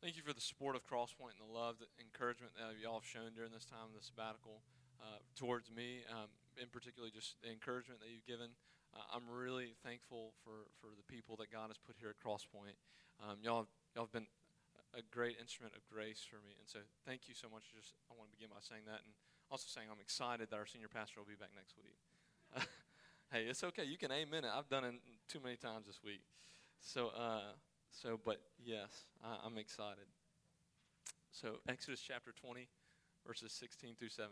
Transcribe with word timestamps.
Thank 0.00 0.16
you 0.16 0.24
for 0.24 0.32
the 0.32 0.40
support 0.40 0.80
of 0.80 0.88
Crosspoint 0.88 1.36
and 1.36 1.44
the 1.44 1.52
love, 1.52 1.76
the 1.76 1.84
encouragement 2.00 2.56
that 2.56 2.72
y'all 2.80 3.04
have 3.04 3.04
shown 3.04 3.36
during 3.36 3.52
this 3.52 3.68
time 3.68 3.84
of 3.84 3.92
the 3.92 4.00
sabbatical 4.00 4.64
uh, 4.96 5.20
towards 5.36 5.68
me, 5.68 6.08
um, 6.08 6.32
in 6.56 6.72
particular, 6.72 7.12
just 7.12 7.36
the 7.44 7.52
encouragement 7.52 8.00
that 8.00 8.08
you've 8.08 8.24
given. 8.24 8.56
Uh, 8.96 9.04
I'm 9.12 9.28
really 9.28 9.76
thankful 9.84 10.32
for, 10.40 10.72
for 10.80 10.96
the 10.96 11.04
people 11.04 11.36
that 11.36 11.52
God 11.52 11.68
has 11.68 11.76
put 11.76 12.00
here 12.00 12.08
at 12.08 12.16
Crosspoint. 12.16 12.80
Um, 13.20 13.44
y'all, 13.44 13.68
have, 13.68 13.72
y'all 13.92 14.08
have 14.08 14.16
been 14.16 14.32
a 14.96 15.04
great 15.04 15.36
instrument 15.36 15.76
of 15.76 15.84
grace 15.84 16.24
for 16.24 16.40
me, 16.40 16.56
and 16.56 16.64
so 16.64 16.80
thank 17.04 17.28
you 17.28 17.36
so 17.36 17.52
much. 17.52 17.68
Just 17.68 17.92
I 18.08 18.16
want 18.16 18.32
to 18.32 18.34
begin 18.40 18.48
by 18.48 18.64
saying 18.64 18.88
that, 18.88 19.04
and 19.04 19.12
also 19.52 19.68
saying 19.68 19.92
I'm 19.92 20.00
excited 20.00 20.48
that 20.48 20.56
our 20.56 20.64
senior 20.64 20.88
pastor 20.88 21.20
will 21.20 21.28
be 21.28 21.36
back 21.36 21.52
next 21.52 21.76
week. 21.76 22.00
hey, 23.36 23.52
it's 23.52 23.60
okay. 23.68 23.84
You 23.84 24.00
can 24.00 24.08
amen 24.08 24.48
it. 24.48 24.52
I've 24.56 24.72
done 24.72 24.88
it 24.88 24.96
too 25.28 25.44
many 25.44 25.60
times 25.60 25.92
this 25.92 26.00
week. 26.00 26.24
So, 26.80 27.12
uh, 27.12 27.52
so, 27.90 28.18
but 28.24 28.40
yes, 28.64 29.04
I, 29.22 29.36
I'm 29.44 29.58
excited. 29.58 30.06
So, 31.32 31.56
Exodus 31.68 32.00
chapter 32.00 32.32
20, 32.32 32.68
verses 33.26 33.52
16 33.52 33.94
through 33.98 34.08
17. 34.08 34.30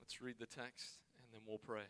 Let's 0.00 0.20
read 0.20 0.36
the 0.38 0.46
text 0.46 0.98
and 1.18 1.32
then 1.32 1.40
we'll 1.46 1.58
pray. 1.58 1.88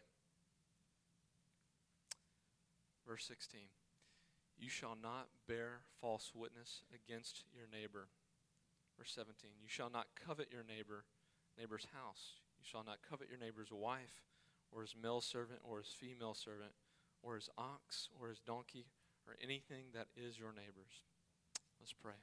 Verse 3.06 3.24
16 3.26 3.60
You 4.58 4.70
shall 4.70 4.96
not 5.00 5.28
bear 5.46 5.80
false 6.00 6.32
witness 6.34 6.82
against 6.94 7.44
your 7.54 7.66
neighbor. 7.70 8.08
Verse 8.96 9.12
17 9.14 9.50
You 9.60 9.68
shall 9.68 9.90
not 9.90 10.06
covet 10.14 10.48
your 10.50 10.64
neighbor, 10.64 11.04
neighbor's 11.58 11.86
house. 11.92 12.40
You 12.58 12.64
shall 12.64 12.84
not 12.84 12.98
covet 13.08 13.28
your 13.28 13.38
neighbor's 13.38 13.72
wife, 13.72 14.22
or 14.72 14.82
his 14.82 14.94
male 15.00 15.20
servant, 15.20 15.60
or 15.62 15.78
his 15.78 15.88
female 15.88 16.34
servant 16.34 16.72
or 17.24 17.34
his 17.34 17.48
ox 17.56 18.08
or 18.20 18.28
his 18.28 18.38
donkey 18.40 18.86
or 19.26 19.36
anything 19.40 19.92
that 19.96 20.08
is 20.16 20.38
your 20.38 20.52
neighbor's. 20.52 21.04
Let's 21.80 21.96
pray. 21.96 22.20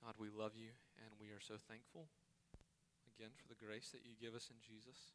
God, 0.00 0.16
we 0.16 0.32
love 0.32 0.56
you 0.56 0.72
and 1.02 1.12
we 1.20 1.30
are 1.34 1.42
so 1.42 1.60
thankful 1.60 2.08
again 3.10 3.36
for 3.36 3.46
the 3.50 3.58
grace 3.58 3.92
that 3.92 4.06
you 4.06 4.16
give 4.16 4.32
us 4.32 4.48
in 4.48 4.58
Jesus. 4.64 5.12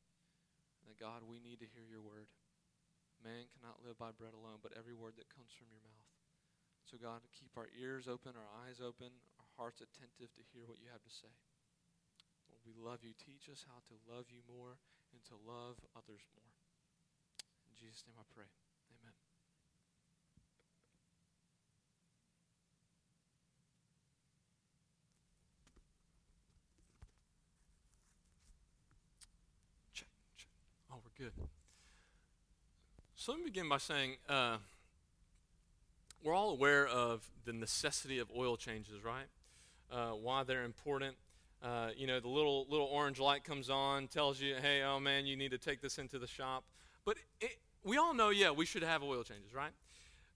And 0.80 0.94
that 0.94 1.02
God, 1.02 1.26
we 1.26 1.42
need 1.42 1.58
to 1.66 1.74
hear 1.74 1.88
your 1.88 2.06
word. 2.06 2.30
Man 3.24 3.50
cannot 3.50 3.82
live 3.82 3.98
by 3.98 4.14
bread 4.14 4.38
alone, 4.38 4.62
but 4.62 4.78
every 4.78 4.94
word 4.94 5.18
that 5.18 5.34
comes 5.34 5.50
from 5.56 5.74
your 5.74 5.82
mouth. 5.82 6.06
So, 6.86 7.02
God, 7.02 7.26
keep 7.34 7.58
our 7.58 7.66
ears 7.74 8.06
open, 8.06 8.38
our 8.38 8.52
eyes 8.62 8.78
open, 8.78 9.10
our 9.42 9.50
hearts 9.58 9.82
attentive 9.82 10.30
to 10.38 10.46
hear 10.54 10.70
what 10.70 10.78
you 10.78 10.94
have 10.94 11.02
to 11.02 11.10
say. 11.10 11.34
Lord, 12.46 12.62
we 12.62 12.78
love 12.78 13.02
you. 13.02 13.18
Teach 13.18 13.50
us 13.50 13.66
how 13.66 13.82
to 13.90 13.98
love 14.06 14.30
you 14.30 14.46
more 14.46 14.78
and 15.10 15.26
to 15.26 15.36
love 15.42 15.82
others 15.98 16.22
more. 16.38 16.54
In 17.66 17.74
Jesus' 17.74 18.06
name 18.06 18.22
I 18.22 18.26
pray. 18.30 18.46
Amen. 19.02 19.18
Check, 29.98 30.14
check. 30.38 30.54
Oh, 30.94 31.02
we're 31.02 31.18
good. 31.18 31.34
So 33.26 33.32
let 33.32 33.40
me 33.40 33.46
begin 33.46 33.68
by 33.68 33.80
saying 33.80 34.18
uh, 34.30 34.58
we're 36.24 36.36
all 36.36 36.52
aware 36.52 36.86
of 36.86 37.28
the 37.44 37.54
necessity 37.54 38.20
of 38.20 38.30
oil 38.38 38.56
changes, 38.56 39.04
right? 39.04 39.26
Uh, 39.92 40.12
why 40.12 40.44
they're 40.44 40.64
important. 40.64 41.16
Uh, 41.64 41.88
you 41.98 42.06
know, 42.06 42.20
the 42.20 42.28
little 42.28 42.68
little 42.70 42.86
orange 42.86 43.20
light 43.20 43.44
comes 43.44 43.68
on, 43.68 44.10
tells 44.10 44.40
you, 44.40 44.54
"Hey, 44.62 44.84
oh 44.84 45.00
man, 45.00 45.26
you 45.26 45.36
need 45.36 45.50
to 45.50 45.58
take 45.58 45.82
this 45.82 45.98
into 45.98 46.20
the 46.20 46.28
shop." 46.28 46.66
But 47.04 47.18
it, 47.42 47.58
we 47.84 47.98
all 47.98 48.14
know, 48.14 48.30
yeah, 48.30 48.52
we 48.52 48.64
should 48.64 48.84
have 48.84 49.02
oil 49.02 49.24
changes, 49.24 49.56
right? 49.56 49.74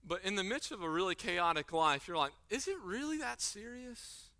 But 0.04 0.24
in 0.24 0.34
the 0.34 0.42
midst 0.42 0.72
of 0.72 0.82
a 0.82 0.90
really 0.90 1.14
chaotic 1.14 1.72
life, 1.72 2.08
you're 2.08 2.16
like, 2.16 2.32
is 2.48 2.66
it 2.66 2.76
really 2.84 3.18
that 3.18 3.40
serious? 3.40 4.30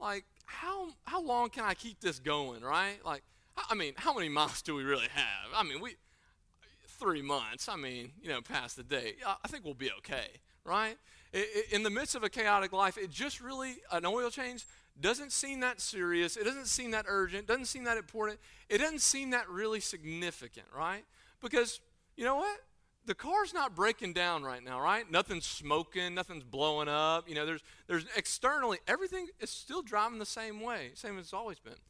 Like, 0.00 0.24
how 0.46 0.88
how 1.04 1.22
long 1.22 1.48
can 1.50 1.62
I 1.62 1.74
keep 1.74 2.00
this 2.00 2.18
going, 2.18 2.62
right? 2.62 2.96
Like, 3.04 3.22
I 3.56 3.76
mean, 3.76 3.92
how 3.98 4.12
many 4.12 4.28
miles 4.28 4.62
do 4.62 4.74
we 4.74 4.82
really 4.82 5.10
have? 5.14 5.52
I 5.54 5.62
mean, 5.62 5.80
we 5.80 5.94
three 7.00 7.22
months. 7.22 7.68
I 7.68 7.76
mean, 7.76 8.12
you 8.22 8.28
know, 8.28 8.40
past 8.40 8.76
the 8.76 8.82
day. 8.82 9.14
I 9.26 9.48
think 9.48 9.64
we'll 9.64 9.74
be 9.74 9.90
okay, 9.98 10.28
right? 10.64 10.96
In 11.72 11.82
the 11.82 11.90
midst 11.90 12.14
of 12.14 12.22
a 12.22 12.28
chaotic 12.28 12.72
life, 12.72 12.98
it 12.98 13.10
just 13.10 13.40
really 13.40 13.76
an 13.90 14.04
oil 14.04 14.30
change 14.30 14.66
doesn't 15.00 15.32
seem 15.32 15.60
that 15.60 15.80
serious. 15.80 16.36
It 16.36 16.44
doesn't 16.44 16.66
seem 16.66 16.90
that 16.90 17.06
urgent. 17.08 17.46
Doesn't 17.46 17.66
seem 17.66 17.84
that 17.84 17.96
important. 17.96 18.38
It 18.68 18.78
doesn't 18.78 19.00
seem 19.00 19.30
that 19.30 19.48
really 19.48 19.80
significant, 19.80 20.66
right? 20.76 21.04
Because 21.40 21.80
you 22.16 22.24
know 22.24 22.36
what? 22.36 22.58
The 23.06 23.14
car's 23.14 23.54
not 23.54 23.74
breaking 23.74 24.12
down 24.12 24.42
right 24.42 24.62
now, 24.62 24.80
right? 24.80 25.10
Nothing's 25.10 25.46
smoking, 25.46 26.14
nothing's 26.14 26.44
blowing 26.44 26.86
up. 26.88 27.28
You 27.28 27.34
know, 27.34 27.46
there's 27.46 27.62
there's 27.86 28.04
externally 28.14 28.78
everything 28.86 29.28
is 29.40 29.50
still 29.50 29.82
driving 29.82 30.18
the 30.18 30.26
same 30.26 30.60
way, 30.60 30.90
same 30.94 31.16
as 31.18 31.24
it's 31.24 31.32
always 31.32 31.58
been. 31.58 31.80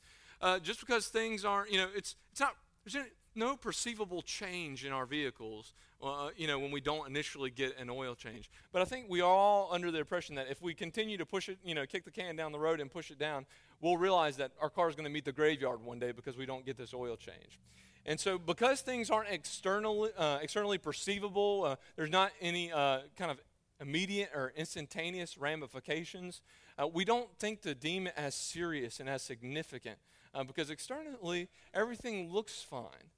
Uh, 0.40 0.58
just 0.58 0.80
because 0.80 1.08
things 1.08 1.44
aren't, 1.44 1.70
you 1.70 1.78
know, 1.78 1.88
it's 1.94 2.14
it's 2.30 2.40
not 2.40 2.54
there's 2.84 3.04
no 3.34 3.56
perceivable 3.56 4.22
change 4.22 4.84
in 4.84 4.92
our 4.92 5.06
vehicles, 5.06 5.74
uh, 6.02 6.30
you 6.36 6.46
know, 6.46 6.58
when 6.58 6.70
we 6.70 6.80
don't 6.80 7.06
initially 7.08 7.50
get 7.50 7.78
an 7.78 7.90
oil 7.90 8.14
change. 8.14 8.50
But 8.72 8.82
I 8.82 8.84
think 8.84 9.06
we 9.08 9.20
are 9.20 9.30
all 9.30 9.68
under 9.70 9.90
the 9.90 9.98
impression 9.98 10.34
that 10.36 10.48
if 10.50 10.62
we 10.62 10.74
continue 10.74 11.16
to 11.18 11.26
push 11.26 11.48
it, 11.48 11.58
you 11.64 11.74
know, 11.74 11.86
kick 11.86 12.04
the 12.04 12.10
can 12.10 12.36
down 12.36 12.52
the 12.52 12.58
road 12.58 12.80
and 12.80 12.90
push 12.90 13.10
it 13.10 13.18
down, 13.18 13.46
we'll 13.80 13.96
realize 13.96 14.36
that 14.38 14.52
our 14.60 14.70
car 14.70 14.88
is 14.88 14.94
going 14.94 15.04
to 15.04 15.10
meet 15.10 15.24
the 15.24 15.32
graveyard 15.32 15.82
one 15.84 15.98
day 15.98 16.12
because 16.12 16.36
we 16.36 16.46
don't 16.46 16.64
get 16.64 16.76
this 16.76 16.94
oil 16.94 17.16
change. 17.16 17.58
And 18.06 18.18
so, 18.18 18.38
because 18.38 18.80
things 18.80 19.10
aren't 19.10 19.28
externally, 19.28 20.10
uh, 20.16 20.38
externally 20.40 20.78
perceivable, 20.78 21.64
uh, 21.64 21.76
there's 21.96 22.10
not 22.10 22.32
any 22.40 22.72
uh, 22.72 23.00
kind 23.16 23.30
of 23.30 23.38
immediate 23.80 24.30
or 24.34 24.52
instantaneous 24.56 25.38
ramifications, 25.38 26.42
uh, 26.80 26.86
we 26.86 27.04
don't 27.04 27.28
think 27.38 27.62
to 27.62 27.74
deem 27.74 28.06
it 28.06 28.14
as 28.16 28.34
serious 28.34 29.00
and 29.00 29.08
as 29.08 29.22
significant 29.22 29.98
uh, 30.34 30.44
because 30.44 30.70
externally 30.70 31.48
everything 31.74 32.30
looks 32.30 32.62
fine. 32.62 33.10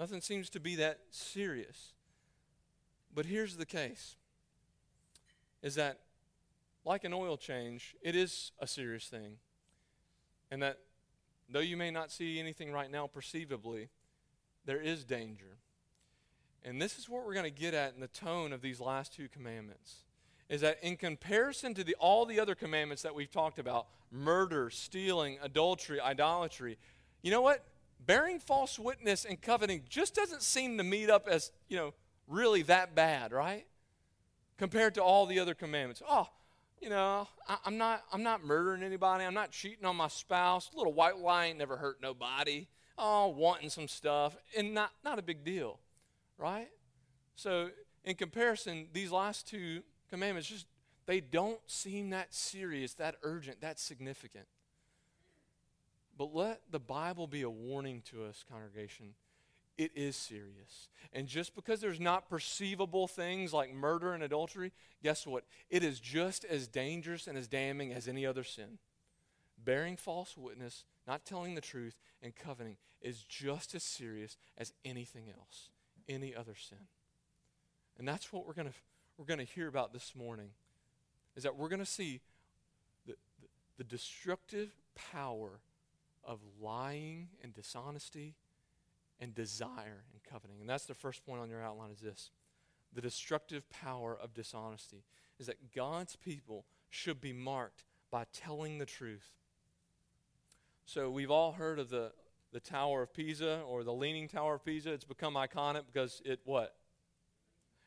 Nothing 0.00 0.22
seems 0.22 0.48
to 0.50 0.60
be 0.60 0.76
that 0.76 1.00
serious. 1.10 1.92
But 3.14 3.26
here's 3.26 3.58
the 3.58 3.66
case 3.66 4.16
is 5.62 5.74
that, 5.74 5.98
like 6.86 7.04
an 7.04 7.12
oil 7.12 7.36
change, 7.36 7.94
it 8.00 8.16
is 8.16 8.52
a 8.58 8.66
serious 8.66 9.08
thing. 9.08 9.36
And 10.50 10.62
that 10.62 10.78
though 11.50 11.60
you 11.60 11.76
may 11.76 11.90
not 11.90 12.10
see 12.10 12.40
anything 12.40 12.72
right 12.72 12.90
now 12.90 13.08
perceivably, 13.08 13.90
there 14.64 14.80
is 14.80 15.04
danger. 15.04 15.58
And 16.64 16.80
this 16.80 16.98
is 16.98 17.06
what 17.06 17.26
we're 17.26 17.34
going 17.34 17.44
to 17.44 17.50
get 17.50 17.74
at 17.74 17.92
in 17.92 18.00
the 18.00 18.08
tone 18.08 18.54
of 18.54 18.62
these 18.62 18.80
last 18.80 19.12
two 19.12 19.28
commandments. 19.28 19.96
Is 20.48 20.62
that 20.62 20.78
in 20.82 20.96
comparison 20.96 21.74
to 21.74 21.84
the, 21.84 21.94
all 22.00 22.24
the 22.24 22.40
other 22.40 22.54
commandments 22.54 23.02
that 23.02 23.14
we've 23.14 23.30
talked 23.30 23.58
about 23.58 23.86
murder, 24.10 24.70
stealing, 24.70 25.36
adultery, 25.42 26.00
idolatry 26.00 26.78
you 27.22 27.30
know 27.30 27.42
what? 27.42 27.62
Bearing 28.04 28.38
false 28.38 28.78
witness 28.78 29.24
and 29.24 29.40
coveting 29.40 29.82
just 29.88 30.14
doesn't 30.14 30.42
seem 30.42 30.78
to 30.78 30.84
meet 30.84 31.10
up 31.10 31.28
as, 31.28 31.52
you 31.68 31.76
know, 31.76 31.94
really 32.26 32.62
that 32.62 32.94
bad, 32.94 33.32
right? 33.32 33.66
Compared 34.56 34.94
to 34.94 35.02
all 35.02 35.26
the 35.26 35.38
other 35.38 35.54
commandments. 35.54 36.02
Oh, 36.08 36.28
you 36.80 36.88
know, 36.88 37.28
I, 37.46 37.58
am 37.66 37.76
not 37.76 38.02
I'm 38.12 38.22
not 38.22 38.42
murdering 38.44 38.82
anybody. 38.82 39.24
I'm 39.24 39.34
not 39.34 39.50
cheating 39.50 39.84
on 39.84 39.96
my 39.96 40.08
spouse. 40.08 40.70
A 40.72 40.76
little 40.76 40.94
white 40.94 41.18
lie 41.18 41.52
never 41.52 41.76
hurt 41.76 42.00
nobody 42.00 42.66
oh, 43.00 43.28
wanting 43.28 43.70
some 43.70 43.88
stuff, 43.88 44.36
and 44.56 44.74
not, 44.74 44.92
not 45.02 45.18
a 45.18 45.22
big 45.22 45.42
deal, 45.42 45.80
right? 46.38 46.68
So, 47.34 47.70
in 48.04 48.14
comparison, 48.14 48.88
these 48.92 49.10
last 49.10 49.48
two 49.48 49.82
commandments 50.10 50.48
just 50.48 50.66
they 51.06 51.20
don't 51.20 51.58
seem 51.66 52.10
that 52.10 52.32
serious, 52.34 52.94
that 52.94 53.16
urgent, 53.22 53.62
that 53.62 53.80
significant. 53.80 54.46
But 56.20 56.34
let 56.34 56.60
the 56.70 56.78
Bible 56.78 57.26
be 57.26 57.40
a 57.40 57.48
warning 57.48 58.02
to 58.10 58.24
us, 58.24 58.44
congregation. 58.52 59.14
It 59.78 59.90
is 59.94 60.16
serious. 60.16 60.90
And 61.14 61.26
just 61.26 61.54
because 61.54 61.80
there's 61.80 61.98
not 61.98 62.28
perceivable 62.28 63.08
things 63.08 63.54
like 63.54 63.72
murder 63.72 64.12
and 64.12 64.22
adultery, 64.22 64.72
guess 65.02 65.26
what? 65.26 65.44
It 65.70 65.82
is 65.82 65.98
just 65.98 66.44
as 66.44 66.68
dangerous 66.68 67.26
and 67.26 67.38
as 67.38 67.48
damning 67.48 67.94
as 67.94 68.06
any 68.06 68.26
other 68.26 68.44
sin. 68.44 68.76
Bearing 69.64 69.96
false 69.96 70.36
witness 70.36 70.84
not 71.06 71.24
telling 71.24 71.54
the 71.54 71.62
truth, 71.62 71.96
and 72.22 72.36
coveting 72.36 72.76
is 73.00 73.22
just 73.22 73.74
as 73.74 73.82
serious 73.82 74.36
as 74.58 74.74
anything 74.84 75.30
else, 75.30 75.70
any 76.06 76.36
other 76.36 76.54
sin. 76.54 76.86
And 77.98 78.06
that's 78.06 78.30
what 78.30 78.46
we're 78.46 78.52
going 78.52 78.68
to 78.68 78.74
we're 79.16 79.24
going 79.24 79.38
to 79.38 79.54
hear 79.54 79.68
about 79.68 79.94
this 79.94 80.12
morning 80.14 80.50
is 81.34 81.44
that 81.44 81.56
we're 81.56 81.70
going 81.70 81.80
to 81.80 81.86
see 81.86 82.20
the, 83.06 83.14
the, 83.40 83.48
the 83.78 83.84
destructive 83.84 84.76
power 84.94 85.60
of 86.24 86.40
lying 86.60 87.28
and 87.42 87.52
dishonesty 87.52 88.34
and 89.18 89.34
desire 89.34 90.04
and 90.12 90.22
coveting. 90.22 90.56
And 90.60 90.68
that's 90.68 90.86
the 90.86 90.94
first 90.94 91.24
point 91.24 91.40
on 91.40 91.50
your 91.50 91.62
outline 91.62 91.90
is 91.90 92.00
this. 92.00 92.30
The 92.92 93.00
destructive 93.00 93.68
power 93.70 94.16
of 94.20 94.34
dishonesty 94.34 95.04
is 95.38 95.46
that 95.46 95.72
God's 95.74 96.16
people 96.16 96.64
should 96.88 97.20
be 97.20 97.32
marked 97.32 97.84
by 98.10 98.24
telling 98.32 98.78
the 98.78 98.86
truth 98.86 99.30
so 100.90 101.08
we've 101.08 101.30
all 101.30 101.52
heard 101.52 101.78
of 101.78 101.88
the, 101.88 102.10
the 102.52 102.58
Tower 102.58 103.02
of 103.02 103.14
Pisa 103.14 103.60
or 103.60 103.84
the 103.84 103.92
Leaning 103.92 104.26
Tower 104.26 104.56
of 104.56 104.64
Pisa. 104.64 104.92
It's 104.92 105.04
become 105.04 105.34
iconic 105.34 105.82
because 105.86 106.20
it 106.24 106.40
what? 106.42 106.74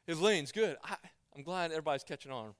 It 0.08 0.16
leans. 0.16 0.54
Good. 0.54 0.78
I, 0.82 0.96
I'm 1.36 1.44
glad 1.44 1.72
everybody's 1.72 2.06
catching 2.06 2.32
on. 2.32 2.54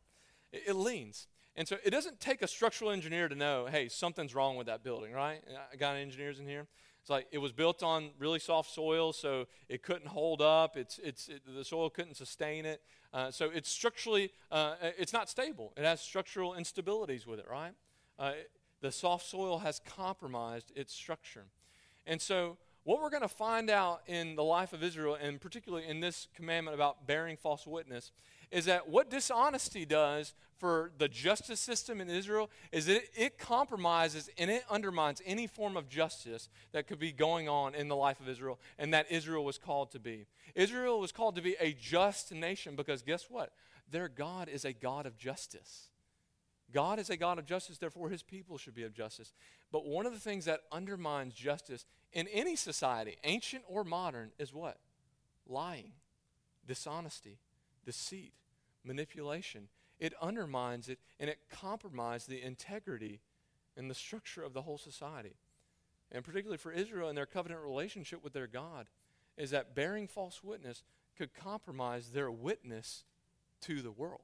It, 0.52 0.64
it 0.68 0.74
leans. 0.74 1.28
And 1.56 1.68
so 1.68 1.78
it 1.84 1.92
doesn't 1.92 2.20
take 2.20 2.42
a 2.42 2.48
structural 2.48 2.90
engineer 2.90 3.28
to 3.28 3.36
know, 3.36 3.68
hey, 3.70 3.88
something's 3.88 4.34
wrong 4.34 4.56
with 4.56 4.68
that 4.68 4.84
building, 4.84 5.14
right? 5.14 5.42
I 5.72 5.76
got 5.76 5.96
engineers 5.96 6.40
in 6.40 6.48
here. 6.48 6.68
It's 7.02 7.10
like 7.10 7.28
it 7.32 7.38
was 7.38 7.52
built 7.52 7.84
on 7.84 8.12
really 8.18 8.40
soft 8.40 8.72
soil, 8.72 9.14
so 9.14 9.46
it 9.68 9.84
couldn't 9.84 10.08
hold 10.08 10.42
up. 10.42 10.78
It's, 10.78 11.00
it's, 11.04 11.28
it, 11.28 11.42
the 11.46 11.66
soil 11.66 11.90
couldn't 11.90 12.16
sustain 12.16 12.66
it. 12.66 12.82
Uh, 13.14 13.30
so 13.30 13.52
it's 13.54 13.70
structurally, 13.70 14.32
uh, 14.52 14.76
it's 14.98 15.14
not 15.14 15.30
stable. 15.30 15.74
It 15.76 15.84
has 15.84 16.02
structural 16.02 16.54
instabilities 16.54 17.28
with 17.28 17.40
it, 17.40 17.46
right? 17.50 17.74
Uh, 18.18 18.32
the 18.82 18.92
soft 18.92 19.26
soil 19.26 19.60
has 19.60 19.80
compromised 19.80 20.72
its 20.76 20.94
structure. 20.94 21.46
And 22.08 22.22
so 22.22 22.58
what 22.84 23.02
we're 23.02 23.10
going 23.10 23.22
to 23.22 23.30
find 23.30 23.70
out 23.70 24.02
in 24.08 24.36
the 24.36 24.44
life 24.44 24.74
of 24.74 24.84
Israel, 24.84 25.18
and 25.20 25.40
particularly 25.40 25.88
in 25.88 26.02
this 26.02 26.28
commandment 26.36 26.76
about 26.76 27.08
bearing 27.08 27.38
false 27.38 27.66
witness, 27.66 28.12
is 28.52 28.66
that 28.66 28.90
what 28.90 29.10
dishonesty 29.10 29.86
does 29.86 30.34
for 30.58 30.92
the 30.98 31.08
justice 31.08 31.60
system 31.60 32.00
in 32.00 32.10
Israel 32.10 32.50
is 32.72 32.86
that 32.86 33.04
it, 33.16 33.38
compromises 33.38 34.30
and 34.38 34.52
it 34.52 34.64
undermines 34.70 35.22
any 35.26 35.48
form 35.48 35.76
of 35.76 35.90
justice 35.90 36.50
that 36.72 36.88
could 36.88 37.00
be 37.00 37.12
going 37.12 37.50
on 37.50 37.74
in 37.74 37.88
the 37.88 37.96
life 37.96 38.20
of 38.20 38.30
Israel 38.30 38.60
and 38.78 38.94
that 38.94 39.12
Israel 39.12 39.44
was 39.44 39.58
called 39.58 39.92
to 39.92 40.00
be. 40.00 40.26
Israel 40.56 41.00
was 41.00 41.12
called 41.12 41.36
to 41.36 41.42
be 41.42 41.56
a 41.60 41.74
just 41.74 42.32
nation 42.32 42.76
because 42.76 43.02
guess 43.02 43.26
what? 43.30 43.52
Their 43.90 44.08
God 44.08 44.48
is 44.48 44.66
a 44.66 44.74
God 44.74 45.06
of 45.06 45.18
justice. 45.18 45.90
God 46.72 46.98
is 47.00 47.10
a 47.10 47.18
God 47.18 47.40
of 47.40 47.46
justice, 47.46 47.78
therefore 47.78 48.10
his 48.10 48.24
people 48.24 48.58
should 48.58 48.74
be 48.74 48.84
of 48.84 48.94
justice. 48.94 49.32
But 49.72 49.86
one 49.86 50.06
of 50.06 50.14
the 50.14 50.20
things 50.20 50.46
that 50.46 50.62
undermines 50.72 51.34
justice 51.34 51.86
in 52.14 52.28
any 52.28 52.56
society, 52.56 53.18
ancient 53.24 53.64
or 53.68 53.84
modern, 53.84 54.32
is 54.40 54.54
what? 54.54 54.78
Lying, 55.48 55.94
dishonesty, 56.66 57.40
deceit 57.86 58.34
manipulation. 58.84 59.68
It 60.00 60.14
undermines 60.22 60.90
it 60.90 61.00
and 61.20 61.30
it 61.30 61.40
compromises 61.50 62.28
the 62.28 62.42
integrity 62.42 63.22
and 63.76 63.90
the 63.90 63.96
structure 63.96 64.44
of 64.44 64.54
the 64.54 64.62
whole 64.62 64.78
society. 64.78 65.36
And 66.12 66.24
particularly 66.24 66.58
for 66.58 66.72
Israel 66.72 67.10
and 67.10 67.18
their 67.18 67.26
covenant 67.26 67.62
relationship 67.62 68.24
with 68.24 68.34
their 68.34 68.48
God, 68.48 68.88
is 69.38 69.50
that 69.50 69.74
bearing 69.74 70.08
false 70.08 70.44
witness 70.44 70.84
could 71.18 71.34
compromise 71.34 72.10
their 72.10 72.30
witness 72.30 73.04
to 73.62 73.82
the 73.82 73.92
world 73.92 74.22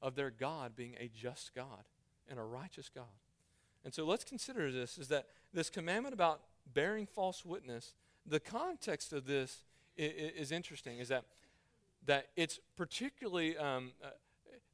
of 0.00 0.14
their 0.14 0.30
God 0.30 0.76
being 0.76 0.94
a 0.98 1.08
just 1.08 1.54
God 1.54 1.84
and 2.28 2.38
a 2.38 2.44
righteous 2.44 2.88
God. 2.94 3.04
And 3.84 3.92
so 3.92 4.04
let's 4.04 4.24
consider 4.24 4.70
this 4.70 4.98
is 4.98 5.08
that 5.08 5.26
this 5.52 5.70
commandment 5.70 6.14
about 6.14 6.42
bearing 6.72 7.06
false 7.06 7.44
witness, 7.44 7.94
the 8.26 8.40
context 8.40 9.12
of 9.12 9.26
this 9.26 9.64
is, 9.96 10.32
is 10.36 10.52
interesting, 10.52 10.98
is 10.98 11.08
that 11.08 11.24
that 12.06 12.28
it's 12.36 12.58
particularly 12.76 13.56
um, 13.58 13.92
uh, 14.02 14.08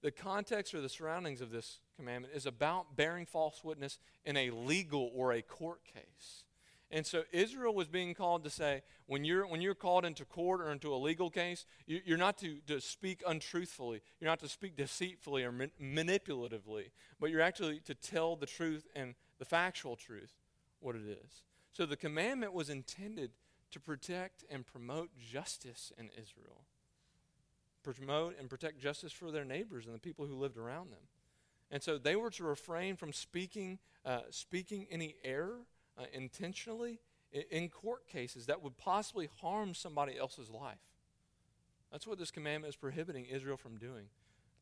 the 0.02 0.10
context 0.10 0.74
or 0.74 0.80
the 0.80 0.88
surroundings 0.88 1.40
of 1.40 1.50
this 1.50 1.80
commandment 1.96 2.32
is 2.34 2.46
about 2.46 2.96
bearing 2.96 3.26
false 3.26 3.64
witness 3.64 3.98
in 4.24 4.36
a 4.36 4.50
legal 4.50 5.10
or 5.14 5.32
a 5.32 5.42
court 5.42 5.80
case. 5.84 6.44
And 6.90 7.04
so 7.04 7.24
Israel 7.32 7.74
was 7.74 7.88
being 7.88 8.14
called 8.14 8.44
to 8.44 8.50
say, 8.50 8.82
when 9.06 9.24
you're, 9.24 9.44
when 9.46 9.60
you're 9.60 9.74
called 9.74 10.04
into 10.04 10.24
court 10.24 10.60
or 10.60 10.70
into 10.70 10.94
a 10.94 10.96
legal 10.96 11.30
case, 11.30 11.66
you, 11.86 12.14
are 12.14 12.16
not 12.16 12.38
to, 12.38 12.58
to 12.68 12.80
speak 12.80 13.24
untruthfully. 13.26 14.02
You're 14.20 14.30
not 14.30 14.38
to 14.40 14.48
speak 14.48 14.76
deceitfully 14.76 15.42
or 15.42 15.50
man, 15.50 15.72
manipulatively, 15.82 16.90
but 17.18 17.30
you're 17.30 17.40
actually 17.40 17.80
to 17.86 17.94
tell 17.94 18.36
the 18.36 18.46
truth 18.46 18.86
and 18.94 19.16
the 19.40 19.44
factual 19.44 19.96
truth, 19.96 20.32
what 20.78 20.94
it 20.94 21.02
is. 21.02 21.42
So 21.76 21.84
the 21.84 21.96
commandment 21.96 22.54
was 22.54 22.70
intended 22.70 23.32
to 23.70 23.80
protect 23.80 24.44
and 24.48 24.64
promote 24.66 25.10
justice 25.18 25.92
in 25.98 26.08
Israel 26.16 26.64
promote 27.94 28.36
and 28.38 28.50
protect 28.50 28.80
justice 28.80 29.12
for 29.12 29.30
their 29.30 29.44
neighbors 29.44 29.86
and 29.86 29.94
the 29.94 30.00
people 30.00 30.26
who 30.26 30.34
lived 30.34 30.56
around 30.56 30.90
them. 30.90 31.02
And 31.70 31.82
so 31.82 31.98
they 31.98 32.16
were 32.16 32.30
to 32.30 32.44
refrain 32.44 32.96
from 32.96 33.12
speaking, 33.12 33.78
uh, 34.04 34.20
speaking 34.30 34.86
any 34.90 35.16
error 35.24 35.58
uh, 35.98 36.04
intentionally 36.12 36.98
in, 37.50 37.68
court 37.68 38.06
cases 38.08 38.46
that 38.46 38.62
would 38.62 38.76
possibly 38.76 39.28
harm 39.40 39.74
somebody 39.74 40.18
else's 40.18 40.50
life. 40.50 40.78
That's 41.92 42.06
what 42.06 42.18
this 42.18 42.30
commandment 42.30 42.72
is 42.72 42.76
prohibiting 42.76 43.26
Israel 43.26 43.56
from 43.56 43.78
doing. 43.78 44.06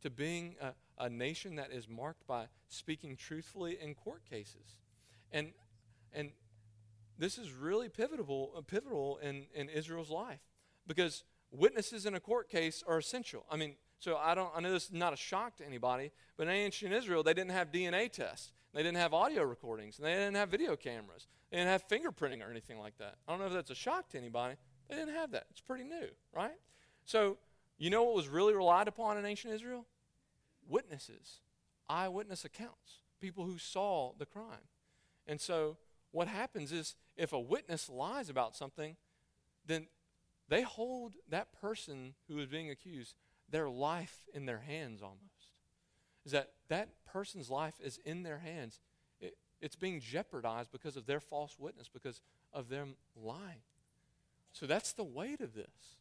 To 0.03 0.11
being 0.11 0.57
a, 0.61 0.75
a 0.99 1.09
nation 1.09 1.57
that 1.57 1.71
is 1.73 1.89
marked 1.89 2.27
by 2.27 2.47
speaking 2.69 3.17
truthfully 3.17 3.79
in 3.81 3.95
court 3.95 4.23
cases. 4.29 4.77
And, 5.33 5.53
and 6.13 6.33
this 7.19 7.39
is 7.39 7.53
really 7.53 7.89
pivotal, 7.89 8.53
uh, 8.57 8.61
pivotal 8.61 9.19
in, 9.19 9.47
in 9.55 9.69
Israel's 9.69 10.11
life 10.11 10.41
because 10.87 11.25
witnesses 11.51 12.07
in 12.07 12.15
a 12.15 12.21
court 12.21 12.49
case 12.49 12.83
are 12.87 12.99
essential. 12.99 13.45
I 13.51 13.57
mean, 13.57 13.75
so 13.99 14.17
I 14.17 14.35
don't 14.35 14.51
I 14.55 14.61
know 14.61 14.73
this 14.73 14.87
is 14.87 14.93
not 14.93 15.13
a 15.13 15.17
shock 15.17 15.57
to 15.57 15.67
anybody, 15.67 16.11
but 16.37 16.47
in 16.47 16.53
ancient 16.53 16.93
Israel 16.93 17.23
they 17.23 17.35
didn't 17.35 17.53
have 17.53 17.73
DNA 17.73 18.11
tests. 18.11 18.53
They 18.75 18.83
didn't 18.83 18.99
have 18.99 19.15
audio 19.15 19.45
recordings, 19.45 19.99
and 19.99 20.07
they 20.07 20.13
didn't 20.13 20.35
have 20.35 20.49
video 20.49 20.75
cameras. 20.75 21.29
They 21.51 21.59
didn't 21.59 21.71
have 21.71 21.87
fingerprinting 21.87 22.45
or 22.45 22.51
anything 22.51 22.79
like 22.81 22.99
that. 22.99 23.15
I 23.27 23.33
don't 23.33 23.41
know 23.41 23.47
if 23.47 23.53
that's 23.53 23.71
a 23.71 23.75
shock 23.75 24.09
to 24.11 24.19
anybody. 24.19 24.57
They 24.89 24.97
didn't 24.97 25.15
have 25.15 25.31
that. 25.31 25.47
It's 25.51 25.61
pretty 25.61 25.85
new, 25.85 26.09
right? 26.35 26.59
So, 27.05 27.39
you 27.79 27.91
know 27.91 28.03
what 28.03 28.17
was 28.17 28.29
really 28.29 28.53
relied 28.53 28.89
upon 28.89 29.17
in 29.17 29.25
ancient 29.25 29.55
Israel? 29.55 29.87
Witnesses, 30.69 31.41
eyewitness 31.89 32.45
accounts, 32.45 33.03
people 33.21 33.45
who 33.45 33.59
saw 33.59 34.13
the 34.19 34.27
crime. 34.27 34.67
And 35.27 35.41
so, 35.41 35.77
what 36.15 36.29
happens 36.29 36.71
is 36.71 36.95
if 37.17 37.33
a 37.33 37.41
witness 37.41 37.91
lies 37.91 38.31
about 38.31 38.55
something, 38.55 38.97
then 39.67 39.89
they 40.49 40.63
hold 40.63 41.15
that 41.29 41.53
person 41.61 42.15
who 42.29 42.39
is 42.39 42.47
being 42.47 42.71
accused, 42.71 43.17
their 43.51 43.69
life 43.69 44.21
in 44.33 44.47
their 44.47 44.61
hands 44.61 45.03
almost. 45.03 45.51
Is 46.25 46.31
that 46.31 46.53
that 46.69 46.91
person's 47.05 47.51
life 47.51 47.75
is 47.83 47.99
in 48.05 48.23
their 48.23 48.39
hands. 48.39 48.79
It, 49.21 49.37
it's 49.61 49.75
being 49.75 50.01
jeopardized 50.01 50.71
because 50.71 50.97
of 50.97 51.07
their 51.07 51.19
false 51.19 51.57
witness, 51.59 51.91
because 51.93 52.21
of 52.53 52.69
them 52.69 52.95
lying. 53.21 53.63
So 54.53 54.67
that's 54.67 54.93
the 54.93 55.03
weight 55.03 55.41
of 55.41 55.53
this. 55.55 55.97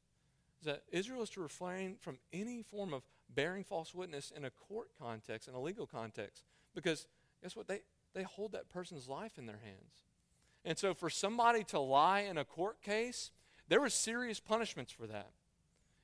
Is 0.60 0.66
that 0.66 0.84
Israel 0.92 1.24
is 1.24 1.32
to 1.32 1.42
refrain 1.42 1.96
from 2.00 2.20
any 2.32 2.62
form 2.62 2.94
of 2.94 3.02
bearing 3.34 3.64
false 3.64 3.96
witness 3.96 4.32
in 4.36 4.46
a 4.46 4.52
court 4.52 4.90
context, 5.02 5.48
in 5.48 5.56
a 5.56 5.60
legal 5.60 5.88
context, 5.88 6.44
because 6.76 7.08
guess 7.42 7.56
what? 7.56 7.68
They, 7.68 7.80
they 8.14 8.24
hold 8.24 8.52
that 8.52 8.70
person's 8.70 9.08
life 9.08 9.38
in 9.38 9.46
their 9.46 9.60
hands. 9.64 10.04
And 10.66 10.78
so 10.78 10.94
for 10.94 11.10
somebody 11.10 11.64
to 11.66 11.80
lie 11.80 12.22
in 12.22 12.38
a 12.38 12.46
court 12.46 12.82
case, 12.82 13.32
there 13.68 13.82
were 13.82 13.90
serious 13.90 14.40
punishments 14.40 14.92
for 14.92 15.08
that. 15.08 15.32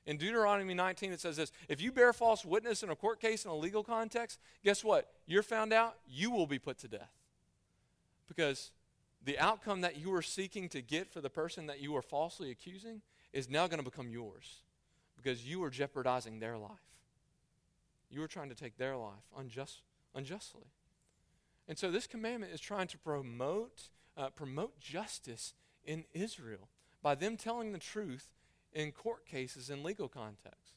In 0.06 0.18
Deuteronomy 0.18 0.74
19, 0.74 1.12
it 1.12 1.20
says 1.20 1.38
this 1.38 1.52
If 1.68 1.82
you 1.82 1.92
bear 1.92 2.14
false 2.14 2.44
witness 2.44 2.84
in 2.84 2.90
a 2.90 2.96
court 2.96 3.22
case 3.22 3.46
in 3.46 3.52
a 3.52 3.56
legal 3.56 3.84
context, 3.84 4.40
guess 4.64 4.84
what? 4.84 5.08
You're 5.28 5.44
found 5.44 5.72
out, 5.72 5.98
you 6.08 6.32
will 6.32 6.48
be 6.48 6.60
put 6.60 6.80
to 6.80 6.88
death. 6.88 7.14
Because 8.28 8.72
the 9.24 9.38
outcome 9.40 9.82
that 9.82 9.98
you 9.98 10.10
were 10.10 10.22
seeking 10.22 10.70
to 10.70 10.82
get 10.82 11.12
for 11.12 11.22
the 11.22 11.30
person 11.30 11.68
that 11.68 11.80
you 11.80 11.92
were 11.92 12.02
falsely 12.02 12.52
accusing 12.52 13.02
is 13.34 13.50
now 13.50 13.68
going 13.68 13.80
to 13.80 13.90
become 13.90 14.10
yours 14.10 14.62
because 15.16 15.46
you 15.46 15.60
were 15.60 15.70
jeopardizing 15.70 16.40
their 16.40 16.58
life. 16.58 16.72
You 18.10 18.22
were 18.22 18.28
trying 18.28 18.50
to 18.50 18.56
take 18.56 18.78
their 18.78 18.96
life 18.96 19.26
unjust, 19.38 19.82
unjustly. 20.16 20.66
And 21.70 21.78
so 21.78 21.92
this 21.92 22.08
commandment 22.08 22.52
is 22.52 22.60
trying 22.60 22.88
to 22.88 22.98
promote, 22.98 23.90
uh, 24.18 24.32
promote 24.32 24.80
justice 24.80 25.54
in 25.86 26.04
Israel 26.14 26.68
by 27.04 27.14
them 27.14 27.38
telling 27.38 27.72
the 27.72 27.80
truth 27.80 28.32
in 28.74 28.92
court 28.92 29.26
cases 29.28 29.70
in 29.70 29.84
legal 29.84 30.10
contexts. 30.10 30.74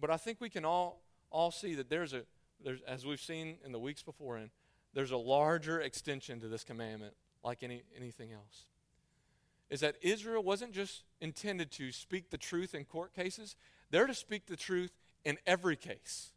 But 0.00 0.10
I 0.10 0.16
think 0.16 0.40
we 0.40 0.48
can 0.48 0.64
all, 0.64 1.02
all 1.30 1.50
see 1.50 1.74
that 1.74 1.90
there's 1.90 2.12
a, 2.12 2.22
there's, 2.64 2.80
as 2.86 3.04
we've 3.04 3.20
seen 3.20 3.56
in 3.64 3.72
the 3.72 3.78
weeks 3.80 4.04
before, 4.04 4.36
and 4.36 4.50
there's 4.94 5.10
a 5.10 5.16
larger 5.16 5.80
extension 5.80 6.40
to 6.40 6.48
this 6.48 6.62
commandment 6.62 7.14
like 7.42 7.64
any, 7.64 7.82
anything 7.96 8.32
else. 8.32 8.66
Is 9.68 9.80
that 9.80 9.96
Israel 10.00 10.44
wasn't 10.44 10.72
just 10.72 11.02
intended 11.20 11.72
to 11.72 11.90
speak 11.90 12.30
the 12.30 12.38
truth 12.38 12.72
in 12.72 12.84
court 12.84 13.14
cases, 13.14 13.56
they're 13.90 14.06
to 14.06 14.14
speak 14.14 14.46
the 14.46 14.56
truth 14.56 14.92
in 15.24 15.38
every 15.44 15.76
case, 15.76 16.30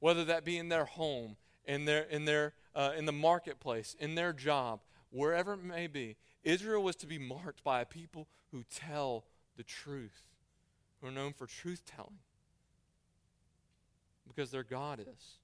whether 0.00 0.24
that 0.24 0.44
be 0.44 0.58
in 0.58 0.68
their 0.68 0.84
home, 0.84 1.36
in 1.64 1.84
their, 1.84 2.02
in 2.02 2.24
their, 2.24 2.54
uh, 2.74 2.92
in 2.96 3.06
the 3.06 3.12
marketplace, 3.12 3.96
in 3.98 4.14
their 4.14 4.32
job, 4.32 4.80
wherever 5.10 5.54
it 5.54 5.62
may 5.62 5.86
be. 5.86 6.16
Israel 6.42 6.82
was 6.82 6.96
to 6.96 7.06
be 7.06 7.18
marked 7.18 7.62
by 7.62 7.80
a 7.80 7.86
people 7.86 8.28
who 8.50 8.64
tell 8.64 9.24
the 9.56 9.62
truth, 9.62 10.22
who 11.00 11.08
are 11.08 11.12
known 11.12 11.32
for 11.32 11.46
truth 11.46 11.82
telling. 11.84 12.18
Because 14.26 14.50
their 14.50 14.64
God 14.64 15.00
is. 15.00 15.38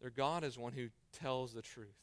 Their 0.00 0.10
God 0.10 0.44
is 0.44 0.58
one 0.58 0.72
who 0.72 0.88
tells 1.12 1.52
the 1.52 1.62
truth. 1.62 1.96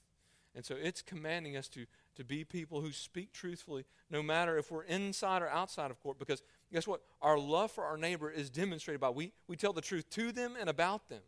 And 0.56 0.64
so 0.64 0.76
it's 0.80 1.02
commanding 1.02 1.58
us 1.58 1.68
to, 1.70 1.86
to 2.16 2.24
be 2.24 2.44
people 2.44 2.82
who 2.82 2.92
speak 2.92 3.34
truthfully, 3.34 3.86
no 4.10 4.22
matter 4.22 4.58
if 4.58 4.72
we're 4.72 4.84
inside 4.84 5.42
or 5.42 5.50
outside 5.50 5.92
of 5.92 6.00
court. 6.02 6.20
Because 6.20 6.44
guess 6.72 6.88
what? 6.88 7.02
Our 7.22 7.40
love 7.40 7.72
for 7.72 7.84
our 7.84 7.98
neighbor 7.98 8.30
is 8.30 8.50
demonstrated 8.50 9.02
by 9.02 9.10
we, 9.10 9.34
we 9.48 9.56
tell 9.56 9.74
the 9.74 9.82
truth 9.82 10.10
to 10.12 10.32
them 10.32 10.56
and 10.60 10.70
about 10.70 11.10
them. 11.10 11.22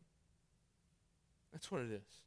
That's 1.52 1.72
what 1.72 1.82
it 1.82 1.92
is. 1.92 2.25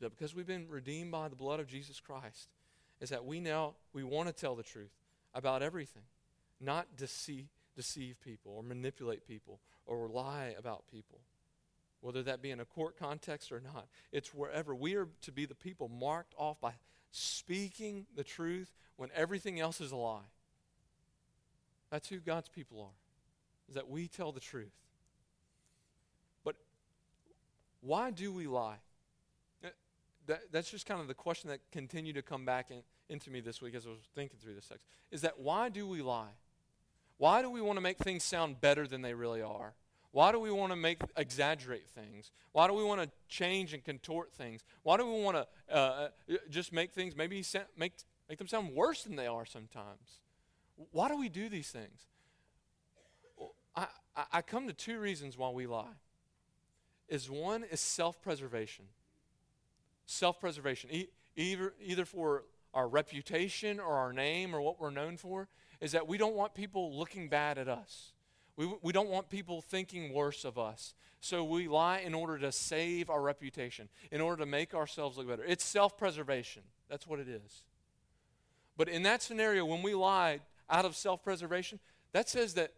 That 0.00 0.10
because 0.10 0.34
we've 0.34 0.46
been 0.46 0.68
redeemed 0.68 1.10
by 1.10 1.28
the 1.28 1.36
blood 1.36 1.60
of 1.60 1.66
Jesus 1.66 2.00
Christ, 2.00 2.48
is 3.00 3.10
that 3.10 3.24
we 3.24 3.40
now 3.40 3.74
we 3.92 4.04
want 4.04 4.28
to 4.28 4.32
tell 4.32 4.54
the 4.54 4.62
truth 4.62 4.92
about 5.34 5.62
everything, 5.62 6.04
not 6.60 6.96
deceive, 6.96 7.46
deceive 7.74 8.20
people 8.20 8.52
or 8.56 8.62
manipulate 8.62 9.26
people 9.26 9.60
or 9.86 10.08
lie 10.08 10.54
about 10.58 10.84
people, 10.90 11.20
whether 12.00 12.22
that 12.22 12.42
be 12.42 12.50
in 12.50 12.60
a 12.60 12.64
court 12.64 12.98
context 12.98 13.52
or 13.52 13.60
not. 13.60 13.86
It's 14.12 14.34
wherever. 14.34 14.74
We 14.74 14.96
are 14.96 15.08
to 15.22 15.32
be 15.32 15.46
the 15.46 15.54
people 15.54 15.88
marked 15.88 16.34
off 16.36 16.60
by 16.60 16.72
speaking 17.10 18.06
the 18.14 18.24
truth 18.24 18.72
when 18.96 19.10
everything 19.14 19.60
else 19.60 19.80
is 19.80 19.92
a 19.92 19.96
lie. 19.96 20.28
That's 21.90 22.08
who 22.08 22.18
God's 22.18 22.48
people 22.48 22.80
are, 22.80 22.96
is 23.68 23.74
that 23.74 23.88
we 23.88 24.08
tell 24.08 24.32
the 24.32 24.40
truth. 24.40 24.74
But 26.44 26.56
why 27.80 28.10
do 28.10 28.32
we 28.32 28.46
lie? 28.46 28.76
That, 30.26 30.52
that's 30.52 30.70
just 30.70 30.86
kind 30.86 31.00
of 31.00 31.08
the 31.08 31.14
question 31.14 31.50
that 31.50 31.60
continued 31.70 32.16
to 32.16 32.22
come 32.22 32.44
back 32.44 32.70
in, 32.70 32.82
into 33.08 33.30
me 33.30 33.40
this 33.40 33.62
week 33.62 33.74
as 33.74 33.86
I 33.86 33.90
was 33.90 34.00
thinking 34.14 34.38
through 34.38 34.54
this 34.54 34.66
text. 34.66 34.84
Is 35.10 35.20
that 35.22 35.38
why 35.38 35.68
do 35.68 35.86
we 35.86 36.02
lie? 36.02 36.34
Why 37.18 37.42
do 37.42 37.50
we 37.50 37.60
want 37.60 37.76
to 37.76 37.80
make 37.80 37.98
things 37.98 38.24
sound 38.24 38.60
better 38.60 38.86
than 38.86 39.02
they 39.02 39.14
really 39.14 39.42
are? 39.42 39.74
Why 40.12 40.32
do 40.32 40.40
we 40.40 40.50
want 40.50 40.72
to 40.72 40.76
make 40.76 41.00
exaggerate 41.16 41.88
things? 41.88 42.32
Why 42.52 42.66
do 42.66 42.72
we 42.72 42.84
want 42.84 43.02
to 43.02 43.10
change 43.28 43.74
and 43.74 43.84
contort 43.84 44.32
things? 44.32 44.64
Why 44.82 44.96
do 44.96 45.06
we 45.06 45.22
want 45.22 45.36
to 45.36 45.46
uh, 45.74 45.76
uh 45.76 46.08
just 46.48 46.72
make 46.72 46.92
things 46.92 47.14
maybe 47.14 47.44
make 47.76 47.92
make 48.28 48.38
them 48.38 48.48
sound 48.48 48.74
worse 48.74 49.02
than 49.02 49.16
they 49.16 49.26
are 49.26 49.44
sometimes? 49.44 50.20
Why 50.90 51.08
do 51.08 51.18
we 51.18 51.28
do 51.28 51.48
these 51.48 51.68
things? 51.68 52.06
I, 53.74 53.86
I 54.32 54.42
come 54.42 54.66
to 54.68 54.72
two 54.72 54.98
reasons 54.98 55.36
why 55.36 55.50
we 55.50 55.66
lie. 55.66 55.98
Is 57.08 57.30
one 57.30 57.64
is 57.64 57.80
self-preservation. 57.80 58.86
Self-preservation, 60.06 60.90
e- 60.92 61.08
either 61.36 61.74
either 61.80 62.04
for 62.04 62.44
our 62.72 62.88
reputation 62.88 63.80
or 63.80 63.94
our 63.94 64.12
name 64.12 64.54
or 64.54 64.60
what 64.60 64.80
we're 64.80 64.90
known 64.90 65.16
for, 65.16 65.48
is 65.80 65.92
that 65.92 66.06
we 66.06 66.18
don't 66.18 66.34
want 66.34 66.54
people 66.54 66.96
looking 66.96 67.28
bad 67.28 67.58
at 67.58 67.68
us. 67.68 68.12
We, 68.56 68.72
we 68.82 68.92
don't 68.92 69.08
want 69.08 69.28
people 69.28 69.60
thinking 69.60 70.12
worse 70.12 70.44
of 70.44 70.58
us. 70.58 70.94
So 71.20 71.44
we 71.44 71.68
lie 71.68 71.98
in 71.98 72.14
order 72.14 72.38
to 72.38 72.52
save 72.52 73.10
our 73.10 73.20
reputation, 73.20 73.88
in 74.10 74.20
order 74.20 74.44
to 74.44 74.46
make 74.46 74.74
ourselves 74.74 75.18
look 75.18 75.28
better. 75.28 75.44
It's 75.44 75.64
self 75.64 75.96
preservation. 75.98 76.62
That's 76.88 77.06
what 77.06 77.18
it 77.18 77.28
is. 77.28 77.64
But 78.76 78.88
in 78.88 79.02
that 79.04 79.22
scenario, 79.22 79.64
when 79.64 79.82
we 79.82 79.94
lie 79.94 80.40
out 80.70 80.84
of 80.84 80.94
self 80.94 81.22
preservation, 81.22 81.80
that 82.12 82.28
says 82.28 82.54
that 82.54 82.72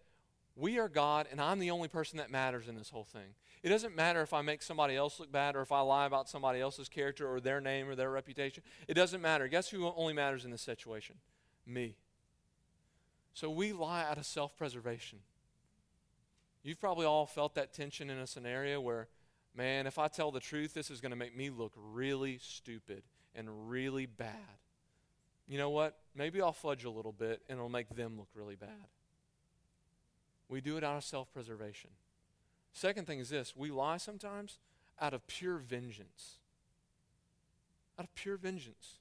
we 0.56 0.78
are 0.78 0.88
God 0.88 1.26
and 1.30 1.40
I'm 1.40 1.58
the 1.58 1.70
only 1.70 1.88
person 1.88 2.18
that 2.18 2.30
matters 2.30 2.68
in 2.68 2.76
this 2.76 2.90
whole 2.90 3.04
thing. 3.04 3.34
It 3.62 3.68
doesn't 3.68 3.96
matter 3.96 4.22
if 4.22 4.32
I 4.32 4.42
make 4.42 4.62
somebody 4.62 4.94
else 4.94 5.18
look 5.18 5.32
bad 5.32 5.56
or 5.56 5.62
if 5.62 5.72
I 5.72 5.80
lie 5.80 6.06
about 6.06 6.28
somebody 6.28 6.60
else's 6.60 6.88
character 6.88 7.28
or 7.28 7.40
their 7.40 7.60
name 7.60 7.88
or 7.88 7.94
their 7.94 8.10
reputation. 8.10 8.62
It 8.86 8.94
doesn't 8.94 9.20
matter. 9.20 9.48
Guess 9.48 9.70
who 9.70 9.90
only 9.96 10.12
matters 10.12 10.44
in 10.44 10.50
this 10.50 10.62
situation? 10.62 11.16
Me. 11.66 11.96
So 13.34 13.50
we 13.50 13.72
lie 13.72 14.04
out 14.04 14.18
of 14.18 14.26
self 14.26 14.56
preservation. 14.56 15.20
You've 16.62 16.80
probably 16.80 17.06
all 17.06 17.26
felt 17.26 17.54
that 17.54 17.72
tension 17.72 18.10
in 18.10 18.18
a 18.18 18.26
scenario 18.26 18.80
where, 18.80 19.08
man, 19.54 19.86
if 19.86 19.98
I 19.98 20.08
tell 20.08 20.30
the 20.30 20.40
truth, 20.40 20.74
this 20.74 20.90
is 20.90 21.00
going 21.00 21.10
to 21.10 21.16
make 21.16 21.36
me 21.36 21.50
look 21.50 21.72
really 21.76 22.38
stupid 22.42 23.02
and 23.34 23.70
really 23.70 24.06
bad. 24.06 24.58
You 25.46 25.56
know 25.56 25.70
what? 25.70 25.96
Maybe 26.14 26.42
I'll 26.42 26.52
fudge 26.52 26.84
a 26.84 26.90
little 26.90 27.12
bit 27.12 27.42
and 27.48 27.58
it'll 27.58 27.70
make 27.70 27.88
them 27.94 28.18
look 28.18 28.28
really 28.34 28.56
bad. 28.56 28.88
We 30.48 30.60
do 30.60 30.76
it 30.76 30.84
out 30.84 30.96
of 30.96 31.04
self 31.04 31.32
preservation. 31.32 31.90
Second 32.78 33.08
thing 33.08 33.18
is 33.18 33.28
this 33.28 33.56
we 33.56 33.72
lie 33.72 33.96
sometimes 33.96 34.58
out 35.00 35.12
of 35.12 35.26
pure 35.26 35.56
vengeance. 35.56 36.38
Out 37.98 38.04
of 38.04 38.14
pure 38.14 38.36
vengeance. 38.36 38.98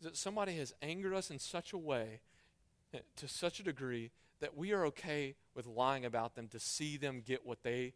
Is 0.00 0.04
that 0.04 0.16
somebody 0.16 0.56
has 0.56 0.74
angered 0.82 1.14
us 1.14 1.30
in 1.30 1.38
such 1.38 1.72
a 1.72 1.78
way, 1.78 2.22
eh, 2.92 2.98
to 3.16 3.28
such 3.28 3.60
a 3.60 3.62
degree, 3.62 4.10
that 4.40 4.56
we 4.56 4.72
are 4.72 4.84
okay 4.86 5.36
with 5.54 5.66
lying 5.66 6.04
about 6.04 6.34
them 6.34 6.48
to 6.48 6.58
see 6.58 6.96
them 6.96 7.22
get 7.24 7.46
what 7.46 7.62
they 7.62 7.92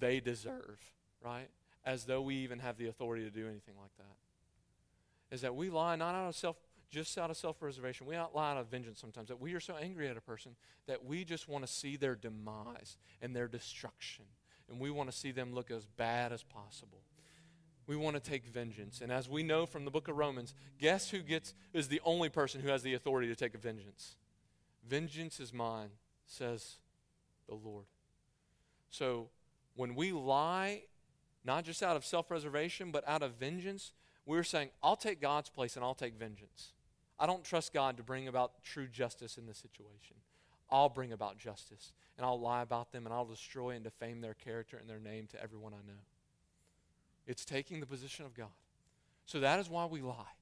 they 0.00 0.18
deserve, 0.18 0.92
right? 1.22 1.48
As 1.84 2.04
though 2.04 2.22
we 2.22 2.36
even 2.36 2.60
have 2.60 2.78
the 2.78 2.86
authority 2.86 3.24
to 3.24 3.30
do 3.30 3.46
anything 3.46 3.74
like 3.78 3.94
that. 3.98 5.34
Is 5.34 5.42
that 5.42 5.54
we 5.54 5.68
lie 5.68 5.96
not 5.96 6.14
out 6.14 6.28
of 6.28 6.36
self 6.36 6.56
just 6.90 7.18
out 7.18 7.28
of 7.28 7.36
self-preservation. 7.36 8.06
We 8.06 8.16
lie 8.16 8.52
out 8.52 8.56
of 8.56 8.68
vengeance 8.68 8.98
sometimes 8.98 9.28
that 9.28 9.38
we 9.38 9.52
are 9.52 9.60
so 9.60 9.76
angry 9.76 10.08
at 10.08 10.16
a 10.16 10.22
person 10.22 10.56
that 10.86 11.04
we 11.04 11.22
just 11.22 11.46
want 11.46 11.66
to 11.66 11.70
see 11.70 11.96
their 11.96 12.14
demise 12.14 12.96
and 13.20 13.36
their 13.36 13.46
destruction. 13.46 14.24
And 14.70 14.80
we 14.80 14.90
want 14.90 15.10
to 15.10 15.16
see 15.16 15.30
them 15.30 15.54
look 15.54 15.70
as 15.70 15.86
bad 15.86 16.32
as 16.32 16.42
possible. 16.42 17.02
We 17.86 17.96
want 17.96 18.22
to 18.22 18.30
take 18.30 18.46
vengeance. 18.46 19.00
And 19.00 19.10
as 19.10 19.28
we 19.28 19.42
know 19.42 19.64
from 19.64 19.86
the 19.86 19.90
book 19.90 20.08
of 20.08 20.16
Romans, 20.16 20.54
guess 20.78 21.08
who 21.08 21.20
gets 21.20 21.54
is 21.72 21.88
the 21.88 22.02
only 22.04 22.28
person 22.28 22.60
who 22.60 22.68
has 22.68 22.82
the 22.82 22.92
authority 22.94 23.28
to 23.28 23.34
take 23.34 23.54
a 23.54 23.58
vengeance? 23.58 24.16
Vengeance 24.86 25.40
is 25.40 25.52
mine, 25.54 25.88
says 26.26 26.76
the 27.48 27.54
Lord. 27.54 27.86
So 28.90 29.30
when 29.74 29.94
we 29.94 30.12
lie, 30.12 30.82
not 31.44 31.64
just 31.64 31.82
out 31.82 31.96
of 31.96 32.04
self 32.04 32.28
preservation, 32.28 32.90
but 32.90 33.08
out 33.08 33.22
of 33.22 33.34
vengeance, 33.36 33.92
we're 34.26 34.42
saying, 34.42 34.68
I'll 34.82 34.96
take 34.96 35.20
God's 35.20 35.48
place 35.48 35.76
and 35.76 35.84
I'll 35.84 35.94
take 35.94 36.18
vengeance. 36.18 36.72
I 37.18 37.26
don't 37.26 37.42
trust 37.42 37.72
God 37.72 37.96
to 37.96 38.02
bring 38.02 38.28
about 38.28 38.62
true 38.62 38.86
justice 38.86 39.38
in 39.38 39.46
this 39.46 39.58
situation. 39.58 40.16
I'll 40.70 40.88
bring 40.88 41.12
about 41.12 41.38
justice, 41.38 41.92
and 42.16 42.26
I'll 42.26 42.40
lie 42.40 42.62
about 42.62 42.92
them, 42.92 43.06
and 43.06 43.14
I'll 43.14 43.24
destroy 43.24 43.70
and 43.70 43.84
defame 43.84 44.20
their 44.20 44.34
character 44.34 44.76
and 44.76 44.88
their 44.88 45.00
name 45.00 45.26
to 45.28 45.42
everyone 45.42 45.72
I 45.72 45.86
know. 45.86 46.00
It's 47.26 47.44
taking 47.44 47.80
the 47.80 47.86
position 47.86 48.24
of 48.24 48.34
God. 48.34 48.48
So 49.26 49.40
that 49.40 49.60
is 49.60 49.68
why 49.68 49.84
we 49.84 50.00
lie. 50.00 50.34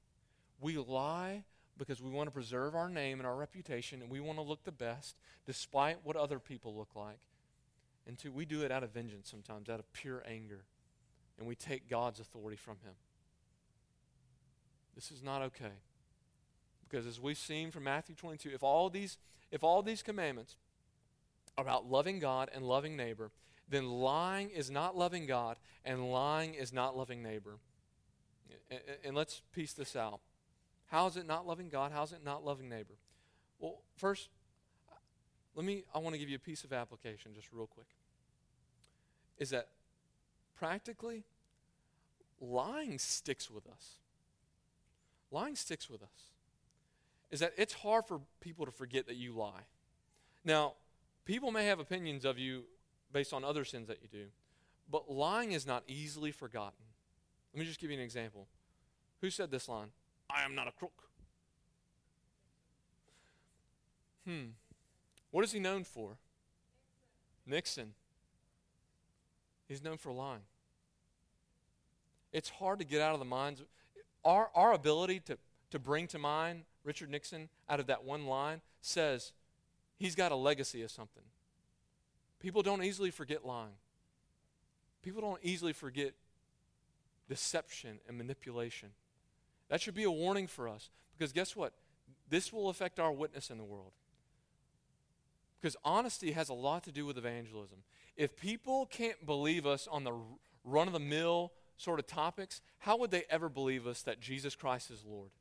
We 0.61 0.77
lie 0.77 1.43
because 1.77 2.01
we 2.01 2.09
want 2.09 2.27
to 2.27 2.31
preserve 2.31 2.75
our 2.75 2.89
name 2.89 3.19
and 3.19 3.27
our 3.27 3.35
reputation 3.35 4.01
and 4.01 4.09
we 4.09 4.19
want 4.19 4.37
to 4.37 4.41
look 4.41 4.63
the 4.63 4.71
best 4.71 5.15
despite 5.45 5.97
what 6.03 6.15
other 6.15 6.39
people 6.39 6.75
look 6.75 6.95
like. 6.95 7.19
And 8.07 8.17
two, 8.17 8.31
we 8.31 8.45
do 8.45 8.63
it 8.63 8.71
out 8.71 8.83
of 8.83 8.91
vengeance 8.91 9.29
sometimes, 9.29 9.69
out 9.69 9.79
of 9.79 9.91
pure 9.93 10.23
anger. 10.25 10.63
And 11.37 11.47
we 11.47 11.55
take 11.55 11.89
God's 11.89 12.19
authority 12.19 12.55
from 12.55 12.77
him. 12.83 12.93
This 14.95 15.11
is 15.11 15.21
not 15.21 15.41
okay. 15.41 15.75
Because 16.87 17.05
as 17.05 17.19
we've 17.19 17.37
seen 17.37 17.69
from 17.69 17.83
Matthew 17.83 18.15
22, 18.15 18.51
if 18.53 18.63
all 18.63 18.89
these 18.89 19.17
if 19.51 19.63
all 19.63 19.81
these 19.81 20.03
commandments 20.03 20.55
are 21.57 21.63
about 21.63 21.89
loving 21.89 22.19
God 22.19 22.49
and 22.53 22.65
loving 22.65 22.95
neighbor, 22.95 23.31
then 23.69 23.89
lying 23.89 24.49
is 24.49 24.69
not 24.69 24.95
loving 24.95 25.25
God 25.25 25.57
and 25.83 26.11
lying 26.11 26.53
is 26.53 26.71
not 26.71 26.97
loving 26.97 27.21
neighbor. 27.21 27.57
And, 28.69 28.79
and 29.03 29.15
let's 29.15 29.41
piece 29.53 29.73
this 29.73 29.95
out. 29.95 30.19
How 30.87 31.07
is 31.07 31.17
it 31.17 31.25
not 31.25 31.45
loving 31.45 31.69
God? 31.69 31.91
How 31.91 32.03
is 32.03 32.11
it 32.11 32.23
not 32.23 32.45
loving 32.45 32.69
neighbor? 32.69 32.95
Well, 33.59 33.81
first, 33.95 34.29
let 35.55 35.65
me, 35.65 35.83
I 35.93 35.99
want 35.99 36.13
to 36.13 36.19
give 36.19 36.29
you 36.29 36.35
a 36.35 36.39
piece 36.39 36.63
of 36.63 36.71
application 36.71 37.33
just 37.33 37.51
real 37.51 37.67
quick. 37.67 37.87
Is 39.37 39.49
that 39.49 39.69
practically, 40.57 41.25
lying 42.39 42.99
sticks 42.99 43.49
with 43.49 43.67
us. 43.67 43.97
Lying 45.31 45.55
sticks 45.55 45.89
with 45.89 46.01
us. 46.01 46.31
Is 47.29 47.41
that 47.41 47.53
it's 47.57 47.73
hard 47.73 48.05
for 48.05 48.21
people 48.39 48.65
to 48.65 48.71
forget 48.71 49.07
that 49.07 49.15
you 49.15 49.33
lie. 49.33 49.65
Now, 50.45 50.73
people 51.25 51.51
may 51.51 51.65
have 51.65 51.79
opinions 51.79 52.23
of 52.23 52.39
you 52.39 52.63
based 53.11 53.33
on 53.33 53.43
other 53.43 53.65
sins 53.65 53.87
that 53.87 53.99
you 54.01 54.07
do, 54.07 54.27
but 54.89 55.11
lying 55.11 55.51
is 55.51 55.67
not 55.67 55.83
easily 55.87 56.31
forgotten. 56.31 56.85
Let 57.53 57.59
me 57.59 57.65
just 57.65 57.79
give 57.79 57.91
you 57.91 57.97
an 57.97 58.03
example. 58.03 58.47
Who 59.21 59.29
said 59.29 59.51
this 59.51 59.67
line? 59.67 59.89
I 60.29 60.43
am 60.43 60.55
not 60.55 60.67
a 60.67 60.71
crook. 60.71 61.03
Hmm. 64.25 64.51
What 65.31 65.43
is 65.43 65.51
he 65.51 65.59
known 65.59 65.83
for? 65.83 66.17
Nixon. 67.45 67.93
He's 69.67 69.83
known 69.83 69.97
for 69.97 70.11
lying. 70.11 70.41
It's 72.31 72.49
hard 72.49 72.79
to 72.79 72.85
get 72.85 73.01
out 73.01 73.13
of 73.13 73.19
the 73.19 73.25
minds. 73.25 73.61
Our, 74.23 74.49
our 74.53 74.73
ability 74.73 75.21
to, 75.21 75.37
to 75.71 75.79
bring 75.79 76.07
to 76.07 76.19
mind 76.19 76.63
Richard 76.87 77.11
Nixon 77.11 77.49
out 77.67 77.81
of 77.81 77.87
that 77.87 78.05
one 78.05 78.25
line 78.27 78.61
says 78.81 79.33
he's 79.97 80.15
got 80.15 80.31
a 80.31 80.35
legacy 80.35 80.81
of 80.81 80.89
something. 80.89 81.23
People 82.39 82.63
don't 82.63 82.81
easily 82.81 83.11
forget 83.11 83.45
lying. 83.45 83.75
People 85.03 85.21
don't 85.21 85.43
easily 85.43 85.73
forget 85.73 86.13
deception 87.27 87.99
and 88.07 88.17
manipulation. 88.17 88.89
That 89.67 89.81
should 89.81 89.95
be 89.95 90.05
a 90.05 90.11
warning 90.11 90.47
for 90.47 90.69
us 90.69 90.89
because 91.17 91.33
guess 91.33 91.57
what? 91.57 91.73
This 92.29 92.53
will 92.53 92.69
affect 92.69 93.01
our 93.01 93.11
witness 93.11 93.49
in 93.49 93.57
the 93.57 93.65
world. 93.65 93.91
Because 95.59 95.75
honesty 95.83 96.31
has 96.31 96.47
a 96.47 96.53
lot 96.53 96.85
to 96.85 96.91
do 96.91 97.05
with 97.05 97.17
evangelism. 97.17 97.79
If 98.15 98.37
people 98.37 98.85
can't 98.85 99.25
believe 99.25 99.65
us 99.65 99.87
on 99.91 100.05
the 100.05 100.13
run 100.63 100.87
of 100.87 100.93
the 100.93 100.99
mill 100.99 101.51
sort 101.75 101.99
of 101.99 102.07
topics, 102.07 102.61
how 102.79 102.95
would 102.97 103.11
they 103.11 103.25
ever 103.29 103.49
believe 103.49 103.87
us 103.87 104.03
that 104.03 104.21
Jesus 104.21 104.55
Christ 104.55 104.89
is 104.89 105.03
Lord? 105.05 105.31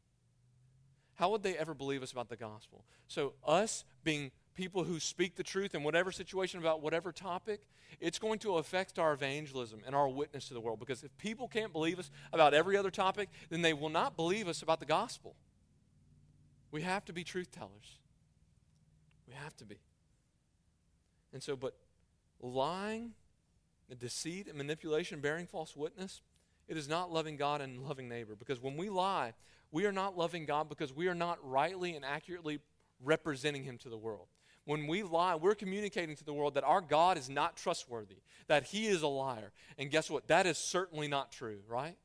How 1.16 1.30
would 1.30 1.42
they 1.42 1.56
ever 1.56 1.75
believe 1.75 2.02
us 2.02 2.12
about 2.12 2.28
the 2.28 2.37
gospel? 2.37 2.85
So, 3.08 3.35
us 3.44 3.85
being 4.04 4.30
people 4.54 4.85
who 4.85 5.00
speak 5.00 5.37
the 5.37 5.42
truth 5.42 5.75
in 5.75 5.82
whatever 5.82 6.12
situation 6.12 6.61
about 6.61 6.82
whatever 6.82 7.12
topic, 7.12 7.61
it's 8.00 8.18
going 8.18 8.38
to 8.40 8.56
affect 8.56 8.99
our 8.99 9.12
evangelism 9.12 9.80
and 9.87 9.94
our 9.94 10.08
witness 10.08 10.49
to 10.49 10.54
the 10.54 10.61
world. 10.61 10.78
Because 10.78 11.02
if 11.02 11.16
people 11.18 11.49
can't 11.49 11.73
believe 11.73 11.99
us 11.99 12.11
about 12.32 12.54
every 12.54 12.76
other 12.76 12.90
topic, 12.90 13.28
then 13.50 13.62
they 13.62 13.73
will 13.73 13.88
not 13.88 14.16
believe 14.16 14.49
us 14.49 14.62
about 14.62 14.80
the 14.80 14.87
gospel. 14.87 15.37
We 16.70 16.82
have 16.82 17.04
to 17.06 17.12
be 17.12 17.25
truth 17.25 17.50
tellers. 17.50 17.99
We 19.26 19.35
have 19.35 19.56
to 19.56 19.64
be. 19.64 19.76
And 21.32 21.42
so, 21.42 21.56
but 21.56 21.75
lying, 22.40 23.12
deceit 23.99 24.49
and 24.49 24.56
manipulation, 24.56 25.20
bearing 25.20 25.46
false 25.46 25.76
witness, 25.76 26.20
it 26.68 26.76
is 26.76 26.88
not 26.88 27.12
loving 27.12 27.37
God 27.37 27.61
and 27.61 27.82
loving 27.82 28.08
neighbor. 28.08 28.35
Because 28.35 28.61
when 28.61 28.76
we 28.76 28.88
lie, 28.88 29.35
we 29.76 29.85
are 29.85 29.92
not 29.92 30.16
loving 30.16 30.47
God 30.47 30.71
because 30.71 30.90
we 30.97 31.06
are 31.06 31.14
not 31.14 31.38
rightly 31.42 31.97
and 31.97 32.02
accurately 32.02 32.61
representing 33.04 33.62
Him 33.62 33.76
to 33.83 33.90
the 33.90 33.99
world. 33.99 34.28
When 34.64 34.87
we 34.87 35.02
lie, 35.02 35.35
we're 35.35 35.54
communicating 35.54 36.16
to 36.16 36.25
the 36.25 36.33
world 36.33 36.54
that 36.54 36.64
our 36.64 36.80
God 36.80 37.18
is 37.18 37.28
not 37.28 37.59
trustworthy, 37.59 38.23
that 38.47 38.64
He 38.64 38.87
is 38.87 39.02
a 39.02 39.06
liar. 39.06 39.52
And 39.76 39.90
guess 39.90 40.09
what? 40.09 40.28
That 40.28 40.47
is 40.47 40.56
certainly 40.56 41.09
not 41.09 41.30
true, 41.30 41.59
right? 41.68 41.99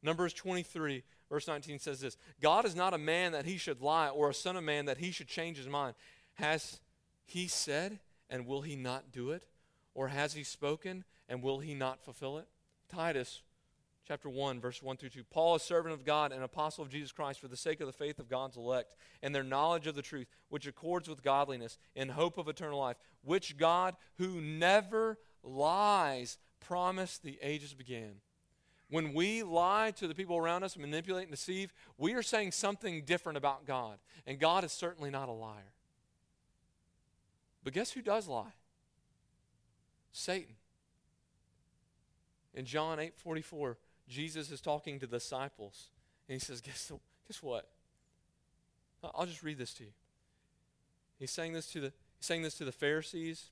Numbers 0.00 0.32
23, 0.32 1.02
verse 1.28 1.48
19 1.48 1.80
says 1.80 1.98
this 1.98 2.16
God 2.40 2.64
is 2.64 2.76
not 2.76 2.94
a 2.94 2.98
man 2.98 3.32
that 3.32 3.46
he 3.46 3.56
should 3.56 3.82
lie, 3.82 4.08
or 4.08 4.30
a 4.30 4.34
son 4.34 4.54
of 4.54 4.62
man 4.62 4.84
that 4.84 4.98
he 4.98 5.10
should 5.10 5.26
change 5.26 5.56
his 5.56 5.68
mind. 5.68 5.96
Has 6.34 6.78
he 7.24 7.48
said, 7.48 7.98
and 8.30 8.46
will 8.46 8.62
he 8.62 8.76
not 8.76 9.10
do 9.10 9.32
it? 9.32 9.42
Or 9.92 10.06
has 10.06 10.34
he 10.34 10.44
spoken, 10.44 11.02
and 11.28 11.42
will 11.42 11.58
he 11.58 11.74
not 11.74 12.04
fulfill 12.04 12.38
it? 12.38 12.46
Titus 12.88 13.42
chapter 14.12 14.28
1, 14.28 14.60
verse 14.60 14.82
1 14.82 14.98
through 14.98 15.08
2. 15.08 15.24
Paul, 15.24 15.56
is 15.56 15.62
a 15.62 15.64
servant 15.64 15.94
of 15.94 16.04
God 16.04 16.32
and 16.32 16.42
apostle 16.42 16.84
of 16.84 16.90
Jesus 16.90 17.12
Christ, 17.12 17.40
for 17.40 17.48
the 17.48 17.56
sake 17.56 17.80
of 17.80 17.86
the 17.86 17.94
faith 17.94 18.18
of 18.18 18.28
God's 18.28 18.58
elect, 18.58 18.94
and 19.22 19.34
their 19.34 19.42
knowledge 19.42 19.86
of 19.86 19.94
the 19.94 20.02
truth, 20.02 20.26
which 20.50 20.66
accords 20.66 21.08
with 21.08 21.22
godliness, 21.22 21.78
in 21.96 22.10
hope 22.10 22.36
of 22.36 22.46
eternal 22.46 22.78
life, 22.78 22.98
which 23.24 23.56
God, 23.56 23.96
who 24.18 24.38
never 24.38 25.16
lies, 25.42 26.36
promised 26.60 27.22
the 27.22 27.38
ages 27.40 27.72
began. 27.72 28.16
When 28.90 29.14
we 29.14 29.42
lie 29.42 29.92
to 29.92 30.06
the 30.06 30.14
people 30.14 30.36
around 30.36 30.62
us, 30.62 30.76
manipulate 30.76 31.28
and 31.28 31.30
deceive, 31.30 31.72
we 31.96 32.12
are 32.12 32.22
saying 32.22 32.52
something 32.52 33.04
different 33.06 33.38
about 33.38 33.66
God. 33.66 33.96
And 34.26 34.38
God 34.38 34.62
is 34.62 34.72
certainly 34.72 35.08
not 35.08 35.30
a 35.30 35.32
liar. 35.32 35.72
But 37.64 37.72
guess 37.72 37.92
who 37.92 38.02
does 38.02 38.28
lie? 38.28 38.52
Satan. 40.12 40.56
In 42.52 42.66
John 42.66 43.00
8 43.00 43.16
44, 43.16 43.78
Jesus 44.08 44.50
is 44.50 44.60
talking 44.60 44.98
to 45.00 45.06
the 45.06 45.16
disciples, 45.16 45.88
and 46.28 46.34
he 46.34 46.38
says, 46.38 46.60
Guess, 46.60 46.92
guess 47.26 47.42
what? 47.42 47.68
I'll 49.14 49.26
just 49.26 49.42
read 49.42 49.58
this 49.58 49.74
to 49.74 49.84
you. 49.84 49.90
He's 51.18 51.30
saying 51.30 51.52
this 51.52 51.66
to 51.72 51.80
the 51.80 51.92
he's 52.18 52.26
saying 52.26 52.42
this 52.42 52.54
to 52.58 52.64
the 52.64 52.72
Pharisees. 52.72 53.50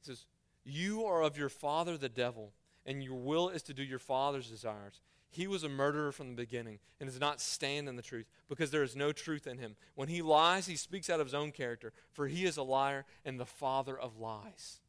He 0.00 0.06
says, 0.06 0.26
You 0.64 1.04
are 1.04 1.22
of 1.22 1.36
your 1.36 1.48
father 1.48 1.96
the 1.96 2.08
devil, 2.08 2.52
and 2.86 3.02
your 3.02 3.16
will 3.16 3.48
is 3.48 3.62
to 3.64 3.74
do 3.74 3.82
your 3.82 3.98
father's 3.98 4.48
desires. 4.48 5.00
He 5.30 5.46
was 5.46 5.62
a 5.62 5.68
murderer 5.68 6.10
from 6.10 6.30
the 6.30 6.42
beginning 6.42 6.78
and 6.98 7.08
does 7.08 7.20
not 7.20 7.40
stand 7.40 7.88
in 7.88 7.96
the 7.96 8.02
truth 8.02 8.26
because 8.48 8.70
there 8.70 8.82
is 8.82 8.96
no 8.96 9.12
truth 9.12 9.46
in 9.46 9.58
him. 9.58 9.76
When 9.94 10.08
he 10.08 10.22
lies, 10.22 10.66
he 10.66 10.76
speaks 10.76 11.10
out 11.10 11.20
of 11.20 11.26
his 11.26 11.34
own 11.34 11.52
character, 11.52 11.92
for 12.12 12.28
he 12.28 12.44
is 12.44 12.56
a 12.56 12.62
liar 12.62 13.04
and 13.24 13.38
the 13.38 13.44
father 13.44 13.98
of 13.98 14.18
lies. 14.18 14.80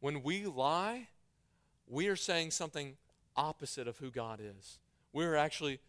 When 0.00 0.22
we 0.22 0.46
lie, 0.46 1.08
we 1.86 2.08
are 2.08 2.16
saying 2.16 2.52
something 2.52 2.96
opposite 3.36 3.88
of 3.88 3.98
who 3.98 4.10
God 4.10 4.40
is. 4.40 4.78
We're 5.12 5.36
actually, 5.36 5.80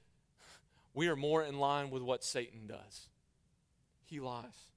we 0.93 1.07
are 1.07 1.15
more 1.15 1.43
in 1.43 1.59
line 1.59 1.89
with 1.89 2.01
what 2.01 2.23
Satan 2.23 2.67
does. 2.67 3.07
He 4.05 4.19
lies, 4.19 4.69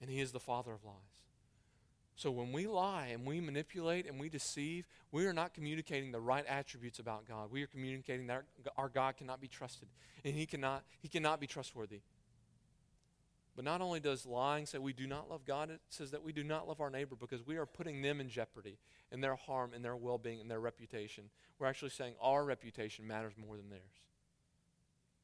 and 0.00 0.10
he 0.10 0.20
is 0.20 0.32
the 0.32 0.40
father 0.40 0.72
of 0.72 0.84
lies. 0.84 0.96
So 2.16 2.30
when 2.30 2.52
we 2.52 2.66
lie 2.66 3.06
and 3.06 3.26
we 3.26 3.40
manipulate 3.40 4.06
and 4.06 4.20
we 4.20 4.28
deceive, 4.28 4.86
we 5.10 5.26
are 5.26 5.32
not 5.32 5.54
communicating 5.54 6.12
the 6.12 6.20
right 6.20 6.46
attributes 6.46 6.98
about 6.98 7.26
God. 7.26 7.50
We 7.50 7.62
are 7.62 7.66
communicating 7.66 8.26
that 8.28 8.44
our, 8.76 8.88
God 8.88 9.16
cannot 9.16 9.40
be 9.40 9.48
trusted 9.48 9.88
and 10.24 10.34
he 10.34 10.46
cannot, 10.46 10.84
he 11.00 11.08
cannot 11.08 11.40
be 11.40 11.46
trustworthy. 11.46 12.00
But 13.54 13.64
not 13.64 13.82
only 13.82 14.00
does 14.00 14.24
lying 14.24 14.64
say 14.64 14.78
we 14.78 14.94
do 14.94 15.06
not 15.06 15.28
love 15.28 15.44
God, 15.44 15.70
it 15.70 15.80
says 15.90 16.10
that 16.12 16.22
we 16.22 16.32
do 16.32 16.42
not 16.42 16.66
love 16.66 16.80
our 16.80 16.88
neighbor 16.88 17.16
because 17.18 17.46
we 17.46 17.58
are 17.58 17.66
putting 17.66 18.00
them 18.00 18.20
in 18.20 18.28
jeopardy 18.28 18.78
in 19.10 19.20
their 19.20 19.36
harm, 19.36 19.72
in 19.74 19.82
their 19.82 19.96
well 19.96 20.18
being, 20.18 20.40
in 20.40 20.48
their 20.48 20.60
reputation. 20.60 21.24
We're 21.58 21.66
actually 21.66 21.90
saying 21.90 22.14
our 22.20 22.44
reputation 22.44 23.06
matters 23.06 23.34
more 23.36 23.56
than 23.56 23.68
theirs. 23.68 24.00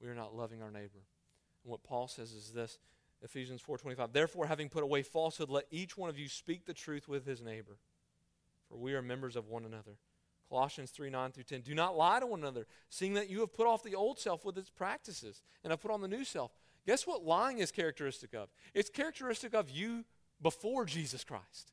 We 0.01 0.09
are 0.09 0.15
not 0.15 0.35
loving 0.35 0.63
our 0.63 0.71
neighbor. 0.71 1.05
And 1.65 1.71
what 1.71 1.83
Paul 1.83 2.07
says 2.07 2.33
is 2.33 2.53
this 2.53 2.79
Ephesians 3.23 3.63
4:25 3.67 4.13
Therefore 4.13 4.47
having 4.47 4.69
put 4.69 4.85
away 4.85 5.03
falsehood 5.03 5.49
let 5.49 5.65
each 5.71 5.97
one 5.97 6.11
of 6.11 6.19
you 6.19 6.29
speak 6.29 6.67
the 6.67 6.75
truth 6.75 7.09
with 7.09 7.25
his 7.25 7.41
neighbor 7.41 7.79
for 8.69 8.77
we 8.77 8.95
are 8.95 9.03
members 9.03 9.37
of 9.37 9.49
one 9.49 9.65
another. 9.65 9.97
Colossians 10.49 10.91
3 10.91 11.11
9 11.11 11.33
through 11.33 11.45
10. 11.45 11.61
Do 11.63 11.75
not 11.75 11.97
lie 11.97 12.21
to 12.21 12.27
one 12.27 12.41
another, 12.41 12.67
seeing 12.89 13.15
that 13.15 13.29
you 13.29 13.41
have 13.41 13.53
put 13.53 13.67
off 13.67 13.83
the 13.83 13.95
old 13.95 14.19
self 14.19 14.45
with 14.45 14.57
its 14.57 14.71
practices 14.71 15.43
and 15.63 15.71
have 15.71 15.81
put 15.81 15.91
on 15.91 16.01
the 16.01 16.09
new 16.09 16.25
self 16.25 16.53
Guess 16.89 17.07
what 17.07 17.23
lying 17.23 17.59
is 17.59 17.71
characteristic 17.71 18.33
of? 18.35 18.49
It's 18.73 18.89
characteristic 18.89 19.53
of 19.53 19.69
you 19.69 20.07
before 20.41 20.87
Jesus 20.87 21.23
Christ. 21.23 21.71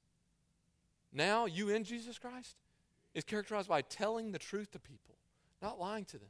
Now, 1.13 1.45
you 1.45 1.69
in 1.69 1.85
Jesus 1.85 2.19
Christ 2.19 2.57
is 3.13 3.23
characterized 3.23 3.69
by 3.69 3.81
telling 3.81 4.33
the 4.33 4.39
truth 4.39 4.71
to 4.71 4.79
people, 4.79 5.15
not 5.61 5.79
lying 5.79 6.03
to 6.03 6.17
them. 6.17 6.27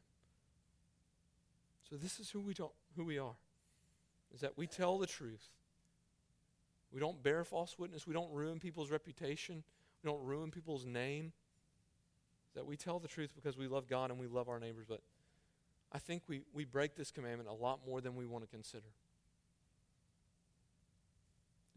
So 1.90 1.96
this 1.96 2.20
is 2.20 2.30
who 2.30 2.40
we 2.40 2.54
don't, 2.54 2.74
who 2.96 3.06
we 3.06 3.18
are. 3.18 3.34
Is 4.36 4.42
that 4.42 4.56
we 4.56 4.68
tell 4.68 5.00
the 5.00 5.08
truth. 5.08 5.50
We 6.92 7.00
don't 7.00 7.24
bear 7.24 7.44
false 7.44 7.80
witness. 7.80 8.06
We 8.06 8.14
don't 8.14 8.32
ruin 8.32 8.60
people's 8.60 8.92
reputation. 8.92 9.64
We 10.04 10.12
don't 10.12 10.24
ruin 10.24 10.52
people's 10.52 10.86
name. 10.86 11.34
That 12.54 12.68
we 12.68 12.78
tell 12.78 13.00
the 13.00 13.08
truth 13.08 13.34
because 13.36 13.58
we 13.58 13.66
love 13.66 13.88
God 13.88 14.12
and 14.12 14.20
we 14.20 14.28
love 14.28 14.48
our 14.48 14.60
neighbors, 14.60 14.86
but 14.88 15.02
I 15.96 15.98
think 15.98 16.24
we, 16.28 16.42
we 16.54 16.66
break 16.66 16.98
this 16.98 17.10
commandment 17.10 17.48
a 17.48 17.54
lot 17.54 17.80
more 17.88 18.02
than 18.02 18.18
we 18.18 18.26
want 18.26 18.44
to 18.44 18.50
consider. 18.50 18.90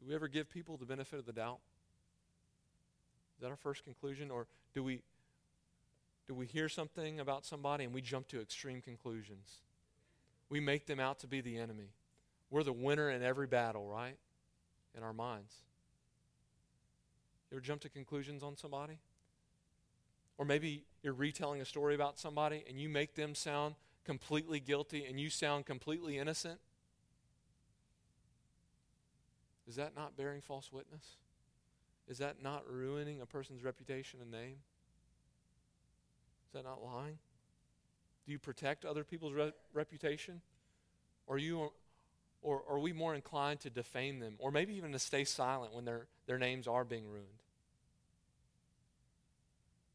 Do 0.01 0.09
we 0.09 0.13
ever 0.13 0.27
give 0.27 0.51
people 0.51 0.77
the 0.77 0.87
benefit 0.87 1.21
of 1.21 1.25
the 1.25 1.33
doubt? 1.33 1.61
Is 3.37 3.43
that 3.43 3.51
our 3.51 3.57
first 3.57 3.85
conclusion? 3.85 4.33
Or 4.33 4.49
do 4.75 4.83
we, 4.83 5.03
do 6.27 6.35
we 6.35 6.47
hear 6.47 6.69
something 6.69 7.21
about 7.21 7.47
somebody 7.47 7.85
and 7.85 7.95
we 7.95 8.03
jump 8.03 8.27
to 8.29 8.41
extreme 8.41 8.83
conclusions? 8.83 9.61
We 10.49 10.59
make 10.59 10.87
them 10.87 10.99
out 10.99 11.21
to 11.21 11.29
be 11.29 11.41
the 11.41 11.57
enemy. 11.57 11.93
We're 12.51 12.65
the 12.65 12.73
winner 12.73 13.11
in 13.11 13.23
every 13.23 13.47
battle, 13.47 13.87
right? 13.87 14.17
In 14.97 15.05
our 15.05 15.13
minds. 15.13 15.55
You 17.53 17.59
ever 17.59 17.61
jump 17.61 17.83
to 17.83 17.89
conclusions 17.89 18.43
on 18.43 18.57
somebody? 18.57 18.99
Or 20.39 20.45
maybe 20.45 20.87
you're 21.05 21.15
retelling 21.15 21.61
a 21.61 21.65
story 21.65 21.95
about 21.95 22.19
somebody 22.19 22.65
and 22.69 22.81
you 22.81 22.89
make 22.89 23.15
them 23.15 23.37
sound 23.37 23.77
completely 24.09 24.59
guilty 24.59 25.05
and 25.05 25.21
you 25.21 25.29
sound 25.29 25.67
completely 25.67 26.17
innocent? 26.17 26.59
Is 29.69 29.77
that 29.77 29.95
not 29.95 30.17
bearing 30.17 30.41
false 30.41 30.73
witness? 30.73 31.17
Is 32.09 32.17
that 32.17 32.43
not 32.43 32.63
ruining 32.67 33.21
a 33.21 33.27
person's 33.27 33.63
reputation 33.63 34.21
and 34.23 34.31
name? 34.31 34.57
Is 36.47 36.55
that 36.55 36.65
not 36.65 36.83
lying? 36.83 37.19
Do 38.25 38.33
you 38.33 38.39
protect 38.39 38.87
other 38.87 39.05
people's 39.05 39.35
re- 39.35 39.53
reputation? 39.75 40.41
Or 41.27 41.37
are 41.37 41.39
you 41.39 41.61
or, 41.61 41.71
or 42.41 42.63
are 42.67 42.79
we 42.79 42.95
more 42.95 43.15
inclined 43.15 43.61
to 43.61 43.69
defame 43.69 44.21
them 44.21 44.37
or 44.39 44.51
maybe 44.51 44.75
even 44.75 44.93
to 44.93 44.99
stay 44.99 45.25
silent 45.25 45.75
when 45.75 45.85
their, 45.85 46.07
their 46.27 46.39
names 46.39 46.67
are 46.67 46.87
being 46.87 47.07
ruined? 47.07 47.43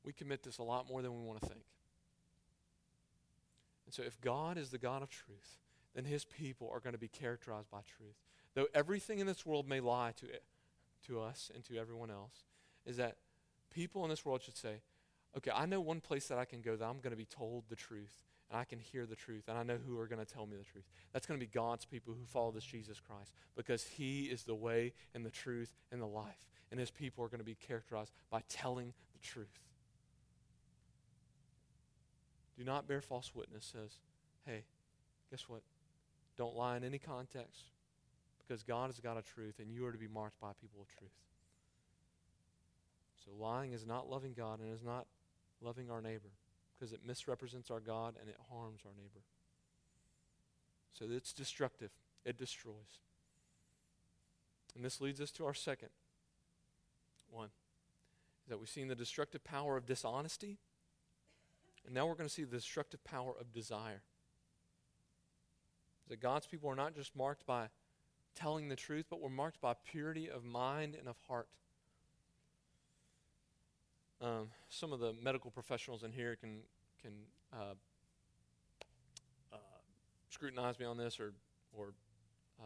We 0.04 0.14
commit 0.14 0.44
this 0.44 0.60
a 0.60 0.64
lot 0.64 0.88
more 0.88 1.02
than 1.02 1.20
we 1.20 1.26
want 1.26 1.42
to 1.42 1.48
think. 1.48 1.64
And 3.94 4.04
so, 4.04 4.08
if 4.08 4.20
God 4.22 4.58
is 4.58 4.72
the 4.72 4.80
God 4.80 5.04
of 5.04 5.10
truth, 5.10 5.60
then 5.94 6.06
his 6.06 6.26
people 6.26 6.68
are 6.74 6.80
going 6.80 6.94
to 6.94 7.00
be 7.00 7.08
characterized 7.08 7.70
by 7.70 7.82
truth. 7.98 8.16
Though 8.56 8.66
everything 8.74 9.20
in 9.20 9.28
this 9.28 9.46
world 9.46 9.70
may 9.70 9.80
lie 9.80 10.14
to, 10.18 10.26
it, 10.26 10.44
to 11.06 11.22
us 11.22 11.52
and 11.54 11.64
to 11.66 11.78
everyone 11.78 12.10
else, 12.10 12.44
is 12.88 12.98
that 12.98 13.18
people 13.72 14.04
in 14.04 14.10
this 14.10 14.26
world 14.26 14.42
should 14.42 14.58
say, 14.58 14.82
okay, 15.38 15.52
I 15.54 15.68
know 15.68 15.80
one 15.80 16.02
place 16.02 16.28
that 16.30 16.40
I 16.40 16.46
can 16.46 16.62
go 16.62 16.76
that 16.76 16.86
I'm 16.86 17.02
going 17.02 17.12
to 17.12 17.18
be 17.18 17.26
told 17.26 17.66
the 17.70 17.76
truth 17.76 18.18
and 18.50 18.60
I 18.60 18.64
can 18.64 18.80
hear 18.80 19.06
the 19.06 19.16
truth 19.16 19.44
and 19.48 19.58
I 19.58 19.64
know 19.64 19.78
who 19.86 20.00
are 20.00 20.08
going 20.08 20.24
to 20.24 20.32
tell 20.32 20.48
me 20.48 20.58
the 20.58 20.64
truth. 20.64 20.86
That's 21.12 21.28
going 21.28 21.40
to 21.40 21.46
be 21.46 21.52
God's 21.52 21.86
people 21.86 22.16
who 22.16 22.26
follow 22.26 22.52
this 22.52 22.64
Jesus 22.64 23.00
Christ 23.00 23.34
because 23.56 23.84
he 23.84 24.24
is 24.24 24.44
the 24.44 24.56
way 24.56 24.94
and 25.14 25.24
the 25.24 25.32
truth 25.32 25.76
and 25.92 26.02
the 26.02 26.08
life. 26.08 26.48
And 26.72 26.80
his 26.80 26.90
people 26.90 27.24
are 27.24 27.28
going 27.28 27.40
to 27.40 27.46
be 27.46 27.56
characterized 27.56 28.12
by 28.32 28.42
telling 28.50 28.94
the 29.14 29.20
truth. 29.20 29.60
Do 32.58 32.64
not 32.64 32.88
bear 32.88 33.02
false 33.02 33.34
witness 33.34 33.72
says, 33.72 33.98
hey, 34.46 34.64
guess 35.32 35.50
what? 35.50 35.62
Don't 36.38 36.56
lie 36.56 36.78
in 36.78 36.84
any 36.84 37.00
context 37.00 37.66
because 38.40 38.64
God 38.64 38.88
has 38.88 39.00
got 39.00 39.18
a 39.18 39.22
truth 39.22 39.60
and 39.60 39.72
you 39.72 39.86
are 39.86 39.92
to 39.92 39.98
be 39.98 40.08
marked 40.08 40.40
by 40.40 40.52
people 40.60 40.82
of 40.82 40.88
truth. 40.88 41.12
So 43.24 43.32
lying 43.40 43.74
is 43.74 43.86
not 43.86 44.10
loving 44.10 44.34
God 44.34 44.60
and 44.60 44.74
is 44.74 44.84
not 44.84 45.08
loving 45.62 45.90
our 45.90 46.02
neighbor 46.02 46.32
because 46.78 46.94
it 46.94 47.00
misrepresents 47.06 47.72
our 47.72 47.80
God 47.80 48.16
and 48.20 48.30
it 48.30 48.38
harms 48.52 48.82
our 48.86 48.92
neighbor. 48.96 49.24
So 50.94 51.06
it's 51.10 51.34
destructive, 51.34 51.92
it 52.26 52.38
destroys. 52.38 53.00
And 54.76 54.84
this 54.84 55.00
leads 55.00 55.22
us 55.22 55.32
to 55.32 55.46
our 55.46 55.54
second 55.54 55.90
one 57.30 57.50
is 58.44 58.50
that 58.50 58.60
we've 58.60 58.70
seen 58.70 58.88
the 58.88 58.96
destructive 58.96 59.44
power 59.44 59.78
of 59.78 59.86
dishonesty 59.86 60.60
and 61.86 61.94
now 61.94 62.06
we're 62.06 62.16
going 62.16 62.30
to 62.30 62.34
see 62.34 62.44
the 62.44 62.58
destructive 62.58 63.04
power 63.04 63.34
of 63.40 63.52
desire. 63.54 64.02
That 66.10 66.20
God's 66.20 66.48
people 66.48 66.70
are 66.70 66.76
not 66.76 66.96
just 66.96 67.16
marked 67.16 67.46
by 67.46 67.68
telling 68.36 68.68
the 68.68 68.76
truth, 68.76 69.06
but 69.10 69.22
we're 69.22 69.30
marked 69.30 69.62
by 69.62 69.74
purity 69.86 70.30
of 70.30 70.44
mind 70.44 70.96
and 70.96 71.08
of 71.08 71.18
heart. 71.28 71.48
um, 74.24 74.48
some 74.70 74.94
of 74.94 75.00
the 75.00 75.14
medical 75.22 75.52
professionals 75.52 76.04
in 76.04 76.12
here 76.12 76.36
can 76.36 76.60
can 77.02 77.12
uh, 77.52 77.74
uh, 79.52 79.58
scrutinize 80.30 80.80
me 80.80 80.86
on 80.86 80.98
this 80.98 81.20
or 81.20 81.34
or 81.74 81.94
uh, 82.60 82.66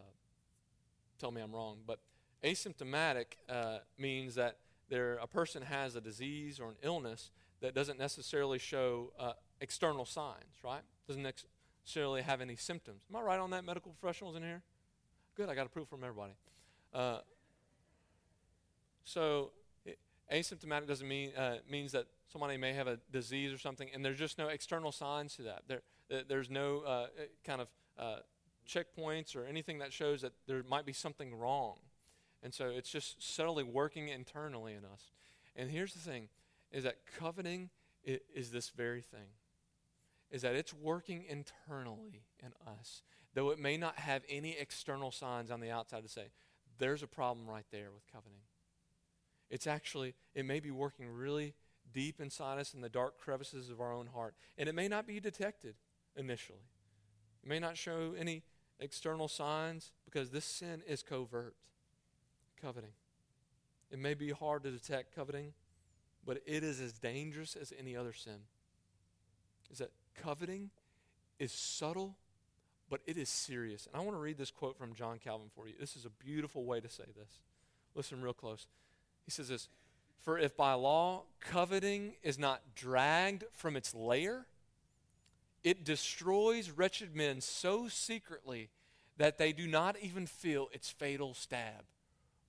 tell 1.19 1.31
me 1.31 1.41
I'm 1.41 1.53
wrong. 1.53 1.79
But 1.85 1.99
asymptomatic 2.43 3.37
uh, 3.49 3.79
means 3.97 4.35
that 4.35 4.57
there 4.89 5.15
a 5.21 5.27
person 5.27 5.63
has 5.63 5.95
a 5.95 6.01
disease 6.01 6.59
or 6.59 6.69
an 6.69 6.75
illness 6.83 7.31
that 7.61 7.73
doesn't 7.73 7.99
necessarily 7.99 8.59
show 8.59 9.11
uh, 9.19 9.33
external 9.61 10.05
signs, 10.05 10.63
right? 10.63 10.81
Doesn't 11.07 11.23
necessarily 11.23 12.21
have 12.21 12.41
any 12.41 12.55
symptoms. 12.55 13.03
Am 13.09 13.15
I 13.15 13.21
right 13.21 13.39
on 13.39 13.49
that, 13.51 13.63
medical 13.65 13.93
professionals 13.99 14.35
in 14.35 14.43
here? 14.43 14.61
Good, 15.35 15.49
I 15.49 15.55
got 15.55 15.65
approval 15.65 15.87
from 15.87 16.03
everybody. 16.03 16.33
Uh, 16.93 17.19
so 19.03 19.51
it, 19.85 19.99
asymptomatic 20.31 20.87
doesn't 20.87 21.07
mean 21.07 21.31
uh, 21.35 21.57
means 21.69 21.91
that 21.91 22.07
somebody 22.31 22.57
may 22.57 22.73
have 22.73 22.87
a 22.87 22.99
disease 23.11 23.53
or 23.53 23.57
something, 23.57 23.89
and 23.93 24.03
there's 24.03 24.19
just 24.19 24.37
no 24.37 24.47
external 24.47 24.91
signs 24.91 25.35
to 25.35 25.43
that. 25.43 25.63
There, 25.67 25.81
there's 26.27 26.49
no 26.49 26.79
uh, 26.81 27.07
kind 27.43 27.61
of 27.61 27.67
uh, 27.97 28.17
checkpoints 28.67 29.35
or 29.35 29.45
anything 29.45 29.79
that 29.79 29.93
shows 29.93 30.21
that 30.21 30.33
there 30.47 30.61
might 30.67 30.85
be 30.85 30.93
something 30.93 31.35
wrong. 31.35 31.77
And 32.43 32.53
so 32.53 32.67
it's 32.69 32.89
just 32.89 33.21
subtly 33.21 33.63
working 33.63 34.09
internally 34.09 34.73
in 34.73 34.85
us. 34.85 35.11
And 35.55 35.71
here's 35.71 35.93
the 35.93 35.99
thing 35.99 36.29
is 36.71 36.83
that 36.83 36.97
coveting 37.19 37.69
is, 38.03 38.19
is 38.33 38.51
this 38.51 38.69
very 38.69 39.01
thing. 39.01 39.29
Is 40.29 40.41
that 40.41 40.55
it's 40.55 40.73
working 40.73 41.23
internally 41.27 42.23
in 42.43 42.51
us, 42.67 43.01
though 43.33 43.51
it 43.51 43.59
may 43.59 43.77
not 43.77 43.97
have 43.97 44.23
any 44.29 44.57
external 44.57 45.11
signs 45.11 45.51
on 45.51 45.61
the 45.61 45.71
outside 45.71 46.03
to 46.03 46.09
say, 46.09 46.27
there's 46.79 47.01
a 47.01 47.07
problem 47.07 47.47
right 47.47 47.65
there 47.71 47.91
with 47.93 48.03
coveting. 48.11 48.41
It's 49.49 49.67
actually, 49.67 50.15
it 50.35 50.45
may 50.45 50.59
be 50.59 50.71
working 50.71 51.07
really 51.07 51.53
deep 51.93 52.19
inside 52.19 52.59
us 52.59 52.73
in 52.73 52.81
the 52.81 52.89
dark 52.89 53.17
crevices 53.17 53.69
of 53.69 53.79
our 53.79 53.93
own 53.93 54.07
heart. 54.07 54.35
And 54.57 54.67
it 54.67 54.75
may 54.75 54.87
not 54.87 55.07
be 55.07 55.19
detected 55.19 55.75
initially. 56.15 56.67
It 57.43 57.47
may 57.47 57.59
not 57.59 57.77
show 57.77 58.13
any 58.17 58.43
external 58.79 59.27
signs 59.27 59.91
because 60.05 60.29
this 60.29 60.45
sin 60.45 60.83
is 60.87 61.01
covert 61.01 61.55
coveting. 62.61 62.91
It 63.89 63.99
may 63.99 64.13
be 64.13 64.31
hard 64.31 64.63
to 64.63 64.71
detect 64.71 65.15
coveting, 65.15 65.53
but 66.27 66.41
it 66.45 66.61
is 66.61 66.81
as 66.81 66.91
dangerous 66.91 67.55
as 67.55 67.73
any 67.79 67.95
other 67.95 68.11
sin. 68.11 68.39
Is 69.71 69.77
that 69.77 69.91
coveting 70.21 70.69
is 71.39 71.53
subtle, 71.53 72.17
but 72.89 72.99
it 73.07 73.17
is 73.17 73.29
serious. 73.29 73.87
And 73.87 73.95
I 73.95 74.03
want 74.03 74.17
to 74.17 74.21
read 74.21 74.37
this 74.37 74.51
quote 74.51 74.77
from 74.77 74.93
John 74.93 75.19
Calvin 75.23 75.47
for 75.55 75.67
you. 75.67 75.73
This 75.79 75.95
is 75.95 76.05
a 76.05 76.09
beautiful 76.09 76.65
way 76.65 76.81
to 76.81 76.89
say 76.89 77.05
this. 77.17 77.39
Listen 77.95 78.21
real 78.21 78.33
close. 78.33 78.67
He 79.23 79.31
says 79.31 79.47
this 79.47 79.69
For 80.19 80.37
if 80.37 80.57
by 80.57 80.73
law 80.73 81.23
coveting 81.39 82.15
is 82.21 82.37
not 82.37 82.61
dragged 82.75 83.45
from 83.53 83.77
its 83.77 83.95
lair, 83.95 84.47
it 85.63 85.85
destroys 85.85 86.71
wretched 86.71 87.15
men 87.15 87.39
so 87.39 87.87
secretly 87.87 88.69
that 89.15 89.37
they 89.37 89.53
do 89.53 89.65
not 89.65 89.95
even 90.01 90.27
feel 90.27 90.67
its 90.73 90.89
fatal 90.89 91.33
stab. 91.33 91.85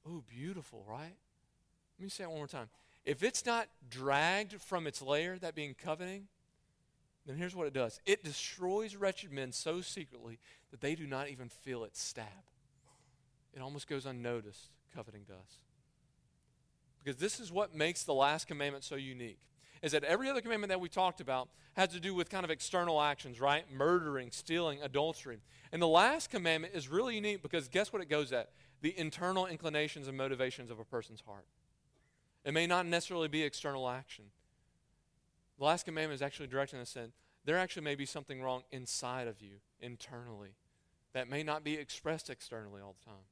Oh, 0.07 0.25
beautiful, 0.27 0.85
right? 0.89 1.17
Let 1.99 2.05
me 2.05 2.09
say 2.09 2.25
it 2.25 2.31
one 2.31 2.39
more 2.39 2.47
time. 2.49 2.69
If 3.05 3.23
it's 3.23 3.47
not 3.47 3.69
dragged 3.89 4.61
from 4.61 4.87
its 4.87 5.01
lair, 5.01 5.39
that 5.39 5.55
being 5.55 5.75
coveting, 5.75 6.29
then 7.27 7.37
here's 7.37 7.55
what 7.55 7.67
it 7.67 7.73
does 7.73 8.01
it 8.07 8.25
destroys 8.25 8.97
wretched 8.97 9.33
men 9.33 9.53
so 9.53 9.81
secretly 9.81 10.39
that 10.71 10.81
they 10.81 10.95
do 10.95 11.07
not 11.07 11.29
even 11.29 11.49
feel 11.49 11.85
its 11.85 12.01
stab. 12.03 12.27
It 13.55 13.61
almost 13.61 13.89
goes 13.89 14.07
unnoticed, 14.07 14.71
coveting 14.95 15.23
does. 15.27 15.59
Because 17.03 17.19
this 17.19 17.41
is 17.41 17.51
what 17.51 17.75
makes 17.75 18.05
the 18.05 18.15
last 18.15 18.47
commandment 18.47 18.85
so 18.85 18.97
unique. 18.97 19.41
Is 19.81 19.93
that 19.93 20.03
every 20.05 20.29
other 20.29 20.41
commandment 20.41 20.71
that 20.71 20.81
we 20.81 20.89
talked 20.89 21.21
about 21.21 21.49
has 21.75 21.91
to 21.91 22.01
do 22.01 22.13
with 22.13 22.29
kind 22.29 22.45
of 22.45 22.51
external 22.51 23.01
actions, 23.01 23.41
right? 23.41 23.65
Murdering, 23.73 24.33
stealing, 24.33 24.83
adultery. 24.83 25.39
And 25.73 25.81
the 25.81 25.89
last 25.89 26.31
commandment 26.31 26.75
is 26.75 26.89
really 26.89 27.15
unique 27.15 27.43
because 27.43 27.69
guess 27.69 27.93
what 27.93 28.03
it 28.03 28.11
goes 28.11 28.33
at? 28.33 28.51
the 28.81 28.97
internal 28.99 29.47
inclinations 29.47 30.09
and 30.09 30.17
motivations 30.17 30.71
of 30.71 30.79
a 30.79 30.85
person's 30.85 31.21
heart. 31.21 31.47
It 32.49 32.55
may 32.55 32.67
not 32.67 32.87
necessarily 32.87 33.29
be 33.29 33.43
external 33.43 33.91
action. 33.91 34.25
The 35.59 35.67
last 35.67 35.85
commandment 35.85 36.15
is 36.15 36.23
actually 36.23 36.47
directing 36.47 36.81
us 36.81 36.97
in 36.97 37.13
there 37.45 37.57
actually 37.57 37.85
may 37.85 37.95
be 37.95 38.05
something 38.05 38.43
wrong 38.43 38.63
inside 38.73 39.27
of 39.27 39.41
you, 39.41 39.61
internally, 39.81 40.51
that 41.15 41.31
may 41.31 41.43
not 41.43 41.65
be 41.65 41.75
expressed 41.75 42.29
externally 42.29 42.83
all 42.83 42.95
the 42.99 43.07
time. 43.07 43.25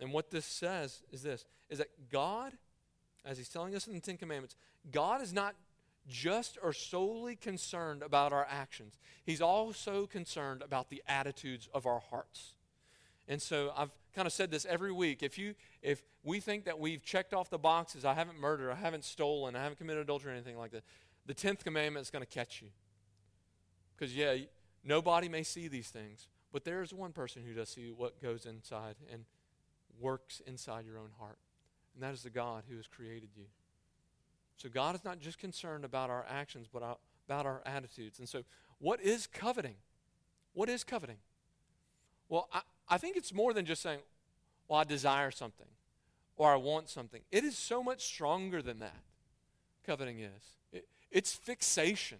And 0.00 0.12
what 0.12 0.30
this 0.30 0.44
says 0.44 1.02
is 1.10 1.22
this 1.22 1.44
is 1.70 1.78
that 1.78 1.88
God, 2.10 2.52
as 3.24 3.38
He's 3.38 3.48
telling 3.48 3.74
us 3.74 3.88
in 3.88 3.94
the 3.94 4.00
Ten 4.00 4.16
Commandments, 4.16 4.54
God 4.92 5.22
is 5.22 5.32
not 5.32 5.54
just 6.08 6.58
or 6.62 6.72
solely 6.72 7.34
concerned 7.34 8.02
about 8.02 8.32
our 8.32 8.46
actions. 8.48 8.98
He's 9.24 9.40
also 9.40 10.06
concerned 10.06 10.62
about 10.62 10.90
the 10.90 11.02
attitudes 11.08 11.68
of 11.72 11.86
our 11.86 12.00
hearts. 12.10 12.54
And 13.26 13.40
so 13.40 13.72
I've 13.76 13.90
kind 14.14 14.26
of 14.26 14.32
said 14.32 14.50
this 14.50 14.64
every 14.66 14.92
week. 14.92 15.22
If 15.22 15.38
you 15.38 15.54
if 15.82 16.02
we 16.22 16.40
think 16.40 16.64
that 16.64 16.78
we've 16.78 17.02
checked 17.02 17.34
off 17.34 17.50
the 17.50 17.58
boxes, 17.58 18.04
I 18.04 18.14
haven't 18.14 18.38
murdered, 18.38 18.70
I 18.70 18.76
haven't 18.76 19.04
stolen, 19.04 19.56
I 19.56 19.62
haven't 19.62 19.78
committed 19.78 20.02
adultery 20.02 20.32
or 20.32 20.34
anything 20.34 20.56
like 20.56 20.72
that, 20.72 20.84
the 21.26 21.34
tenth 21.34 21.64
commandment 21.64 22.04
is 22.04 22.10
going 22.10 22.24
to 22.24 22.30
catch 22.30 22.62
you. 22.62 22.68
Because 23.96 24.14
yeah, 24.14 24.36
nobody 24.84 25.28
may 25.28 25.42
see 25.42 25.68
these 25.68 25.88
things, 25.88 26.28
but 26.52 26.64
there 26.64 26.82
is 26.82 26.92
one 26.92 27.12
person 27.12 27.42
who 27.46 27.54
does 27.54 27.68
see 27.68 27.90
what 27.90 28.22
goes 28.22 28.46
inside 28.46 28.96
and 29.12 29.24
works 30.00 30.40
inside 30.46 30.84
your 30.86 30.98
own 30.98 31.10
heart. 31.18 31.38
And 31.94 32.02
that 32.02 32.12
is 32.12 32.22
the 32.22 32.30
God 32.30 32.64
who 32.68 32.76
has 32.76 32.86
created 32.88 33.30
you. 33.36 33.44
So 34.56 34.68
God 34.68 34.94
is 34.94 35.04
not 35.04 35.20
just 35.20 35.38
concerned 35.38 35.84
about 35.84 36.10
our 36.10 36.24
actions, 36.28 36.68
but 36.72 36.98
about 37.26 37.46
our 37.46 37.62
attitudes. 37.66 38.18
And 38.18 38.28
so, 38.28 38.42
what 38.78 39.00
is 39.00 39.26
coveting? 39.26 39.76
What 40.52 40.68
is 40.68 40.84
coveting? 40.84 41.18
Well, 42.28 42.48
I, 42.52 42.60
I 42.88 42.98
think 42.98 43.16
it's 43.16 43.32
more 43.32 43.52
than 43.52 43.64
just 43.64 43.82
saying, 43.82 44.00
well, 44.68 44.80
I 44.80 44.84
desire 44.84 45.30
something 45.30 45.66
or 46.36 46.52
I 46.52 46.56
want 46.56 46.88
something. 46.88 47.22
It 47.30 47.44
is 47.44 47.56
so 47.56 47.82
much 47.82 48.04
stronger 48.04 48.62
than 48.62 48.80
that, 48.80 49.02
coveting 49.86 50.20
is. 50.20 50.56
It, 50.72 50.88
it's 51.10 51.32
fixation. 51.32 52.18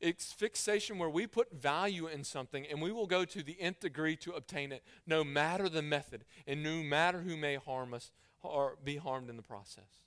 It's 0.00 0.32
fixation 0.32 0.98
where 0.98 1.08
we 1.08 1.26
put 1.26 1.52
value 1.52 2.06
in 2.06 2.22
something 2.22 2.66
and 2.66 2.82
we 2.82 2.92
will 2.92 3.06
go 3.06 3.24
to 3.24 3.42
the 3.42 3.56
nth 3.58 3.80
degree 3.80 4.16
to 4.16 4.32
obtain 4.32 4.72
it, 4.72 4.82
no 5.06 5.24
matter 5.24 5.68
the 5.68 5.82
method 5.82 6.24
and 6.46 6.62
no 6.62 6.82
matter 6.82 7.20
who 7.20 7.36
may 7.36 7.56
harm 7.56 7.94
us 7.94 8.12
or 8.42 8.76
be 8.84 8.96
harmed 8.96 9.30
in 9.30 9.36
the 9.36 9.42
process. 9.42 10.02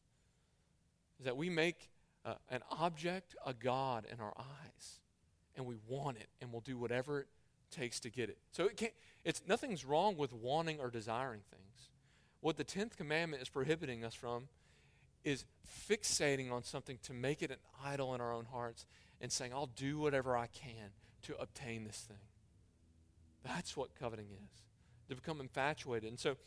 Is 1.19 1.26
that 1.26 1.36
we 1.36 1.50
make 1.50 1.89
uh, 2.24 2.36
an 2.50 2.62
object 2.69 3.36
a 3.45 3.54
God 3.54 4.06
in 4.12 4.19
our 4.19 4.34
eyes 4.38 5.00
and 5.56 5.65
we 5.65 5.76
want 5.88 6.17
it 6.17 6.30
and 6.39 6.52
we'll 6.52 6.62
do 6.62 6.78
whatever 6.78 7.22
it 7.22 7.28
takes 7.71 7.99
to 8.01 8.10
get 8.10 8.29
it. 8.29 8.38
So 8.51 8.65
it 8.65 8.77
can't, 8.77 8.93
it's 9.23 9.41
nothing's 9.47 9.86
wrong 9.86 10.17
with 10.17 10.34
wanting 10.34 10.79
or 10.79 10.89
desiring 10.89 11.41
things. 11.49 11.89
What 12.41 12.58
the 12.58 12.63
10th 12.63 12.95
commandment 12.95 13.41
is 13.41 13.49
prohibiting 13.49 14.03
us 14.03 14.13
from 14.13 14.47
is 15.23 15.45
fixating 15.89 16.51
on 16.51 16.63
something 16.63 16.97
to 17.03 17.13
make 17.13 17.41
it 17.41 17.51
an 17.51 17.58
idol 17.84 18.15
in 18.15 18.21
our 18.21 18.34
own 18.34 18.45
hearts 18.45 18.86
and 19.19 19.32
saying, 19.32 19.53
I'll 19.53 19.67
do 19.67 19.99
whatever 19.99 20.38
I 20.38 20.47
can 20.47 20.91
to 21.23 21.36
obtain 21.38 21.84
this 21.84 21.97
thing. 22.08 22.17
That's 23.43 23.75
what 23.75 23.95
coveting 23.95 24.27
is, 24.32 24.62
to 25.10 25.15
become 25.15 25.41
infatuated. 25.41 26.10
And 26.10 26.19
so 26.19 26.38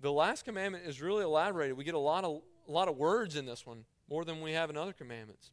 the 0.00 0.12
last 0.12 0.44
commandment 0.44 0.84
is 0.86 1.00
really 1.00 1.24
elaborated. 1.24 1.76
We 1.76 1.84
get 1.84 1.94
a 1.94 1.98
lot 1.98 2.24
of, 2.24 2.42
a 2.68 2.72
lot 2.72 2.88
of 2.88 2.96
words 2.96 3.36
in 3.36 3.46
this 3.46 3.66
one, 3.66 3.84
more 4.08 4.24
than 4.24 4.40
we 4.40 4.52
have 4.52 4.70
in 4.70 4.76
other 4.76 4.92
commandments. 4.92 5.50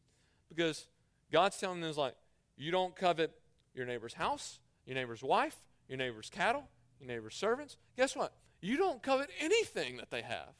Because 0.48 0.86
God's 1.32 1.58
telling 1.58 1.82
us, 1.84 1.96
like, 1.96 2.14
you 2.56 2.70
don't 2.70 2.94
covet 2.94 3.32
your 3.74 3.86
neighbor's 3.86 4.14
house, 4.14 4.60
your 4.86 4.94
neighbor's 4.94 5.22
wife, 5.22 5.56
your 5.88 5.98
neighbor's 5.98 6.30
cattle, 6.30 6.68
your 7.00 7.08
neighbor's 7.08 7.34
servants. 7.34 7.76
Guess 7.96 8.16
what? 8.16 8.32
You 8.60 8.76
don't 8.76 9.02
covet 9.02 9.30
anything 9.40 9.96
that 9.98 10.10
they 10.10 10.22
have. 10.22 10.54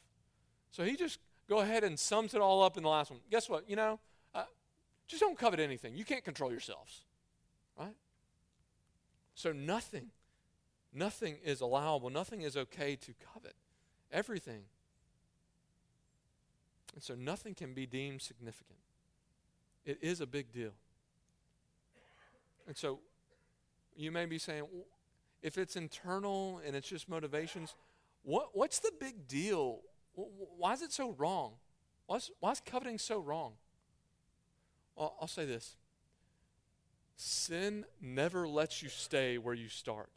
So 0.71 0.83
he 0.83 0.95
just 0.95 1.19
go 1.49 1.59
ahead 1.59 1.83
and 1.83 1.97
sums 1.97 2.33
it 2.33 2.41
all 2.41 2.63
up 2.63 2.77
in 2.77 2.83
the 2.83 2.89
last 2.89 3.11
one. 3.11 3.19
Guess 3.31 3.49
what? 3.49 3.69
You 3.69 3.75
know, 3.75 3.99
uh, 4.33 4.43
just 5.07 5.21
don't 5.21 5.37
covet 5.37 5.59
anything. 5.59 5.95
You 5.95 6.05
can't 6.05 6.23
control 6.23 6.51
yourselves, 6.51 7.03
right? 7.79 7.95
So 9.35 9.51
nothing, 9.51 10.07
nothing 10.93 11.37
is 11.43 11.61
allowable. 11.61 12.09
Nothing 12.09 12.41
is 12.41 12.55
okay 12.55 12.95
to 12.95 13.13
covet. 13.33 13.55
Everything. 14.11 14.63
And 16.93 17.03
so 17.03 17.13
nothing 17.15 17.53
can 17.53 17.73
be 17.73 17.85
deemed 17.85 18.21
significant. 18.21 18.79
It 19.85 19.99
is 20.01 20.21
a 20.21 20.25
big 20.25 20.51
deal. 20.51 20.71
And 22.67 22.75
so 22.75 22.99
you 23.95 24.11
may 24.11 24.25
be 24.25 24.37
saying, 24.37 24.65
if 25.41 25.57
it's 25.57 25.75
internal 25.75 26.61
and 26.65 26.75
it's 26.75 26.87
just 26.87 27.07
motivations, 27.07 27.75
what, 28.23 28.49
what's 28.53 28.79
the 28.79 28.91
big 28.99 29.27
deal? 29.27 29.81
Why 30.13 30.73
is 30.73 30.81
it 30.81 30.91
so 30.91 31.11
wrong? 31.11 31.53
Why 32.07 32.17
is 32.17 32.61
coveting 32.65 32.97
so 32.97 33.19
wrong? 33.19 33.53
I'll 34.97 35.27
say 35.27 35.45
this 35.45 35.75
sin 37.17 37.85
never 38.01 38.47
lets 38.47 38.83
you 38.83 38.89
stay 38.89 39.37
where 39.37 39.53
you 39.53 39.69
start. 39.69 40.09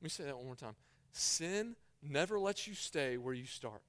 Let 0.00 0.04
me 0.04 0.08
say 0.08 0.24
that 0.24 0.36
one 0.36 0.46
more 0.46 0.54
time. 0.54 0.76
Sin 1.12 1.74
never 2.02 2.38
lets 2.38 2.66
you 2.66 2.74
stay 2.74 3.16
where 3.16 3.34
you 3.34 3.46
start. 3.46 3.82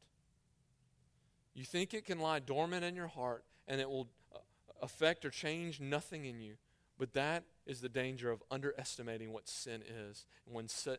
You 1.53 1.63
think 1.63 1.93
it 1.93 2.05
can 2.05 2.19
lie 2.19 2.39
dormant 2.39 2.83
in 2.83 2.95
your 2.95 3.07
heart 3.07 3.43
and 3.67 3.79
it 3.79 3.89
will 3.89 4.07
uh, 4.33 4.39
affect 4.81 5.25
or 5.25 5.29
change 5.29 5.79
nothing 5.79 6.25
in 6.25 6.39
you. 6.39 6.55
But 6.97 7.13
that 7.13 7.43
is 7.69 7.81
the 7.81 7.87
danger 7.87 8.31
of 8.31 8.41
underestimating 8.49 9.31
what 9.31 9.47
sin 9.47 9.83
is 10.09 10.25
and 10.47 10.55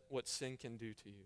what 0.09 0.29
sin 0.29 0.57
can 0.57 0.77
do 0.77 0.95
to 0.95 1.09
you. 1.09 1.25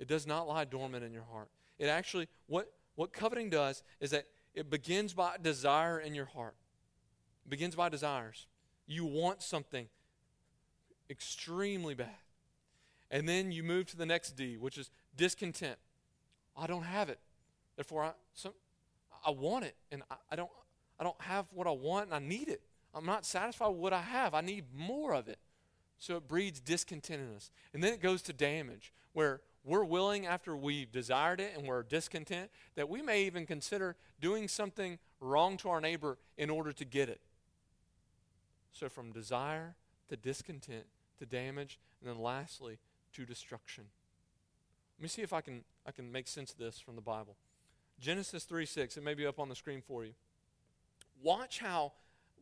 It 0.00 0.08
does 0.08 0.26
not 0.26 0.48
lie 0.48 0.64
dormant 0.64 1.04
in 1.04 1.12
your 1.12 1.22
heart. 1.30 1.48
It 1.78 1.86
actually, 1.86 2.26
what, 2.48 2.72
what 2.96 3.12
coveting 3.12 3.48
does 3.48 3.84
is 4.00 4.10
that 4.10 4.26
it 4.52 4.68
begins 4.68 5.14
by 5.14 5.36
desire 5.40 6.00
in 6.00 6.16
your 6.16 6.24
heart. 6.24 6.56
It 7.46 7.50
begins 7.50 7.76
by 7.76 7.90
desires. 7.90 8.48
You 8.88 9.04
want 9.04 9.40
something 9.40 9.86
extremely 11.08 11.94
bad. 11.94 12.08
And 13.08 13.28
then 13.28 13.52
you 13.52 13.62
move 13.62 13.86
to 13.86 13.96
the 13.96 14.06
next 14.06 14.32
D, 14.32 14.56
which 14.56 14.78
is 14.78 14.90
discontent. 15.16 15.78
I 16.56 16.66
don't 16.66 16.82
have 16.82 17.08
it. 17.08 17.20
Therefore, 17.76 18.02
I, 18.02 18.10
some, 18.34 18.52
I 19.24 19.30
want 19.30 19.64
it, 19.64 19.76
and 19.92 20.02
I, 20.10 20.16
I, 20.32 20.36
don't, 20.36 20.50
I 20.98 21.04
don't 21.04 21.20
have 21.20 21.46
what 21.52 21.68
I 21.68 21.70
want, 21.70 22.06
and 22.06 22.14
I 22.14 22.18
need 22.18 22.48
it. 22.48 22.62
I'm 22.94 23.06
not 23.06 23.24
satisfied 23.24 23.68
with 23.68 23.78
what 23.78 23.92
I 23.92 24.02
have. 24.02 24.34
I 24.34 24.40
need 24.40 24.64
more 24.74 25.14
of 25.14 25.28
it. 25.28 25.38
So 25.98 26.16
it 26.16 26.26
breeds 26.26 26.60
discontent 26.60 27.20
in 27.20 27.36
us. 27.36 27.50
And 27.74 27.82
then 27.82 27.92
it 27.92 28.00
goes 28.00 28.22
to 28.22 28.32
damage, 28.32 28.92
where 29.12 29.42
we're 29.64 29.84
willing, 29.84 30.26
after 30.26 30.56
we've 30.56 30.90
desired 30.90 31.40
it 31.40 31.52
and 31.56 31.66
we're 31.66 31.82
discontent, 31.82 32.50
that 32.74 32.88
we 32.88 33.02
may 33.02 33.24
even 33.24 33.46
consider 33.46 33.96
doing 34.20 34.48
something 34.48 34.98
wrong 35.20 35.56
to 35.58 35.68
our 35.68 35.80
neighbor 35.80 36.18
in 36.38 36.48
order 36.48 36.72
to 36.72 36.84
get 36.84 37.08
it. 37.08 37.20
So 38.72 38.88
from 38.88 39.12
desire 39.12 39.74
to 40.08 40.16
discontent 40.16 40.86
to 41.18 41.26
damage, 41.26 41.78
and 42.00 42.08
then 42.08 42.18
lastly, 42.18 42.78
to 43.12 43.26
destruction. 43.26 43.84
Let 44.98 45.02
me 45.02 45.08
see 45.08 45.22
if 45.22 45.32
I 45.32 45.40
can, 45.40 45.64
I 45.86 45.92
can 45.92 46.10
make 46.10 46.26
sense 46.26 46.52
of 46.52 46.58
this 46.58 46.78
from 46.78 46.96
the 46.96 47.02
Bible. 47.02 47.36
Genesis 48.00 48.44
3 48.44 48.64
6, 48.64 48.96
it 48.96 49.02
may 49.02 49.14
be 49.14 49.26
up 49.26 49.38
on 49.38 49.48
the 49.48 49.54
screen 49.54 49.82
for 49.86 50.04
you. 50.04 50.12
Watch 51.22 51.58
how, 51.58 51.92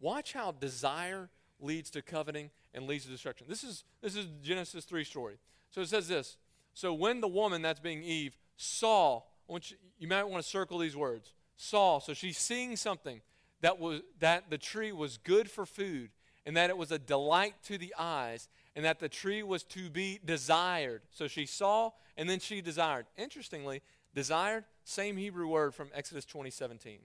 watch 0.00 0.32
how 0.32 0.52
desire 0.52 1.28
leads 1.60 1.90
to 1.90 2.02
coveting 2.02 2.50
and 2.74 2.86
leads 2.86 3.04
to 3.04 3.10
destruction. 3.10 3.46
This 3.48 3.64
is, 3.64 3.84
this 4.00 4.16
is 4.16 4.26
Genesis 4.42 4.84
3 4.84 5.04
story. 5.04 5.38
So 5.70 5.80
it 5.80 5.88
says 5.88 6.08
this. 6.08 6.36
So 6.74 6.94
when 6.94 7.20
the 7.20 7.28
woman, 7.28 7.62
that's 7.62 7.80
being 7.80 8.02
Eve, 8.02 8.36
saw, 8.56 9.22
you, 9.48 9.60
you 9.98 10.08
might 10.08 10.24
want 10.24 10.42
to 10.42 10.48
circle 10.48 10.78
these 10.78 10.96
words, 10.96 11.32
saw, 11.56 11.98
so 11.98 12.14
she's 12.14 12.38
seeing 12.38 12.76
something 12.76 13.20
that 13.60 13.78
was 13.78 14.02
that 14.20 14.50
the 14.50 14.58
tree 14.58 14.92
was 14.92 15.18
good 15.18 15.50
for 15.50 15.66
food 15.66 16.10
and 16.46 16.56
that 16.56 16.70
it 16.70 16.76
was 16.76 16.92
a 16.92 16.98
delight 16.98 17.54
to 17.64 17.76
the 17.76 17.92
eyes 17.98 18.48
and 18.76 18.84
that 18.84 19.00
the 19.00 19.08
tree 19.08 19.42
was 19.42 19.64
to 19.64 19.90
be 19.90 20.20
desired. 20.24 21.02
So 21.10 21.26
she 21.26 21.46
saw 21.46 21.90
and 22.16 22.30
then 22.30 22.38
she 22.38 22.60
desired. 22.60 23.06
Interestingly, 23.16 23.82
desired, 24.14 24.64
same 24.84 25.16
Hebrew 25.16 25.48
word 25.48 25.74
from 25.74 25.90
Exodus 25.92 26.24
20:17. 26.24 26.98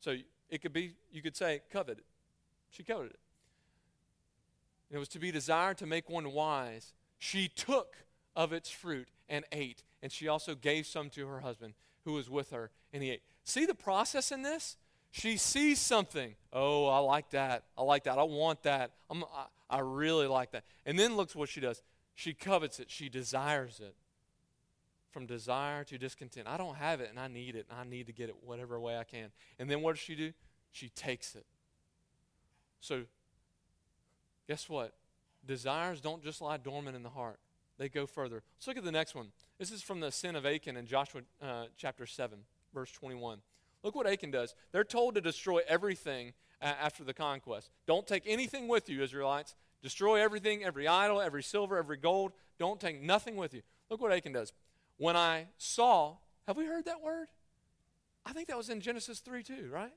So 0.00 0.16
it 0.48 0.62
could 0.62 0.72
be, 0.72 0.94
you 1.10 1.22
could 1.22 1.36
say, 1.36 1.62
coveted. 1.70 2.04
She 2.70 2.82
coveted 2.82 3.12
it. 3.12 3.20
It 4.90 4.98
was 4.98 5.08
to 5.08 5.18
be 5.18 5.30
desired 5.30 5.78
to 5.78 5.86
make 5.86 6.08
one 6.08 6.32
wise. 6.32 6.92
She 7.18 7.48
took 7.48 7.96
of 8.34 8.52
its 8.52 8.70
fruit 8.70 9.08
and 9.28 9.44
ate, 9.52 9.82
and 10.02 10.10
she 10.10 10.28
also 10.28 10.54
gave 10.54 10.86
some 10.86 11.10
to 11.10 11.26
her 11.26 11.40
husband 11.40 11.74
who 12.04 12.14
was 12.14 12.30
with 12.30 12.50
her, 12.50 12.70
and 12.92 13.02
he 13.02 13.10
ate. 13.10 13.22
See 13.44 13.66
the 13.66 13.74
process 13.74 14.32
in 14.32 14.42
this? 14.42 14.76
She 15.10 15.36
sees 15.36 15.78
something. 15.78 16.34
Oh, 16.52 16.86
I 16.86 16.98
like 16.98 17.30
that. 17.30 17.64
I 17.76 17.82
like 17.82 18.04
that. 18.04 18.18
I 18.18 18.22
want 18.22 18.62
that. 18.62 18.92
I'm, 19.10 19.24
I, 19.24 19.46
I 19.70 19.80
really 19.80 20.26
like 20.26 20.52
that. 20.52 20.64
And 20.86 20.98
then 20.98 21.16
looks 21.16 21.34
what 21.34 21.48
she 21.48 21.60
does. 21.60 21.82
She 22.14 22.34
covets 22.34 22.78
it. 22.80 22.90
She 22.90 23.08
desires 23.08 23.80
it. 23.80 23.94
From 25.10 25.26
desire 25.26 25.84
to 25.84 25.98
discontent. 25.98 26.46
I 26.46 26.58
don't 26.58 26.76
have 26.76 27.00
it 27.00 27.08
and 27.08 27.18
I 27.18 27.28
need 27.28 27.56
it 27.56 27.66
and 27.70 27.80
I 27.80 27.84
need 27.84 28.06
to 28.06 28.12
get 28.12 28.28
it 28.28 28.36
whatever 28.44 28.78
way 28.78 28.98
I 28.98 29.04
can. 29.04 29.30
And 29.58 29.70
then 29.70 29.80
what 29.80 29.94
does 29.94 30.00
she 30.00 30.14
do? 30.14 30.32
She 30.70 30.90
takes 30.90 31.34
it. 31.34 31.46
So, 32.80 33.04
guess 34.46 34.68
what? 34.68 34.94
Desires 35.46 36.00
don't 36.00 36.22
just 36.22 36.40
lie 36.40 36.56
dormant 36.56 36.96
in 36.96 37.02
the 37.02 37.10
heart, 37.10 37.38
they 37.78 37.88
go 37.88 38.06
further. 38.06 38.42
Let's 38.56 38.66
look 38.66 38.76
at 38.76 38.84
the 38.84 38.92
next 38.92 39.14
one. 39.14 39.28
This 39.58 39.70
is 39.70 39.82
from 39.82 40.00
the 40.00 40.10
sin 40.10 40.36
of 40.36 40.44
Achan 40.44 40.76
in 40.76 40.86
Joshua 40.86 41.22
uh, 41.40 41.66
chapter 41.76 42.06
7, 42.06 42.38
verse 42.74 42.90
21. 42.92 43.38
Look 43.82 43.94
what 43.94 44.06
Achan 44.06 44.30
does. 44.30 44.54
They're 44.72 44.84
told 44.84 45.14
to 45.14 45.20
destroy 45.20 45.60
everything 45.68 46.32
after 46.60 47.04
the 47.04 47.14
conquest. 47.14 47.70
Don't 47.86 48.06
take 48.06 48.24
anything 48.26 48.66
with 48.68 48.88
you, 48.88 49.02
Israelites. 49.02 49.54
Destroy 49.82 50.20
everything, 50.20 50.64
every 50.64 50.88
idol, 50.88 51.20
every 51.20 51.42
silver, 51.42 51.76
every 51.76 51.96
gold. 51.96 52.32
Don't 52.58 52.80
take 52.80 53.00
nothing 53.00 53.36
with 53.36 53.54
you. 53.54 53.62
Look 53.90 54.00
what 54.00 54.12
Achan 54.12 54.32
does. 54.32 54.52
When 54.96 55.16
I 55.16 55.46
saw, 55.56 56.16
have 56.46 56.56
we 56.56 56.66
heard 56.66 56.86
that 56.86 57.00
word? 57.00 57.28
I 58.26 58.32
think 58.32 58.48
that 58.48 58.56
was 58.56 58.68
in 58.68 58.80
Genesis 58.80 59.20
3 59.20 59.42
too, 59.42 59.70
right? 59.72 59.92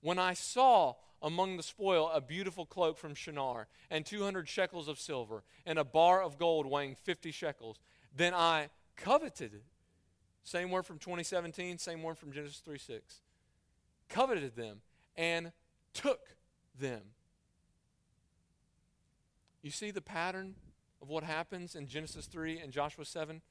When 0.00 0.18
I 0.18 0.34
saw 0.34 0.94
among 1.22 1.56
the 1.56 1.62
spoil 1.62 2.10
a 2.10 2.20
beautiful 2.20 2.64
cloak 2.64 2.96
from 2.96 3.14
Shinar, 3.14 3.68
and 3.90 4.06
200 4.06 4.48
shekels 4.48 4.88
of 4.88 4.98
silver, 4.98 5.44
and 5.66 5.78
a 5.78 5.84
bar 5.84 6.22
of 6.22 6.38
gold 6.38 6.66
weighing 6.66 6.94
50 6.94 7.30
shekels, 7.30 7.78
then 8.16 8.32
I 8.34 8.70
coveted 8.96 9.54
it 9.54 9.64
same 10.44 10.70
word 10.70 10.86
from 10.86 10.98
2017, 10.98 11.78
same 11.78 12.02
word 12.02 12.18
from 12.18 12.32
Genesis 12.32 12.58
3 12.58 12.78
6. 12.78 13.20
Coveted 14.08 14.56
them 14.56 14.80
and 15.16 15.52
took 15.92 16.20
them. 16.78 17.02
You 19.62 19.70
see 19.70 19.90
the 19.90 20.00
pattern 20.00 20.54
of 21.02 21.08
what 21.08 21.22
happens 21.22 21.74
in 21.74 21.86
Genesis 21.86 22.26
3 22.26 22.58
and 22.58 22.72
Joshua 22.72 23.04
7? 23.04 23.42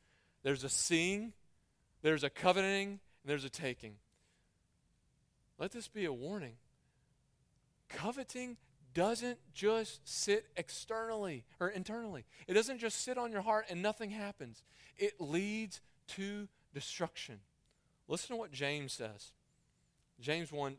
There's 0.44 0.64
a 0.64 0.70
seeing, 0.70 1.34
there's 2.02 2.24
a 2.24 2.30
coveting, 2.30 2.88
and 2.90 3.00
there's 3.26 3.46
a 3.46 3.50
taking. 3.50 3.96
Let 5.60 5.72
this 5.72 5.88
be 5.88 6.06
a 6.06 6.14
warning. 6.14 6.54
Coveting 7.90 8.58
doesn't 8.94 9.38
just 9.54 10.08
sit 10.08 10.46
externally 10.56 11.44
or 11.60 11.70
internally. 11.70 12.26
It 12.48 12.54
doesn't 12.54 12.80
just 12.80 13.04
sit 13.04 13.18
on 13.18 13.32
your 13.32 13.42
heart 13.42 13.66
and 13.70 13.82
nothing 13.82 14.10
happens. 14.10 14.64
It 14.98 15.20
leads 15.20 15.82
to 16.10 16.48
destruction. 16.74 17.40
Listen 18.08 18.30
to 18.30 18.36
what 18.38 18.52
James 18.52 18.94
says. 18.94 19.34
James 20.20 20.52
1 20.52 20.78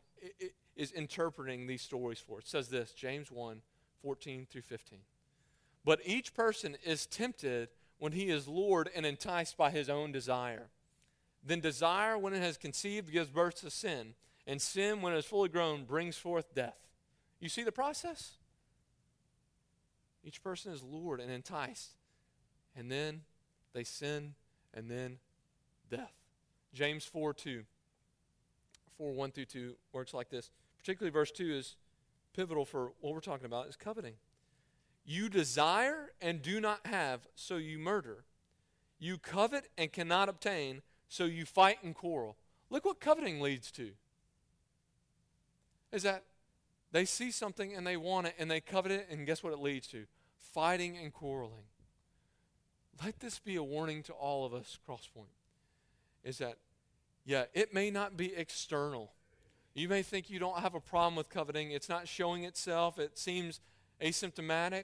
is 0.75 0.91
interpreting 0.91 1.67
these 1.67 1.81
stories 1.81 2.19
for 2.19 2.37
us. 2.39 2.45
It 2.45 2.49
says 2.49 2.67
this 2.69 2.91
James 2.91 3.31
1 3.31 3.61
14 4.01 4.47
through 4.49 4.63
15. 4.63 4.99
But 5.85 5.99
each 6.05 6.33
person 6.33 6.75
is 6.83 7.05
tempted 7.05 7.69
when 7.99 8.13
he 8.13 8.29
is 8.29 8.47
lured 8.47 8.89
and 8.95 9.05
enticed 9.05 9.57
by 9.57 9.69
his 9.69 9.89
own 9.89 10.11
desire. 10.11 10.69
Then 11.43 11.59
desire, 11.59 12.17
when 12.17 12.33
it 12.33 12.41
has 12.41 12.57
conceived, 12.57 13.11
gives 13.11 13.29
birth 13.29 13.61
to 13.61 13.69
sin. 13.69 14.15
And 14.47 14.61
sin, 14.61 15.01
when 15.01 15.13
it 15.13 15.17
is 15.17 15.25
fully 15.25 15.49
grown, 15.49 15.83
brings 15.83 16.17
forth 16.17 16.53
death. 16.53 16.77
You 17.39 17.49
see 17.49 17.63
the 17.63 17.71
process? 17.71 18.33
Each 20.23 20.41
person 20.43 20.71
is 20.71 20.83
lured 20.83 21.19
and 21.19 21.31
enticed. 21.31 21.91
And 22.75 22.91
then 22.91 23.21
they 23.73 23.83
sin, 23.83 24.35
and 24.73 24.89
then 24.89 25.17
death. 25.89 26.13
James 26.73 27.05
4 27.05 27.33
2. 27.33 27.63
4 28.97 29.11
1 29.11 29.31
through 29.31 29.45
2 29.45 29.75
works 29.93 30.13
like 30.13 30.29
this. 30.29 30.51
Particularly 30.77 31.11
verse 31.11 31.31
2 31.31 31.51
is 31.53 31.75
pivotal 32.33 32.65
for 32.65 32.93
what 33.01 33.13
we're 33.13 33.19
talking 33.19 33.45
about 33.45 33.67
is 33.67 33.75
coveting. 33.75 34.13
You 35.03 35.29
desire 35.29 36.11
and 36.21 36.41
do 36.41 36.61
not 36.61 36.85
have, 36.85 37.27
so 37.35 37.57
you 37.57 37.79
murder. 37.79 38.25
You 38.99 39.17
covet 39.17 39.67
and 39.77 39.91
cannot 39.91 40.29
obtain, 40.29 40.81
so 41.09 41.25
you 41.25 41.45
fight 41.45 41.79
and 41.83 41.95
quarrel. 41.95 42.37
Look 42.69 42.85
what 42.85 42.99
coveting 42.99 43.41
leads 43.41 43.71
to. 43.71 43.91
Is 45.91 46.03
that 46.03 46.23
they 46.91 47.05
see 47.05 47.31
something 47.31 47.73
and 47.73 47.85
they 47.85 47.97
want 47.97 48.27
it 48.27 48.35
and 48.37 48.49
they 48.49 48.61
covet 48.61 48.91
it, 48.91 49.07
and 49.09 49.25
guess 49.25 49.43
what 49.43 49.53
it 49.53 49.59
leads 49.59 49.87
to? 49.87 50.05
Fighting 50.37 50.97
and 50.97 51.13
quarreling. 51.13 51.65
Let 53.03 53.19
this 53.19 53.39
be 53.39 53.55
a 53.55 53.63
warning 53.63 54.03
to 54.03 54.13
all 54.13 54.45
of 54.45 54.53
us, 54.53 54.77
Crosspoint 54.87 55.29
is 56.23 56.37
that, 56.39 56.57
yeah, 57.25 57.45
it 57.53 57.73
may 57.73 57.89
not 57.89 58.17
be 58.17 58.33
external. 58.35 59.11
You 59.73 59.87
may 59.87 60.03
think 60.03 60.29
you 60.29 60.39
don't 60.39 60.59
have 60.59 60.75
a 60.75 60.79
problem 60.79 61.15
with 61.15 61.29
coveting, 61.29 61.71
it's 61.71 61.89
not 61.89 62.07
showing 62.07 62.43
itself, 62.43 62.99
it 62.99 63.17
seems 63.17 63.59
asymptomatic, 64.01 64.83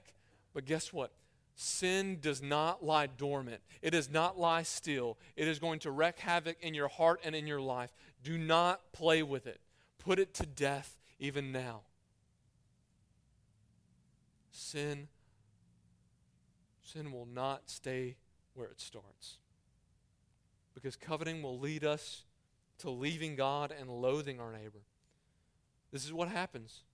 but 0.54 0.64
guess 0.64 0.92
what? 0.92 1.12
Sin 1.54 2.18
does 2.20 2.40
not 2.40 2.84
lie 2.84 3.08
dormant. 3.08 3.60
It 3.82 3.90
does 3.90 4.08
not 4.08 4.38
lie 4.38 4.62
still. 4.62 5.18
It 5.34 5.48
is 5.48 5.58
going 5.58 5.80
to 5.80 5.90
wreak 5.90 6.20
havoc 6.20 6.56
in 6.60 6.72
your 6.72 6.86
heart 6.86 7.20
and 7.24 7.34
in 7.34 7.48
your 7.48 7.60
life. 7.60 7.92
Do 8.22 8.38
not 8.38 8.92
play 8.92 9.24
with 9.24 9.48
it. 9.48 9.60
Put 9.98 10.18
it 10.18 10.34
to 10.34 10.46
death 10.46 10.98
even 11.18 11.52
now. 11.52 11.82
Sin 14.50 15.08
sin 16.88 17.12
will 17.12 17.26
not 17.26 17.68
stay 17.68 18.16
where 18.54 18.68
it 18.68 18.80
starts 18.80 19.36
because 20.74 20.96
coveting 20.96 21.42
will 21.42 21.58
lead 21.58 21.84
us 21.84 22.24
to 22.78 22.90
leaving 22.90 23.36
God 23.36 23.74
and 23.78 23.90
loathing 23.90 24.40
our 24.40 24.52
neighbor. 24.52 24.80
This 25.92 26.04
is 26.04 26.12
what 26.12 26.28
happens. 26.28 26.84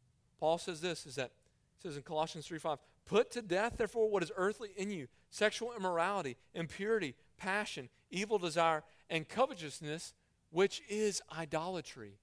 Paul 0.41 0.59
says 0.59 0.81
this 0.81 1.07
is 1.07 1.15
that 1.17 1.31
he 1.79 1.89
says 1.89 1.97
in 1.97 2.03
Colossians 2.03 2.47
3 2.47 2.59
5, 2.59 2.79
put 3.05 3.31
to 3.33 3.43
death, 3.43 3.75
therefore, 3.77 4.09
what 4.09 4.23
is 4.23 4.33
earthly 4.37 4.71
in 4.77 4.91
you 4.91 5.09
sexual 5.31 5.73
immorality, 5.77 6.37
impurity, 6.55 7.15
passion, 7.37 7.89
evil 8.11 8.39
desire, 8.39 8.83
and 9.11 9.29
covetousness, 9.29 10.15
which 10.51 10.81
is 10.89 11.21
idolatry. 11.37 12.19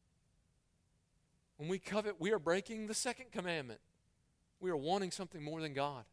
When 1.62 1.70
we 1.70 1.78
covet, 1.78 2.16
we 2.20 2.32
are 2.32 2.40
breaking 2.40 2.88
the 2.88 2.96
second 2.96 3.32
commandment. 3.32 3.82
We 4.60 4.72
are 4.72 4.76
wanting 4.76 5.12
something 5.12 5.44
more 5.44 5.62
than 5.62 5.74
God. 5.74 6.06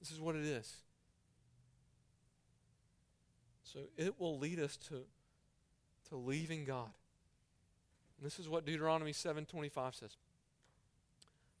This 0.00 0.10
is 0.10 0.18
what 0.18 0.34
it 0.34 0.44
is. 0.44 0.78
So 3.62 3.78
it 3.96 4.18
will 4.18 4.40
lead 4.40 4.58
us 4.58 4.76
to, 4.88 5.04
to 6.08 6.16
leaving 6.16 6.64
God. 6.64 6.90
And 8.18 8.26
this 8.26 8.40
is 8.40 8.48
what 8.48 8.66
Deuteronomy 8.66 9.12
7:25 9.12 9.94
says. 9.94 10.10
It 10.10 10.16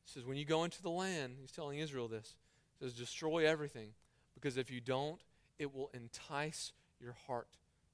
says, 0.06 0.24
when 0.24 0.36
you 0.36 0.44
go 0.44 0.64
into 0.64 0.82
the 0.82 0.90
land, 0.90 1.36
he's 1.40 1.52
telling 1.52 1.78
Israel 1.78 2.08
this. 2.08 2.34
It 2.80 2.86
says, 2.86 2.92
destroy 2.94 3.46
everything. 3.46 3.90
Because 4.34 4.56
if 4.56 4.68
you 4.68 4.80
don't, 4.80 5.20
it 5.60 5.72
will 5.72 5.90
entice 5.94 6.72
your 7.00 7.14
heart. 7.28 7.46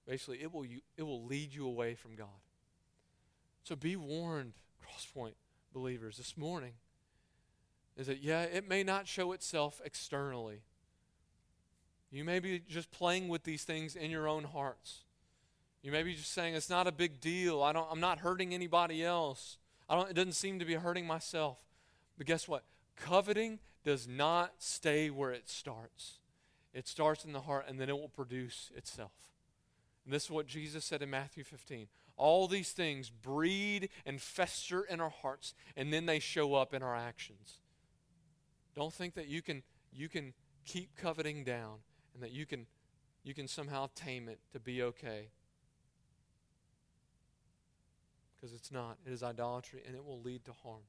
Basically, 0.08 0.40
it 0.40 0.54
will, 0.54 0.64
you, 0.64 0.80
it 0.96 1.02
will 1.02 1.22
lead 1.26 1.52
you 1.52 1.66
away 1.66 1.96
from 1.96 2.14
God. 2.16 2.28
So 3.62 3.76
be 3.76 3.94
warned, 3.94 4.54
Crosspoint 4.82 5.34
believers, 5.72 6.16
this 6.16 6.36
morning 6.36 6.72
is 7.96 8.06
that, 8.06 8.22
yeah, 8.22 8.42
it 8.42 8.68
may 8.68 8.82
not 8.82 9.06
show 9.06 9.32
itself 9.32 9.80
externally. 9.84 10.62
You 12.10 12.24
may 12.24 12.40
be 12.40 12.58
just 12.58 12.90
playing 12.90 13.28
with 13.28 13.44
these 13.44 13.64
things 13.64 13.96
in 13.96 14.10
your 14.10 14.28
own 14.28 14.44
hearts. 14.44 15.04
You 15.82 15.92
may 15.92 16.02
be 16.02 16.14
just 16.14 16.32
saying, 16.32 16.54
it's 16.54 16.70
not 16.70 16.86
a 16.86 16.92
big 16.92 17.20
deal. 17.20 17.62
I 17.62 17.72
don't, 17.72 17.88
I'm 17.90 18.00
not 18.00 18.20
hurting 18.20 18.54
anybody 18.54 19.04
else. 19.04 19.58
I 19.88 19.96
don't, 19.96 20.10
it 20.10 20.14
doesn't 20.14 20.32
seem 20.32 20.58
to 20.58 20.64
be 20.64 20.74
hurting 20.74 21.06
myself. 21.06 21.58
But 22.16 22.26
guess 22.26 22.46
what? 22.46 22.64
Coveting 22.96 23.58
does 23.84 24.06
not 24.06 24.52
stay 24.58 25.10
where 25.10 25.32
it 25.32 25.48
starts. 25.48 26.18
It 26.72 26.86
starts 26.86 27.24
in 27.24 27.32
the 27.32 27.40
heart 27.40 27.66
and 27.68 27.80
then 27.80 27.88
it 27.88 27.98
will 27.98 28.08
produce 28.08 28.70
itself. 28.76 29.12
And 30.04 30.14
this 30.14 30.24
is 30.24 30.30
what 30.30 30.46
Jesus 30.46 30.84
said 30.84 31.02
in 31.02 31.10
Matthew 31.10 31.44
15. 31.44 31.88
All 32.22 32.46
these 32.46 32.70
things 32.70 33.10
breed 33.10 33.88
and 34.06 34.22
fester 34.22 34.84
in 34.84 35.00
our 35.00 35.10
hearts, 35.10 35.54
and 35.76 35.92
then 35.92 36.06
they 36.06 36.20
show 36.20 36.54
up 36.54 36.72
in 36.72 36.80
our 36.80 36.94
actions. 36.94 37.58
Don't 38.76 38.92
think 38.92 39.14
that 39.14 39.26
you 39.26 39.42
can, 39.42 39.64
you 39.92 40.08
can 40.08 40.32
keep 40.64 40.94
coveting 40.94 41.42
down 41.42 41.78
and 42.14 42.22
that 42.22 42.30
you 42.30 42.46
can, 42.46 42.68
you 43.24 43.34
can 43.34 43.48
somehow 43.48 43.88
tame 43.96 44.28
it 44.28 44.38
to 44.52 44.60
be 44.60 44.84
okay. 44.84 45.30
Because 48.36 48.54
it's 48.54 48.70
not. 48.70 48.98
It 49.04 49.12
is 49.12 49.24
idolatry, 49.24 49.82
and 49.84 49.96
it 49.96 50.04
will 50.04 50.20
lead 50.20 50.44
to 50.44 50.52
harm. 50.52 50.82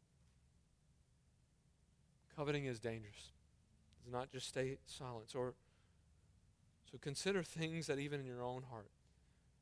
Coveting 2.35 2.65
is 2.65 2.79
dangerous. 2.79 3.31
It's 4.03 4.13
not 4.13 4.31
just 4.31 4.49
stay 4.49 4.77
silent. 4.85 5.33
Or 5.33 5.55
so 6.91 6.99
consider 7.01 7.41
things 7.41 7.87
that 7.87 7.97
even 7.97 8.19
in 8.19 8.27
your 8.27 8.43
own 8.43 8.65
heart 8.69 8.91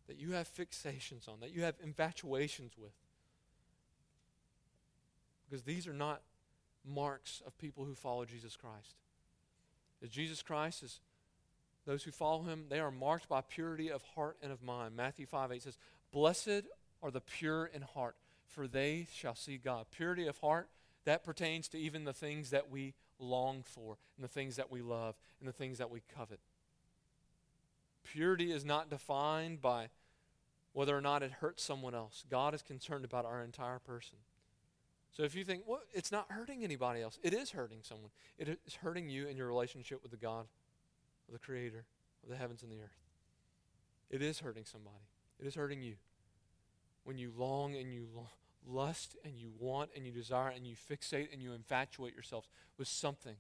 that 0.08 0.20
you 0.20 0.32
have 0.32 0.48
fixations 0.48 1.28
on, 1.28 1.40
that 1.42 1.52
you 1.52 1.64
have 1.64 1.76
infatuations 1.84 2.74
with. 2.78 2.92
Because 5.50 5.64
these 5.64 5.88
are 5.88 5.94
not 5.94 6.22
marks 6.86 7.42
of 7.46 7.58
people 7.58 7.86
who 7.86 7.94
follow 7.94 8.26
Jesus 8.26 8.56
Christ. 8.56 8.96
As 10.04 10.10
Jesus 10.10 10.42
Christ 10.42 10.84
is 10.84 11.00
those 11.86 12.04
who 12.04 12.12
follow 12.12 12.44
him, 12.44 12.66
they 12.70 12.80
are 12.80 12.92
marked 12.92 13.28
by 13.28 13.42
purity 13.42 13.92
of 13.92 14.02
heart 14.16 14.38
and 14.42 14.52
of 14.52 14.62
mind. 14.62 14.96
Matthew 14.96 15.26
5 15.26 15.52
8 15.52 15.64
says, 15.64 15.78
Blessed 16.12 16.64
are 17.02 17.12
the 17.12 17.22
pure 17.22 17.66
in 17.66 17.82
heart, 17.82 18.16
for 18.48 18.68
they 18.68 19.08
shall 19.14 19.36
see 19.36 19.58
God. 19.58 19.88
Purity 19.92 20.28
of 20.28 20.38
heart 20.40 20.70
that 21.06 21.24
pertains 21.24 21.68
to 21.70 21.80
even 21.80 22.04
the 22.04 22.14
things 22.14 22.52
that 22.52 22.70
we 22.70 22.94
long 23.20 23.64
for, 23.64 23.98
and 24.18 24.24
the 24.24 24.30
things 24.32 24.56
that 24.56 24.72
we 24.72 24.82
love, 24.82 25.16
and 25.40 25.48
the 25.48 25.54
things 25.54 25.78
that 25.78 25.90
we 25.90 26.02
covet. 26.16 26.40
Purity 28.04 28.52
is 28.52 28.66
not 28.66 28.90
defined 28.90 29.62
by 29.62 29.90
whether 30.74 30.98
or 30.98 31.02
not 31.02 31.24
it 31.24 31.32
hurts 31.32 31.64
someone 31.64 31.94
else. 31.94 32.24
God 32.30 32.54
is 32.54 32.62
concerned 32.62 33.06
about 33.06 33.26
our 33.26 33.44
entire 33.44 33.80
person. 33.80 34.18
So 35.12 35.24
if 35.24 35.36
you 35.36 35.44
think, 35.44 35.64
well, 35.68 35.82
it's 35.94 36.12
not 36.12 36.28
hurting 36.30 36.64
anybody 36.64 37.02
else, 37.02 37.20
it 37.22 37.34
is 37.34 37.52
hurting 37.52 37.80
someone. 37.82 38.12
It 38.38 38.60
is 38.66 38.76
hurting 38.76 39.10
you 39.10 39.28
in 39.28 39.36
your 39.36 39.48
relationship 39.48 40.02
with 40.02 40.12
the 40.12 40.18
God, 40.18 40.46
the 41.32 41.40
Creator 41.40 41.86
of 42.24 42.30
the 42.30 42.38
heavens 42.38 42.64
and 42.64 42.72
the 42.72 42.80
earth. 42.80 43.00
It 44.10 44.22
is 44.22 44.40
hurting 44.40 44.66
somebody. 44.66 45.06
It 45.40 45.48
is 45.48 45.56
hurting 45.56 45.82
you. 45.82 45.96
When 47.04 47.18
you 47.18 47.34
long 47.36 47.76
and 47.76 47.94
you 47.94 48.08
long, 48.16 48.28
lust 48.66 49.16
and 49.26 49.38
you 49.38 49.52
want 49.58 49.90
and 49.96 50.06
you 50.06 50.12
desire 50.12 50.50
and 50.50 50.68
you 50.68 50.76
fixate 50.76 51.34
and 51.34 51.42
you 51.42 51.52
infatuate 51.54 52.14
yourselves 52.14 52.48
with 52.78 52.88
something. 52.88 53.36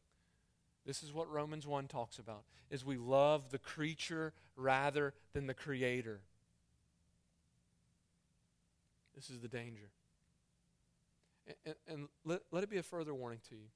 This 0.86 1.04
is 1.04 1.14
what 1.14 1.32
Romans 1.32 1.68
1 1.68 1.88
talks 1.88 2.18
about 2.18 2.44
is 2.70 2.84
we 2.84 2.98
love 2.98 3.52
the 3.52 3.60
creature 3.60 4.34
rather 4.56 5.14
than 5.34 5.48
the 5.48 5.54
creator. 5.54 6.22
This 9.16 9.30
is 9.30 9.40
the 9.40 9.48
danger. 9.48 9.92
And, 11.66 11.76
and, 11.88 12.08
let, 12.26 12.42
let 12.52 12.64
it 12.64 12.70
be 12.70 12.78
a 12.78 12.84
further 12.84 13.14
warning 13.14 13.42
to 13.50 13.56
you. 13.56 13.68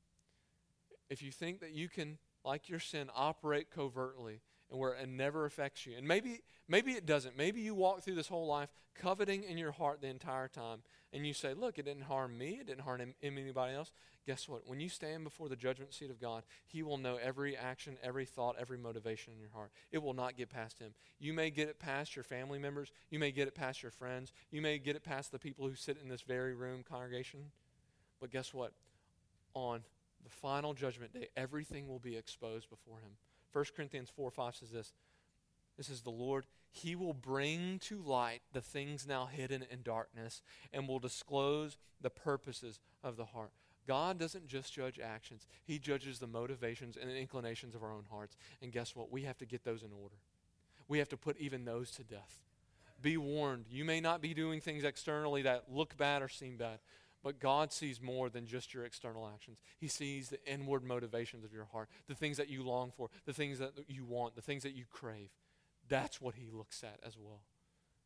If 1.10 1.22
you 1.22 1.32
think 1.32 1.60
that 1.60 1.72
you 1.72 1.90
can, 1.90 2.18
like 2.44 2.70
your 2.70 2.80
sin, 2.80 3.10
operate 3.14 3.68
covertly 3.70 4.42
and 4.70 4.80
where 4.80 4.94
it 4.94 5.08
never 5.08 5.46
affects 5.46 5.86
you, 5.86 5.96
and 5.98 6.08
maybe 6.08 6.42
maybe 6.68 6.94
it 6.94 7.06
doesn't. 7.06 7.38
Maybe 7.38 7.62
you 7.62 7.76
walk 7.76 8.02
through 8.02 8.16
this 8.16 8.28
whole 8.28 8.48
life 8.48 8.70
coveting 8.96 9.44
in 9.44 9.58
your 9.58 9.72
heart 9.72 10.02
the 10.02 10.08
entire 10.08 10.48
time, 10.48 10.80
and 11.14 11.26
you 11.26 11.34
say, 11.34 11.54
Look, 11.54 11.78
it 11.78 11.86
didn't 11.86 12.04
harm 12.04 12.38
me, 12.38 12.60
it 12.62 12.68
didn't 12.68 12.82
harm 12.82 13.14
anybody 13.22 13.74
else, 13.74 13.92
guess 14.26 14.50
what? 14.50 14.68
When 14.68 14.80
you 14.80 14.90
stand 14.90 15.24
before 15.24 15.50
the 15.50 15.56
judgment 15.56 15.94
seat 15.94 16.10
of 16.10 16.20
God, 16.20 16.44
He 16.66 16.84
will 16.84 16.98
know 16.98 17.18
every 17.18 17.56
action, 17.56 17.98
every 18.02 18.26
thought, 18.26 18.56
every 18.60 18.78
motivation 18.78 19.34
in 19.34 19.40
your 19.40 19.52
heart. 19.52 19.72
It 19.92 20.02
will 20.02 20.14
not 20.14 20.38
get 20.38 20.50
past 20.50 20.80
Him. 20.80 20.94
You 21.20 21.34
may 21.34 21.50
get 21.50 21.70
it 21.70 21.80
past 21.80 22.16
your 22.16 22.24
family 22.24 22.60
members, 22.60 22.92
you 23.10 23.20
may 23.20 23.32
get 23.32 23.48
it 23.48 23.56
past 23.56 23.84
your 23.84 23.92
friends, 23.92 24.34
you 24.52 24.62
may 24.62 24.80
get 24.80 24.96
it 24.96 25.04
past 25.04 25.32
the 25.32 25.40
people 25.40 25.68
who 25.68 25.76
sit 25.76 25.98
in 26.02 26.10
this 26.10 26.22
very 26.22 26.56
room, 26.56 26.84
congregation. 26.88 27.52
But 28.20 28.32
guess 28.32 28.54
what? 28.54 28.72
On 29.54 29.82
the 30.24 30.30
final 30.30 30.74
judgment 30.74 31.14
day, 31.14 31.28
everything 31.38 31.88
will 31.88 32.00
be 32.00 32.16
exposed 32.16 32.70
before 32.70 33.00
Him. 33.00 33.12
1 33.56 33.64
Corinthians 33.74 34.10
4 34.14 34.32
5 34.32 34.56
says 34.58 34.72
this. 34.72 34.92
This 35.78 35.90
is 35.90 36.02
the 36.02 36.10
Lord. 36.10 36.46
He 36.72 36.94
will 36.94 37.14
bring 37.14 37.80
to 37.84 38.02
light 38.02 38.42
the 38.52 38.60
things 38.60 39.08
now 39.08 39.28
hidden 39.28 39.64
in 39.72 39.82
darkness 39.82 40.42
and 40.74 40.90
will 40.90 41.00
disclose 41.00 41.78
the 42.02 42.10
purposes 42.10 42.82
of 43.02 43.16
the 43.16 43.24
heart. 43.24 43.52
God 43.88 44.20
doesn't 44.20 44.48
just 44.48 44.74
judge 44.74 45.00
actions, 45.00 45.48
He 45.64 45.80
judges 45.80 46.20
the 46.20 46.28
motivations 46.28 46.98
and 46.98 47.10
the 47.10 47.16
inclinations 47.16 47.76
of 47.76 47.84
our 47.84 47.94
own 47.94 48.04
hearts. 48.12 48.36
And 48.62 48.74
guess 48.74 48.94
what? 48.94 49.10
We 49.10 49.22
have 49.22 49.38
to 49.38 49.46
get 49.46 49.64
those 49.64 49.84
in 49.84 49.92
order. 49.94 50.16
We 50.90 51.00
have 51.00 51.10
to 51.10 51.18
put 51.18 51.38
even 51.40 51.64
those 51.64 51.92
to 51.92 52.04
death. 52.04 52.42
Be 53.02 53.16
warned. 53.16 53.66
You 53.70 53.86
may 53.86 54.02
not 54.02 54.22
be 54.22 54.34
doing 54.34 54.60
things 54.60 54.84
externally 54.84 55.44
that 55.44 55.66
look 55.72 55.96
bad 55.96 56.22
or 56.22 56.28
seem 56.28 56.58
bad, 56.58 56.80
but 57.26 57.40
God 57.40 57.74
sees 57.74 58.00
more 58.00 58.30
than 58.30 58.46
just 58.46 58.72
your 58.72 58.86
external 58.86 59.28
actions. 59.28 59.58
He 59.80 59.88
sees 59.88 60.30
the 60.30 60.38
inward 60.46 60.84
motivations 60.84 61.44
of 61.44 61.52
your 61.52 61.66
heart, 61.66 61.90
the 62.08 62.14
things 62.14 62.38
that 62.38 62.50
you 62.50 62.62
long 62.62 62.92
for, 62.96 63.10
the 63.26 63.34
things 63.34 63.58
that 63.58 63.74
you 63.88 64.06
want, 64.06 64.36
the 64.36 64.44
things 64.44 64.62
that 64.62 64.76
you 64.76 64.86
crave. 64.92 65.32
That's 65.90 66.22
what 66.22 66.36
he 66.36 66.52
looks 66.54 66.84
at 66.84 67.00
as 67.04 67.18
well. 67.18 67.42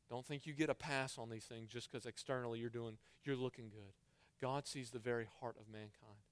Don't 0.10 0.26
think 0.26 0.48
you 0.48 0.54
get 0.54 0.70
a 0.70 0.74
pass 0.74 1.18
on 1.18 1.30
these 1.30 1.44
things 1.44 1.70
just 1.70 1.92
because 1.92 2.06
externally 2.06 2.60
you're 2.60 2.70
doing 2.70 2.98
you're 3.26 3.36
looking 3.36 3.66
good. 3.68 3.92
God 4.42 4.66
sees 4.66 4.90
the 4.90 5.00
very 5.00 5.28
heart 5.42 5.58
of 5.60 5.70
mankind. 5.70 6.24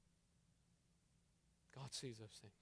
God 1.75 1.93
sees 1.93 2.19
those 2.19 2.39
things. 2.41 2.53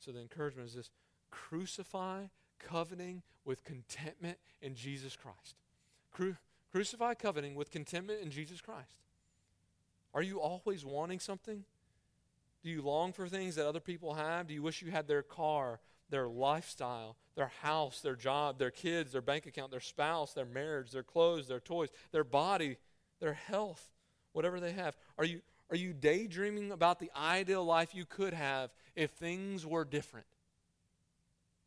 So 0.00 0.10
the 0.10 0.20
encouragement 0.20 0.70
is 0.70 0.74
this 0.74 0.90
crucify 1.30 2.24
coveting 2.58 3.22
with 3.44 3.62
contentment 3.62 4.38
in 4.60 4.74
Jesus 4.74 5.14
Christ. 5.14 5.54
Cru- 6.10 6.36
crucify 6.72 7.14
coveting 7.14 7.54
with 7.54 7.70
contentment 7.70 8.20
in 8.22 8.30
Jesus 8.30 8.60
Christ. 8.60 8.96
Are 10.12 10.22
you 10.22 10.40
always 10.40 10.84
wanting 10.84 11.20
something? 11.20 11.64
Do 12.62 12.70
you 12.70 12.82
long 12.82 13.12
for 13.12 13.28
things 13.28 13.54
that 13.56 13.66
other 13.66 13.80
people 13.80 14.14
have? 14.14 14.46
Do 14.46 14.54
you 14.54 14.62
wish 14.62 14.82
you 14.82 14.90
had 14.90 15.08
their 15.08 15.22
car 15.22 15.80
their 16.10 16.28
lifestyle, 16.28 17.16
their 17.36 17.52
house, 17.62 18.00
their 18.00 18.16
job, 18.16 18.58
their 18.58 18.70
kids, 18.70 19.12
their 19.12 19.22
bank 19.22 19.46
account, 19.46 19.70
their 19.70 19.80
spouse, 19.80 20.32
their 20.32 20.44
marriage, 20.44 20.90
their 20.90 21.02
clothes, 21.02 21.48
their 21.48 21.60
toys, 21.60 21.88
their 22.12 22.24
body, 22.24 22.76
their 23.20 23.32
health, 23.32 23.88
whatever 24.32 24.60
they 24.60 24.72
have. 24.72 24.96
Are 25.16 25.24
you, 25.24 25.40
are 25.70 25.76
you 25.76 25.92
daydreaming 25.92 26.72
about 26.72 26.98
the 26.98 27.10
ideal 27.16 27.64
life 27.64 27.94
you 27.94 28.04
could 28.04 28.34
have 28.34 28.70
if 28.94 29.12
things 29.12 29.64
were 29.64 29.84
different? 29.84 30.26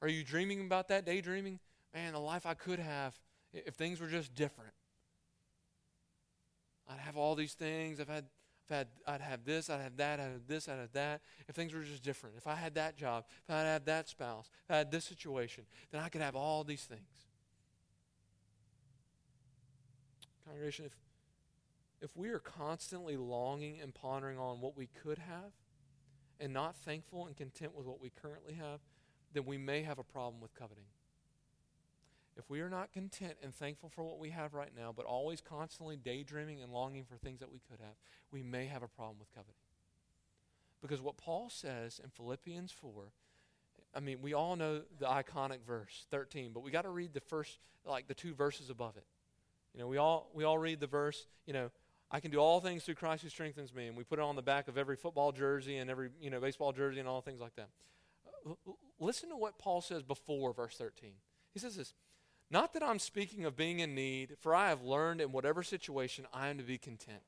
Are 0.02 0.10
you 0.10 0.24
dreaming 0.24 0.66
about 0.66 0.90
that, 0.90 1.06
daydreaming? 1.06 1.60
Man, 1.94 2.14
the 2.14 2.20
life 2.20 2.46
I 2.46 2.54
could 2.54 2.80
have 2.80 3.18
if 3.54 3.76
things 3.76 4.02
were 4.02 4.08
just 4.08 4.36
different. 4.36 4.74
I'd 6.94 7.00
have 7.00 7.18
all 7.18 7.36
these 7.36 7.54
things. 7.54 8.00
I've 8.00 8.10
had 8.10 8.26
if 8.66 8.72
I'd, 8.72 8.88
I'd 9.06 9.22
have 9.22 9.44
this, 9.44 9.70
I'd 9.70 9.82
have 9.82 9.98
that, 9.98 10.20
I'd 10.20 10.32
have 10.32 10.48
this, 10.48 10.70
I'd 10.70 10.80
have 10.80 10.94
that. 10.94 11.22
If 11.50 11.56
things 11.56 11.74
were 11.74 11.82
just 11.82 12.02
different, 12.02 12.36
if 12.38 12.48
I 12.48 12.56
had 12.56 12.76
that 12.76 12.96
job, 12.96 13.26
if 13.44 13.54
I'd 13.54 13.64
have 13.64 13.86
that 13.86 14.08
spouse, 14.08 14.50
if 14.64 14.72
I 14.72 14.78
had 14.78 14.92
this 14.92 15.04
situation, 15.04 15.66
then 15.92 16.02
I 16.02 16.08
could 16.08 16.22
have 16.22 16.36
all 16.36 16.64
these 16.64 16.84
things. 16.84 17.02
Congregation, 20.46 20.86
if, 20.86 20.94
if 22.02 22.16
we 22.16 22.30
are 22.30 22.40
constantly 22.40 23.18
longing 23.18 23.80
and 23.82 23.94
pondering 23.94 24.38
on 24.38 24.62
what 24.62 24.78
we 24.78 24.88
could 24.88 25.18
have 25.18 25.52
and 26.40 26.54
not 26.54 26.76
thankful 26.78 27.28
and 27.28 27.36
content 27.36 27.76
with 27.76 27.86
what 27.86 28.02
we 28.02 28.12
currently 28.22 28.54
have, 28.54 28.80
then 29.34 29.46
we 29.46 29.58
may 29.58 29.84
have 29.84 30.00
a 30.00 30.04
problem 30.04 30.42
with 30.42 30.54
coveting. 30.54 30.86
If 32.38 32.50
we 32.50 32.62
are 32.62 32.70
not 32.70 32.92
content 32.92 33.38
and 33.44 33.54
thankful 33.54 33.90
for 33.90 34.04
what 34.04 34.20
we 34.20 34.32
have 34.32 34.54
right 34.54 34.72
now, 34.76 34.94
but 34.96 35.06
always 35.06 35.42
constantly 35.42 35.96
daydreaming 35.96 36.62
and 36.62 36.72
longing 36.72 37.06
for 37.06 37.16
things 37.18 37.40
that 37.40 37.52
we 37.52 37.60
could 37.70 37.80
have, 37.80 37.96
we 38.32 38.42
may 38.42 38.66
have 38.66 38.84
a 38.84 38.88
problem 38.88 39.18
with 39.20 39.34
coveting. 39.34 39.54
Because 40.82 41.02
what 41.02 41.18
Paul 41.18 41.50
says 41.50 42.02
in 42.04 42.10
Philippians 42.10 42.72
4, 42.72 42.92
I 43.96 44.00
mean, 44.00 44.18
we 44.22 44.34
all 44.34 44.56
know 44.56 44.82
the 45.00 45.06
iconic 45.06 45.64
verse 45.66 46.06
13, 46.10 46.52
but 46.54 46.62
we 46.62 46.72
got 46.72 46.82
to 46.82 46.90
read 46.90 47.14
the 47.14 47.22
first, 47.22 47.60
like 47.86 48.08
the 48.08 48.14
two 48.14 48.34
verses 48.34 48.70
above 48.70 48.98
it. 48.98 49.06
You 49.74 49.80
know, 49.80 49.88
we 49.88 49.98
all, 49.98 50.30
we 50.34 50.44
all 50.44 50.58
read 50.58 50.80
the 50.80 50.88
verse, 50.88 51.28
you 51.46 51.54
know, 51.54 51.70
I 52.14 52.20
can 52.20 52.30
do 52.30 52.38
all 52.38 52.62
things 52.62 52.84
through 52.84 52.96
Christ 52.96 53.24
who 53.24 53.30
strengthens 53.30 53.74
me. 53.74 53.88
And 53.88 53.98
we 53.98 54.04
put 54.04 54.20
it 54.20 54.22
on 54.22 54.36
the 54.36 54.44
back 54.44 54.68
of 54.68 54.78
every 54.78 54.96
football 54.96 55.32
jersey 55.32 55.78
and 55.78 55.90
every, 55.90 56.10
you 56.22 56.30
know, 56.30 56.40
baseball 56.40 56.72
jersey 56.72 57.00
and 57.00 57.10
all 57.10 57.22
things 57.22 57.42
like 57.42 57.56
that. 57.56 57.70
listen 59.00 59.30
to 59.30 59.36
what 59.36 59.58
Paul 59.58 59.82
says 59.82 60.04
before 60.04 60.54
verse 60.54 60.76
13. 60.78 61.14
He 61.54 61.60
says 61.60 61.76
this 61.76 61.94
Not 62.54 62.74
that 62.74 62.84
I'm 62.84 63.00
speaking 63.00 63.46
of 63.46 63.56
being 63.56 63.80
in 63.80 63.96
need, 63.96 64.36
for 64.40 64.54
I 64.54 64.70
have 64.70 64.84
learned 64.84 65.22
in 65.22 65.32
whatever 65.32 65.64
situation 65.64 66.28
I 66.32 66.50
am 66.50 66.60
to 66.60 66.64
be 66.64 66.78
content. 66.78 67.24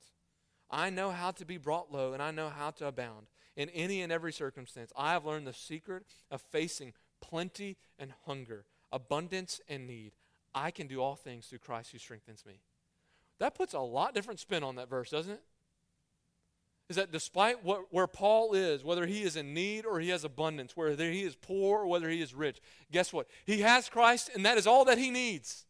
I 0.70 0.92
know 0.92 1.10
how 1.10 1.32
to 1.32 1.46
be 1.46 1.58
brought 1.58 1.92
low, 1.92 2.14
and 2.14 2.22
I 2.22 2.30
know 2.30 2.50
how 2.50 2.70
to 2.70 2.86
abound. 2.86 3.26
In 3.58 3.70
any 3.70 4.04
and 4.04 4.12
every 4.12 4.32
circumstance, 4.32 4.94
I 4.96 5.14
have 5.14 5.26
learned 5.26 5.48
the 5.48 5.54
secret 5.54 6.06
of 6.30 6.42
facing 6.42 6.94
plenty 7.22 7.76
and 7.98 8.14
hunger, 8.28 8.66
abundance 8.92 9.60
and 9.68 9.88
need. 9.88 10.12
I 10.54 10.70
can 10.70 10.86
do 10.86 11.02
all 11.02 11.16
things 11.16 11.48
through 11.48 11.58
Christ 11.58 11.92
who 11.92 11.98
strengthens 11.98 12.46
me. 12.46 12.62
That 13.40 13.56
puts 13.56 13.74
a 13.74 13.80
lot 13.80 14.14
different 14.14 14.40
spin 14.40 14.64
on 14.64 14.76
that 14.76 14.92
verse, 14.92 15.10
doesn't 15.10 15.34
it? 15.34 15.42
Is 16.88 16.98
that 16.98 17.12
despite 17.12 17.64
what, 17.64 17.86
where 17.90 18.06
Paul 18.08 18.54
is, 18.54 18.84
whether 18.84 19.08
he 19.08 19.24
is 19.24 19.36
in 19.36 19.54
need 19.54 19.86
or 19.86 20.00
he 20.00 20.10
has 20.10 20.24
abundance, 20.24 20.78
whether 20.78 21.10
he 21.10 21.24
is 21.24 21.36
poor 21.36 21.82
or 21.82 21.88
whether 21.88 22.10
he 22.10 22.22
is 22.22 22.34
rich, 22.34 22.62
guess 22.92 23.12
what? 23.12 23.28
He 23.46 23.62
has 23.62 23.90
Christ, 23.90 24.30
and 24.36 24.46
that 24.46 24.58
is 24.58 24.68
all 24.68 24.86
that 24.86 25.00
he 25.00 25.10
needs. 25.10 25.66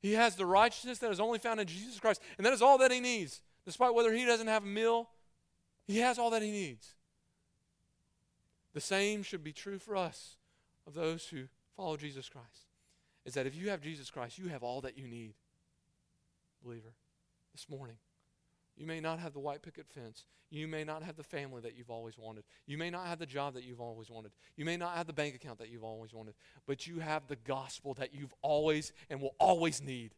He 0.00 0.12
has 0.12 0.36
the 0.36 0.44
righteousness 0.44 0.98
that 0.98 1.10
is 1.10 1.20
only 1.20 1.38
found 1.38 1.58
in 1.58 1.66
Jesus 1.66 1.98
Christ, 1.98 2.20
and 2.36 2.44
that 2.44 2.52
is 2.52 2.60
all 2.60 2.78
that 2.78 2.92
he 2.92 3.00
needs. 3.00 3.40
Despite 3.64 3.94
whether 3.94 4.12
he 4.12 4.26
doesn't 4.26 4.46
have 4.46 4.62
a 4.62 4.66
meal, 4.66 5.08
he 5.86 5.98
has 5.98 6.18
all 6.18 6.30
that 6.30 6.42
he 6.42 6.50
needs. 6.50 6.94
The 8.74 8.80
same 8.80 9.22
should 9.22 9.42
be 9.42 9.52
true 9.52 9.78
for 9.78 9.96
us, 9.96 10.36
of 10.86 10.92
those 10.92 11.26
who 11.26 11.44
follow 11.76 11.96
Jesus 11.96 12.28
Christ. 12.28 12.68
Is 13.24 13.34
that 13.34 13.46
if 13.46 13.56
you 13.56 13.70
have 13.70 13.80
Jesus 13.80 14.10
Christ, 14.10 14.38
you 14.38 14.48
have 14.48 14.62
all 14.62 14.82
that 14.82 14.98
you 14.98 15.06
need 15.06 15.34
believer, 16.62 16.92
this 17.52 17.68
morning. 17.70 17.96
You 18.76 18.86
may 18.86 19.00
not 19.00 19.18
have 19.18 19.32
the 19.32 19.40
white 19.40 19.62
picket 19.62 19.86
fence. 19.88 20.24
You 20.50 20.68
may 20.68 20.84
not 20.84 21.02
have 21.02 21.16
the 21.16 21.22
family 21.22 21.62
that 21.62 21.76
you've 21.76 21.90
always 21.90 22.18
wanted. 22.18 22.44
You 22.66 22.76
may 22.76 22.90
not 22.90 23.06
have 23.06 23.18
the 23.18 23.26
job 23.26 23.54
that 23.54 23.64
you've 23.64 23.80
always 23.80 24.10
wanted. 24.10 24.32
You 24.56 24.64
may 24.64 24.76
not 24.76 24.96
have 24.96 25.06
the 25.06 25.12
bank 25.12 25.34
account 25.34 25.58
that 25.58 25.70
you've 25.70 25.82
always 25.82 26.12
wanted. 26.12 26.34
But 26.66 26.86
you 26.86 27.00
have 27.00 27.26
the 27.26 27.36
gospel 27.36 27.94
that 27.94 28.14
you've 28.14 28.34
always 28.42 28.92
and 29.08 29.20
will 29.20 29.34
always 29.40 29.82
need. 29.82 30.14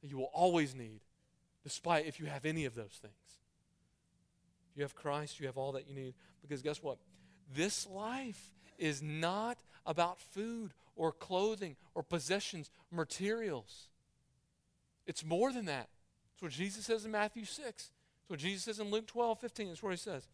That 0.00 0.08
you 0.08 0.18
will 0.18 0.30
always 0.32 0.74
need, 0.74 1.00
despite 1.64 2.06
if 2.06 2.20
you 2.20 2.26
have 2.26 2.46
any 2.46 2.64
of 2.64 2.74
those 2.74 2.98
things. 3.00 3.14
If 4.70 4.76
you 4.76 4.82
have 4.84 4.94
Christ, 4.94 5.40
you 5.40 5.46
have 5.46 5.58
all 5.58 5.72
that 5.72 5.88
you 5.88 5.94
need. 5.94 6.14
Because 6.40 6.62
guess 6.62 6.82
what? 6.82 6.98
This 7.52 7.86
life 7.86 8.52
is 8.78 9.02
not 9.02 9.58
about 9.84 10.20
food 10.20 10.72
or 10.96 11.12
clothing 11.12 11.76
or 11.94 12.02
possessions, 12.02 12.70
materials. 12.90 13.88
It's 15.06 15.24
more 15.24 15.52
than 15.52 15.66
that. 15.66 15.88
That's 16.42 16.58
what 16.58 16.64
Jesus 16.64 16.86
says 16.86 17.04
in 17.04 17.12
Matthew 17.12 17.44
6. 17.44 17.56
That's 17.64 17.90
what 18.26 18.40
Jesus 18.40 18.64
says 18.64 18.80
in 18.80 18.90
Luke 18.90 19.06
12, 19.06 19.38
15. 19.38 19.68
That's 19.68 19.82
what 19.82 19.90
he 19.90 19.96
says. 19.96 20.26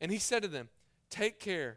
And 0.00 0.10
he 0.10 0.16
said 0.16 0.40
to 0.44 0.48
them, 0.48 0.70
Take 1.10 1.38
care, 1.38 1.76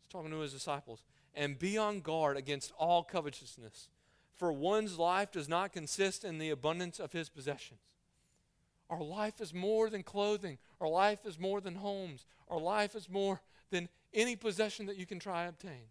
he's 0.00 0.12
talking 0.12 0.32
to 0.32 0.40
his 0.40 0.52
disciples, 0.52 1.02
and 1.32 1.56
be 1.56 1.78
on 1.78 2.00
guard 2.00 2.36
against 2.36 2.72
all 2.76 3.04
covetousness. 3.04 3.86
For 4.34 4.52
one's 4.52 4.98
life 4.98 5.30
does 5.30 5.48
not 5.48 5.72
consist 5.72 6.24
in 6.24 6.38
the 6.38 6.50
abundance 6.50 6.98
of 6.98 7.12
his 7.12 7.28
possessions. 7.28 7.78
Our 8.90 9.00
life 9.00 9.40
is 9.40 9.54
more 9.54 9.88
than 9.88 10.02
clothing. 10.02 10.58
Our 10.80 10.88
life 10.88 11.24
is 11.24 11.38
more 11.38 11.60
than 11.60 11.76
homes. 11.76 12.26
Our 12.48 12.58
life 12.58 12.96
is 12.96 13.08
more 13.08 13.40
than 13.70 13.88
any 14.12 14.34
possession 14.34 14.86
that 14.86 14.96
you 14.96 15.06
can 15.06 15.20
try 15.20 15.44
to 15.44 15.50
obtain. 15.50 15.90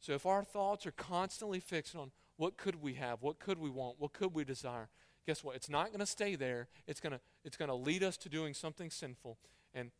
So 0.00 0.12
if 0.12 0.26
our 0.26 0.44
thoughts 0.44 0.84
are 0.84 0.92
constantly 0.92 1.60
fixed 1.60 1.96
on 1.96 2.10
what 2.36 2.56
could 2.56 2.82
we 2.82 2.94
have? 2.94 3.22
What 3.22 3.38
could 3.38 3.58
we 3.58 3.70
want? 3.70 3.96
What 3.98 4.12
could 4.12 4.34
we 4.34 4.44
desire? 4.44 4.88
Guess 5.26 5.44
what? 5.44 5.54
It's 5.56 5.68
not 5.68 5.88
going 5.88 6.00
to 6.00 6.06
stay 6.06 6.34
there. 6.34 6.68
It's 6.86 7.00
going 7.00 7.12
to 7.12 7.20
it's 7.44 7.56
going 7.56 7.68
to 7.68 7.74
lead 7.74 8.02
us 8.02 8.16
to 8.18 8.28
doing 8.28 8.54
something 8.54 8.90
sinful. 8.90 9.38
And 9.74 9.90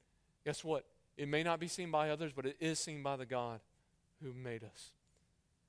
guess 0.44 0.64
what? 0.64 0.84
It 1.16 1.28
may 1.28 1.42
not 1.42 1.60
be 1.60 1.68
seen 1.68 1.90
by 1.90 2.10
others, 2.10 2.32
but 2.34 2.46
it 2.46 2.56
is 2.58 2.78
seen 2.78 3.02
by 3.02 3.16
the 3.16 3.26
God 3.26 3.60
who 4.22 4.32
made 4.32 4.64
us. 4.64 4.90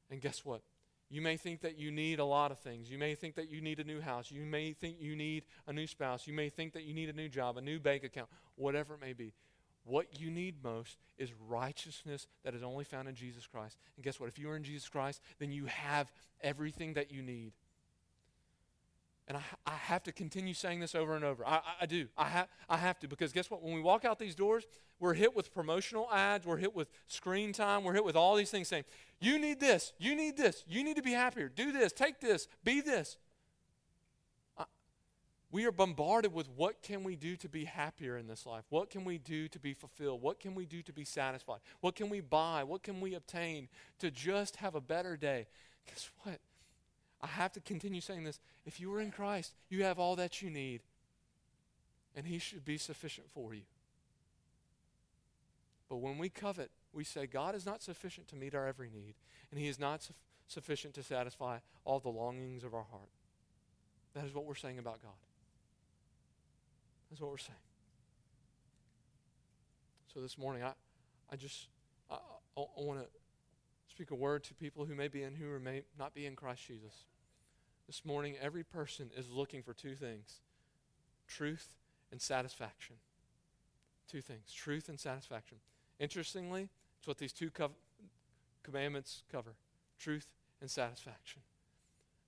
And 0.10 0.22
guess 0.22 0.46
what? 0.46 0.62
You 1.10 1.22
may 1.22 1.38
think 1.38 1.62
that 1.62 1.78
you 1.78 1.92
need 1.92 2.20
a 2.20 2.26
lot 2.26 2.52
of 2.52 2.60
things. 2.60 2.90
You 2.90 2.98
may 2.98 3.14
think 3.14 3.36
that 3.36 3.50
you 3.50 3.62
need 3.62 3.80
a 3.80 3.84
new 3.84 4.02
house. 4.02 4.32
You 4.32 4.42
may 4.42 4.74
think 4.74 4.98
you 5.00 5.16
need 5.16 5.44
a 5.68 5.74
new 5.74 5.86
spouse. 5.86 6.26
You 6.26 6.34
may 6.34 6.50
think 6.50 6.74
that 6.74 6.84
you 6.84 6.94
need 6.94 7.10
a 7.10 7.14
new 7.14 7.30
job, 7.30 7.58
a 7.58 7.62
new 7.62 7.80
bank 7.80 8.04
account, 8.04 8.30
whatever 8.56 8.96
it 8.96 9.02
may 9.02 9.14
be. 9.14 9.34
What 9.86 10.20
you 10.20 10.32
need 10.32 10.64
most 10.64 10.98
is 11.18 11.32
righteousness 11.48 12.28
that 12.44 12.54
is 12.54 12.64
only 12.64 12.86
found 12.86 13.08
in 13.08 13.16
Jesus 13.16 13.46
Christ. 13.46 13.78
And 13.96 14.04
guess 14.04 14.20
what? 14.20 14.30
If 14.30 14.40
you 14.40 14.50
are 14.50 14.56
in 14.56 14.64
Jesus 14.64 14.88
Christ, 14.88 15.22
then 15.40 15.52
you 15.52 15.66
have 15.66 16.12
everything 16.42 16.94
that 16.94 17.12
you 17.12 17.22
need. 17.22 17.52
And 19.28 19.38
I, 19.38 19.42
I 19.66 19.76
have 19.76 20.04
to 20.04 20.12
continue 20.12 20.54
saying 20.54 20.80
this 20.80 20.96
over 20.96 21.16
and 21.16 21.24
over. 21.24 21.46
I, 21.48 21.62
I 21.82 21.86
do. 21.86 22.08
I, 22.18 22.26
ha- 22.26 22.48
I 22.70 22.78
have 22.78 23.00
to 23.00 23.08
because 23.08 23.32
guess 23.32 23.50
what? 23.50 23.62
When 23.62 23.74
we 23.74 23.82
walk 23.82 24.04
out 24.06 24.20
these 24.20 24.36
doors, 24.36 24.66
we're 25.00 25.14
hit 25.14 25.36
with 25.36 25.54
promotional 25.54 26.10
ads, 26.12 26.46
we're 26.46 26.58
hit 26.58 26.76
with 26.76 26.90
screen 27.08 27.52
time, 27.54 27.84
we're 27.84 27.94
hit 27.94 28.06
with 28.06 28.16
all 28.16 28.36
these 28.36 28.52
things 28.52 28.68
saying, 28.68 28.86
you 29.20 29.40
need 29.40 29.60
this, 29.60 29.94
you 29.98 30.16
need 30.16 30.38
this, 30.38 30.64
you 30.68 30.84
need 30.84 30.96
to 30.96 31.02
be 31.02 31.12
happier, 31.12 31.50
do 31.50 31.72
this, 31.72 31.92
take 31.92 32.20
this, 32.20 32.48
be 32.64 32.82
this 32.82 33.18
we 35.54 35.66
are 35.66 35.72
bombarded 35.72 36.34
with 36.34 36.50
what 36.50 36.82
can 36.82 37.04
we 37.04 37.16
do 37.16 37.36
to 37.36 37.48
be 37.48 37.66
happier 37.66 38.18
in 38.18 38.26
this 38.26 38.48
life? 38.48 38.64
What 38.70 38.90
can 38.90 39.06
we 39.06 39.20
do 39.20 39.48
to 39.50 39.60
be 39.60 39.76
fulfilled? 39.76 40.20
What 40.20 40.40
can 40.40 40.56
we 40.56 40.66
do 40.66 40.82
to 40.82 40.92
be 40.92 41.06
satisfied? 41.06 41.60
What 41.80 41.96
can 41.96 42.10
we 42.10 42.22
buy? 42.22 42.64
What 42.64 42.82
can 42.82 43.00
we 43.00 43.14
obtain 43.14 43.70
to 44.00 44.10
just 44.10 44.56
have 44.56 44.74
a 44.74 44.82
better 44.82 45.16
day? 45.16 45.46
Guess 45.88 46.10
what? 46.24 46.40
I 47.22 47.28
have 47.28 47.52
to 47.52 47.60
continue 47.60 48.02
saying 48.02 48.24
this. 48.24 48.40
If 48.66 48.80
you 48.80 48.92
are 48.96 49.00
in 49.00 49.12
Christ, 49.12 49.54
you 49.70 49.84
have 49.84 50.00
all 50.00 50.16
that 50.16 50.42
you 50.42 50.50
need, 50.50 50.82
and 52.16 52.26
He 52.26 52.40
should 52.40 52.66
be 52.66 52.80
sufficient 52.80 53.28
for 53.32 53.54
you. 53.54 53.62
But 55.88 55.98
when 55.98 56.18
we 56.18 56.30
covet, 56.30 56.72
we 56.94 57.04
say, 57.04 57.28
God 57.28 57.54
is 57.54 57.64
not 57.64 57.84
sufficient 57.84 58.28
to 58.30 58.36
meet 58.36 58.56
our 58.56 58.66
every 58.66 58.90
need, 58.90 59.14
and 59.52 59.60
He 59.60 59.68
is 59.68 59.80
not 59.80 60.02
su- 60.02 60.16
sufficient 60.48 60.96
to 60.96 61.04
satisfy 61.04 61.60
all 61.86 62.00
the 62.00 62.10
longings 62.10 62.64
of 62.64 62.74
our 62.74 62.88
heart. 62.90 63.12
That 64.16 64.26
is 64.26 64.34
what 64.34 64.46
we're 64.46 64.56
saying 64.56 64.80
about 64.80 65.00
God. 65.04 65.12
That's 67.14 67.22
what 67.22 67.30
we're 67.30 67.38
saying. 67.38 67.60
So 70.12 70.20
this 70.20 70.36
morning, 70.36 70.64
I, 70.64 70.72
I 71.32 71.36
just 71.36 71.68
I, 72.10 72.16
I, 72.58 72.66
want 72.76 73.02
to 73.02 73.06
speak 73.88 74.10
a 74.10 74.16
word 74.16 74.44
to 74.46 74.56
people 74.56 74.86
who 74.86 74.96
may 74.96 75.10
be 75.10 75.22
in, 75.22 75.36
who 75.36 75.60
may 75.60 75.84
not 76.00 76.16
be 76.16 76.26
in 76.26 76.36
Christ 76.36 76.66
Jesus. 76.66 77.06
This 77.86 78.04
morning, 78.04 78.36
every 78.42 78.64
person 78.64 79.12
is 79.16 79.30
looking 79.30 79.62
for 79.62 79.76
two 79.76 79.94
things 79.94 80.40
truth 81.28 81.76
and 82.12 82.20
satisfaction. 82.20 82.96
Two 84.10 84.22
things 84.22 84.52
truth 84.52 84.90
and 84.90 85.00
satisfaction. 85.00 85.60
Interestingly, 86.00 86.70
it's 86.98 87.08
what 87.08 87.20
these 87.20 87.32
two 87.32 87.52
co- 87.52 87.74
commandments 88.64 89.22
cover 89.32 89.54
truth 90.00 90.26
and 90.62 90.72
satisfaction. 90.72 91.44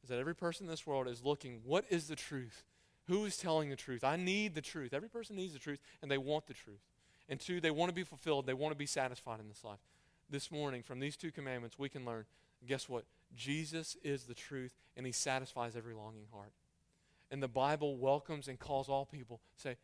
Is 0.03 0.09
that 0.09 0.19
every 0.19 0.35
person 0.35 0.67
in 0.67 0.69
this 0.69 0.85
world 0.85 1.07
is 1.07 1.23
looking, 1.23 1.61
what 1.63 1.85
is 1.89 2.07
the 2.07 2.15
truth? 2.15 2.65
Who 3.07 3.25
is 3.25 3.37
telling 3.37 3.69
the 3.69 3.75
truth? 3.75 4.03
I 4.03 4.15
need 4.15 4.55
the 4.55 4.61
truth. 4.61 4.93
Every 4.93 5.09
person 5.09 5.35
needs 5.35 5.53
the 5.53 5.59
truth, 5.59 5.79
and 6.01 6.09
they 6.09 6.17
want 6.17 6.47
the 6.47 6.53
truth. 6.53 6.81
And 7.29 7.39
two, 7.39 7.59
they 7.61 7.71
want 7.71 7.89
to 7.89 7.95
be 7.95 8.03
fulfilled. 8.03 8.45
They 8.45 8.53
want 8.53 8.71
to 8.71 8.77
be 8.77 8.85
satisfied 8.85 9.39
in 9.39 9.47
this 9.47 9.63
life. 9.63 9.79
This 10.29 10.51
morning, 10.51 10.81
from 10.81 10.99
these 10.99 11.15
two 11.15 11.31
commandments, 11.31 11.77
we 11.77 11.89
can 11.89 12.05
learn 12.05 12.25
guess 12.65 12.89
what? 12.89 13.05
Jesus 13.35 13.95
is 14.03 14.23
the 14.23 14.33
truth, 14.33 14.75
and 14.95 15.05
he 15.05 15.11
satisfies 15.11 15.75
every 15.75 15.93
longing 15.93 16.25
heart. 16.33 16.51
And 17.31 17.41
the 17.41 17.47
Bible 17.47 17.97
welcomes 17.97 18.47
and 18.47 18.59
calls 18.59 18.89
all 18.89 19.05
people. 19.05 19.41
Say, 19.55 19.77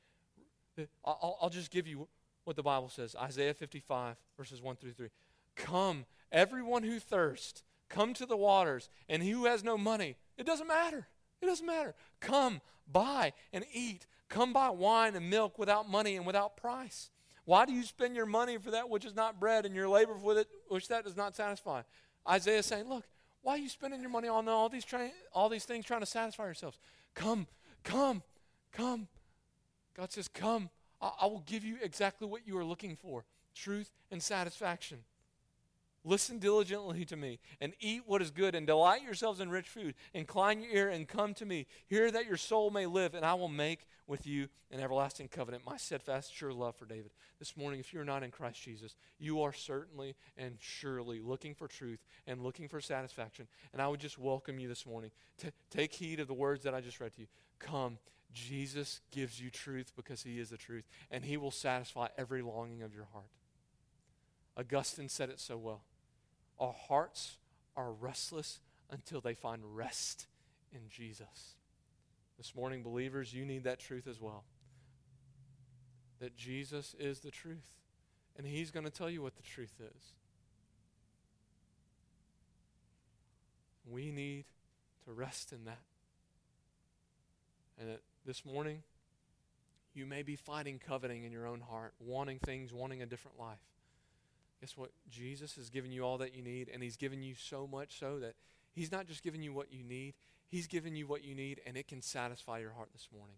I'll, 1.04 1.38
I'll 1.42 1.50
just 1.50 1.72
give 1.72 1.88
you 1.88 2.08
what 2.44 2.56
the 2.56 2.64
Bible 2.64 2.90
says 2.90 3.16
Isaiah 3.16 3.54
55, 3.54 4.16
verses 4.38 4.62
1 4.62 4.76
through 4.78 4.94
3. 4.94 5.10
Come, 5.56 6.06
everyone 6.32 6.84
who 6.84 7.00
thirsts, 7.00 7.64
come 7.90 8.14
to 8.16 8.26
the 8.26 8.38
waters, 8.38 8.90
and 9.10 9.22
he 9.22 9.32
who 9.32 9.46
has 9.46 9.64
no 9.64 9.78
money, 9.78 10.16
it 10.38 10.46
doesn't 10.46 10.68
matter. 10.68 11.08
It 11.42 11.46
doesn't 11.46 11.66
matter. 11.66 11.96
Come, 12.20 12.62
buy 12.92 13.34
and 13.52 13.66
eat. 13.74 14.06
Come 14.30 14.54
buy 14.54 14.70
wine 14.70 15.16
and 15.16 15.30
milk 15.30 15.58
without 15.60 15.90
money 15.90 16.16
and 16.16 16.26
without 16.26 16.56
price. 16.56 17.10
Why 17.46 17.66
do 17.66 17.74
you 17.74 17.84
spend 17.84 18.16
your 18.16 18.26
money 18.26 18.58
for 18.58 18.72
that 18.72 18.90
which 18.90 19.04
is 19.04 19.16
not 19.16 19.40
bread 19.40 19.66
and 19.66 19.76
your 19.76 19.90
labor 19.90 20.14
with 20.14 20.38
it 20.38 20.48
which 20.70 20.88
that 20.90 21.04
does 21.04 21.18
not 21.18 21.36
satisfy? 21.36 21.82
Isaiah 22.30 22.60
is 22.60 22.66
saying, 22.66 22.88
look, 22.88 23.06
why 23.42 23.54
are 23.54 23.58
you 23.58 23.70
spending 23.70 24.02
your 24.02 24.12
money 24.12 24.28
on 24.28 24.48
all 24.48 24.70
these, 24.70 24.86
try- 24.86 25.12
all 25.34 25.50
these 25.50 25.66
things 25.66 25.86
trying 25.86 26.02
to 26.02 26.06
satisfy 26.06 26.46
yourselves? 26.46 26.78
Come, 27.16 27.48
come, 27.84 28.22
come. 28.72 29.08
God 29.98 30.12
says, 30.12 30.28
come. 30.28 30.70
I, 31.02 31.12
I 31.22 31.26
will 31.26 31.44
give 31.46 31.66
you 31.66 31.78
exactly 31.82 32.28
what 32.28 32.48
you 32.48 32.58
are 32.58 32.66
looking 32.66 32.96
for 32.96 33.26
truth 33.54 33.92
and 34.12 34.22
satisfaction. 34.22 35.00
Listen 36.04 36.40
diligently 36.40 37.06
to 37.06 37.16
me 37.16 37.40
and 37.60 37.74
eat 37.80 38.02
what 38.08 38.24
is 38.24 38.32
good 38.32 38.56
and 38.56 38.66
delight 38.66 39.04
yourselves 39.04 39.40
in 39.40 39.50
rich 39.52 39.70
food. 39.70 39.94
Incline 40.16 40.62
your 40.62 40.72
ear 40.72 40.90
and 40.90 41.08
come 41.08 41.36
to 41.36 41.46
me. 41.46 41.68
Hear 41.88 42.10
that 42.10 42.26
your 42.26 42.38
soul 42.38 42.72
may 42.72 42.88
live, 42.88 43.14
and 43.14 43.24
I 43.24 43.36
will 43.36 43.48
make 43.48 43.86
with 44.08 44.26
you 44.26 44.48
an 44.72 44.80
everlasting 44.80 45.28
covenant. 45.28 45.64
My 45.64 45.78
steadfast, 45.78 46.34
sure 46.34 46.52
love 46.52 46.76
for 46.76 46.86
David. 46.86 47.12
This 47.38 47.56
morning, 47.56 47.80
if 47.80 47.94
you're 47.94 48.04
not 48.04 48.24
in 48.24 48.32
Christ 48.32 48.64
Jesus, 48.64 48.96
you 49.20 49.44
are 49.44 49.54
certainly 49.54 50.16
and 50.38 50.58
surely 50.60 51.20
looking 51.20 51.54
for 51.54 51.68
truth 51.68 52.00
and 52.26 52.42
looking 52.42 52.68
for 52.68 52.82
satisfaction. 52.82 53.48
And 53.72 53.82
I 53.82 53.88
would 53.88 54.00
just 54.00 54.18
welcome 54.18 54.60
you 54.60 54.68
this 54.68 54.88
morning 54.88 55.12
to 55.38 55.52
take 55.70 55.94
heed 55.94 56.20
of 56.20 56.28
the 56.28 56.34
words 56.34 56.64
that 56.64 56.74
I 56.74 56.82
just 56.82 57.00
read 57.00 57.14
to 57.14 57.22
you. 57.22 57.28
Come. 57.60 58.00
Jesus 58.34 59.02
gives 59.12 59.42
you 59.42 59.50
truth 59.50 59.92
because 59.96 60.24
he 60.24 60.40
is 60.40 60.50
the 60.50 60.58
truth, 60.58 60.86
and 61.12 61.26
he 61.26 61.36
will 61.36 61.52
satisfy 61.52 62.08
every 62.18 62.42
longing 62.42 62.82
of 62.82 62.94
your 62.96 63.08
heart. 63.12 63.26
Augustine 64.58 65.10
said 65.10 65.30
it 65.30 65.40
so 65.40 65.58
well. 65.58 65.84
Our 66.60 66.74
hearts 66.74 67.38
are 67.76 67.92
restless 67.92 68.60
until 68.90 69.22
they 69.22 69.34
find 69.34 69.76
rest 69.76 70.28
in 70.72 70.82
Jesus. 70.90 71.56
This 72.38 72.56
morning, 72.56 72.84
believers, 72.84 73.34
you 73.34 73.46
need 73.46 73.64
that 73.64 73.80
truth 73.80 74.08
as 74.08 74.20
well. 74.20 74.44
That 76.20 76.36
Jesus 76.36 76.96
is 77.00 77.20
the 77.20 77.32
truth. 77.32 77.80
And 78.38 78.46
He's 78.46 78.72
going 78.72 78.86
to 78.86 78.92
tell 78.92 79.10
you 79.10 79.22
what 79.22 79.36
the 79.36 79.44
truth 79.44 79.74
is. 79.80 80.14
We 83.90 84.12
need 84.12 84.46
to 85.06 85.12
rest 85.12 85.52
in 85.52 85.66
that. 85.66 85.82
And 87.80 87.90
that 87.90 88.02
this 88.26 88.46
morning, 88.46 88.84
you 89.94 90.06
may 90.06 90.22
be 90.22 90.36
fighting 90.36 90.80
coveting 90.80 91.24
in 91.24 91.32
your 91.32 91.48
own 91.48 91.62
heart, 91.62 91.94
wanting 92.00 92.40
things, 92.40 92.72
wanting 92.72 93.02
a 93.02 93.06
different 93.06 93.40
life. 93.40 93.60
Guess 94.62 94.78
what? 94.78 94.92
Jesus 95.10 95.56
has 95.56 95.70
given 95.70 95.92
you 95.92 96.04
all 96.04 96.20
that 96.20 96.36
you 96.36 96.44
need, 96.44 96.70
and 96.72 96.84
He's 96.84 96.98
given 96.98 97.24
you 97.24 97.34
so 97.36 97.68
much 97.68 98.00
so 98.00 98.20
that 98.20 98.36
He's 98.74 98.92
not 98.92 99.08
just 99.08 99.24
giving 99.24 99.42
you 99.42 99.52
what 99.52 99.74
you 99.74 99.84
need, 99.84 100.14
He's 100.48 100.68
given 100.68 100.96
you 100.96 101.08
what 101.08 101.24
you 101.24 101.34
need, 101.34 101.62
and 101.66 101.76
it 101.76 101.88
can 101.88 102.02
satisfy 102.02 102.60
your 102.60 102.72
heart 102.72 102.90
this 102.94 103.08
morning 103.16 103.38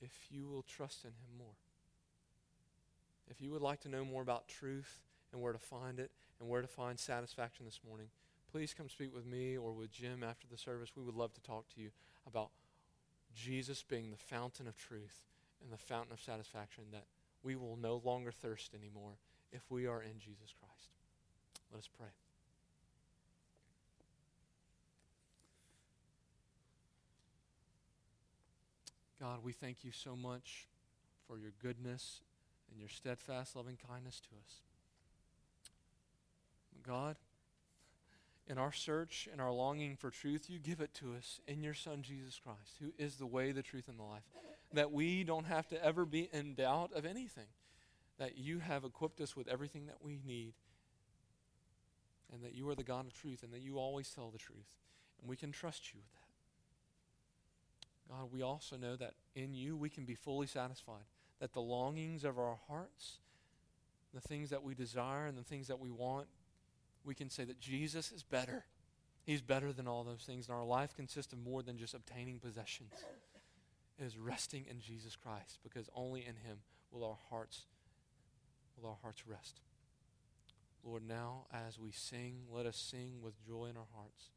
if 0.00 0.12
you 0.30 0.48
will 0.48 0.62
trust 0.62 1.04
in 1.04 1.10
Him 1.10 1.38
more. 1.38 1.58
If 3.28 3.40
you 3.40 3.50
would 3.50 3.62
like 3.62 3.80
to 3.82 3.88
know 3.88 4.04
more 4.04 4.22
about 4.22 4.48
truth 4.48 5.00
and 5.32 5.40
where 5.40 5.52
to 5.52 5.58
find 5.58 6.00
it 6.00 6.10
and 6.40 6.48
where 6.48 6.62
to 6.62 6.66
find 6.66 6.98
satisfaction 6.98 7.66
this 7.66 7.80
morning, 7.86 8.08
please 8.50 8.74
come 8.74 8.88
speak 8.88 9.14
with 9.14 9.26
me 9.26 9.56
or 9.56 9.72
with 9.72 9.92
Jim 9.92 10.24
after 10.24 10.46
the 10.50 10.56
service. 10.56 10.90
We 10.96 11.04
would 11.04 11.14
love 11.14 11.34
to 11.34 11.42
talk 11.42 11.68
to 11.74 11.80
you 11.80 11.90
about 12.26 12.50
Jesus 13.34 13.84
being 13.86 14.10
the 14.10 14.16
fountain 14.16 14.66
of 14.66 14.76
truth 14.76 15.26
and 15.62 15.72
the 15.72 15.78
fountain 15.78 16.12
of 16.12 16.20
satisfaction 16.20 16.84
that 16.92 17.04
we 17.42 17.54
will 17.54 17.76
no 17.80 18.00
longer 18.04 18.32
thirst 18.32 18.74
anymore 18.74 19.12
if 19.52 19.62
we 19.70 19.86
are 19.86 20.02
in 20.02 20.18
Jesus 20.18 20.54
Christ. 20.58 20.90
Let 21.72 21.78
us 21.78 21.88
pray. 21.96 22.08
God, 29.20 29.40
we 29.44 29.52
thank 29.52 29.84
you 29.84 29.92
so 29.92 30.16
much 30.16 30.66
for 31.26 31.38
your 31.38 31.52
goodness 31.62 32.20
and 32.70 32.80
your 32.80 32.88
steadfast 32.88 33.54
loving 33.54 33.76
kindness 33.88 34.20
to 34.20 34.28
us. 34.44 34.60
God, 36.86 37.16
in 38.46 38.56
our 38.56 38.72
search 38.72 39.28
and 39.30 39.40
our 39.40 39.52
longing 39.52 39.96
for 39.96 40.10
truth, 40.10 40.48
you 40.48 40.58
give 40.58 40.80
it 40.80 40.94
to 40.94 41.14
us 41.14 41.40
in 41.46 41.62
your 41.62 41.74
Son, 41.74 42.02
Jesus 42.02 42.40
Christ, 42.42 42.78
who 42.80 42.92
is 42.98 43.16
the 43.16 43.26
way, 43.26 43.52
the 43.52 43.62
truth, 43.62 43.88
and 43.88 43.98
the 43.98 44.02
life. 44.04 44.24
That 44.72 44.90
we 44.90 45.22
don't 45.24 45.46
have 45.46 45.68
to 45.68 45.84
ever 45.84 46.06
be 46.06 46.30
in 46.32 46.54
doubt 46.54 46.92
of 46.94 47.04
anything 47.04 47.46
that 48.20 48.38
you 48.38 48.60
have 48.60 48.84
equipped 48.84 49.20
us 49.20 49.34
with 49.34 49.48
everything 49.48 49.86
that 49.86 49.96
we 50.00 50.20
need, 50.24 50.52
and 52.32 52.44
that 52.44 52.54
you 52.54 52.68
are 52.68 52.76
the 52.76 52.84
God 52.84 53.06
of 53.06 53.14
truth, 53.14 53.42
and 53.42 53.52
that 53.52 53.62
you 53.62 53.78
always 53.78 54.10
tell 54.10 54.30
the 54.30 54.38
truth. 54.38 54.76
And 55.20 55.28
we 55.28 55.36
can 55.36 55.50
trust 55.50 55.92
you 55.92 55.98
with 56.00 56.12
that. 56.12 56.18
God, 58.14 58.30
we 58.30 58.42
also 58.42 58.76
know 58.76 58.94
that 58.96 59.14
in 59.34 59.54
you 59.54 59.76
we 59.76 59.88
can 59.88 60.04
be 60.04 60.14
fully 60.14 60.46
satisfied, 60.46 61.06
that 61.40 61.54
the 61.54 61.62
longings 61.62 62.22
of 62.22 62.38
our 62.38 62.58
hearts, 62.68 63.20
the 64.12 64.20
things 64.20 64.50
that 64.50 64.62
we 64.62 64.74
desire, 64.74 65.26
and 65.26 65.38
the 65.38 65.42
things 65.42 65.66
that 65.68 65.80
we 65.80 65.90
want, 65.90 66.26
we 67.04 67.14
can 67.14 67.30
say 67.30 67.44
that 67.44 67.58
Jesus 67.58 68.12
is 68.12 68.22
better. 68.22 68.64
He's 69.24 69.40
better 69.40 69.72
than 69.72 69.88
all 69.88 70.04
those 70.04 70.24
things, 70.26 70.46
and 70.46 70.54
our 70.54 70.64
life 70.64 70.94
consists 70.94 71.32
of 71.32 71.38
more 71.38 71.62
than 71.62 71.78
just 71.78 71.94
obtaining 71.94 72.38
possessions. 72.38 72.92
It 73.98 74.04
is 74.04 74.18
resting 74.18 74.66
in 74.68 74.80
Jesus 74.80 75.16
Christ, 75.16 75.58
because 75.62 75.88
only 75.94 76.20
in 76.20 76.36
Him 76.36 76.58
will 76.90 77.04
our 77.04 77.18
hearts 77.30 77.64
will 78.80 78.90
our 78.90 78.98
hearts 79.02 79.26
rest. 79.26 79.60
Lord, 80.84 81.02
now 81.06 81.46
as 81.52 81.78
we 81.78 81.90
sing, 81.90 82.42
let 82.50 82.66
us 82.66 82.76
sing 82.76 83.20
with 83.22 83.34
joy 83.46 83.66
in 83.66 83.76
our 83.76 83.90
hearts 83.94 84.30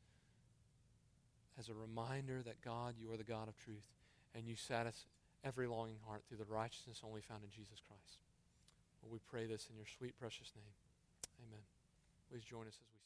as 1.57 1.69
a 1.69 1.73
reminder 1.73 2.41
that 2.43 2.61
God, 2.61 2.95
you 2.97 3.11
are 3.13 3.17
the 3.17 3.23
God 3.23 3.47
of 3.47 3.57
truth, 3.57 3.87
and 4.35 4.47
you 4.47 4.55
satisfy 4.55 5.07
every 5.43 5.67
longing 5.67 5.99
heart 6.07 6.23
through 6.27 6.37
the 6.37 6.45
righteousness 6.45 7.01
only 7.05 7.21
found 7.21 7.43
in 7.43 7.49
Jesus 7.49 7.79
Christ. 7.85 8.19
Lord, 9.03 9.13
we 9.13 9.19
pray 9.29 9.45
this 9.45 9.67
in 9.69 9.75
your 9.75 9.85
sweet, 9.85 10.17
precious 10.17 10.51
name. 10.55 10.73
Amen. 11.47 11.63
Please 12.31 12.43
join 12.43 12.67
us 12.67 12.79
as 12.79 12.89
we 12.95 13.02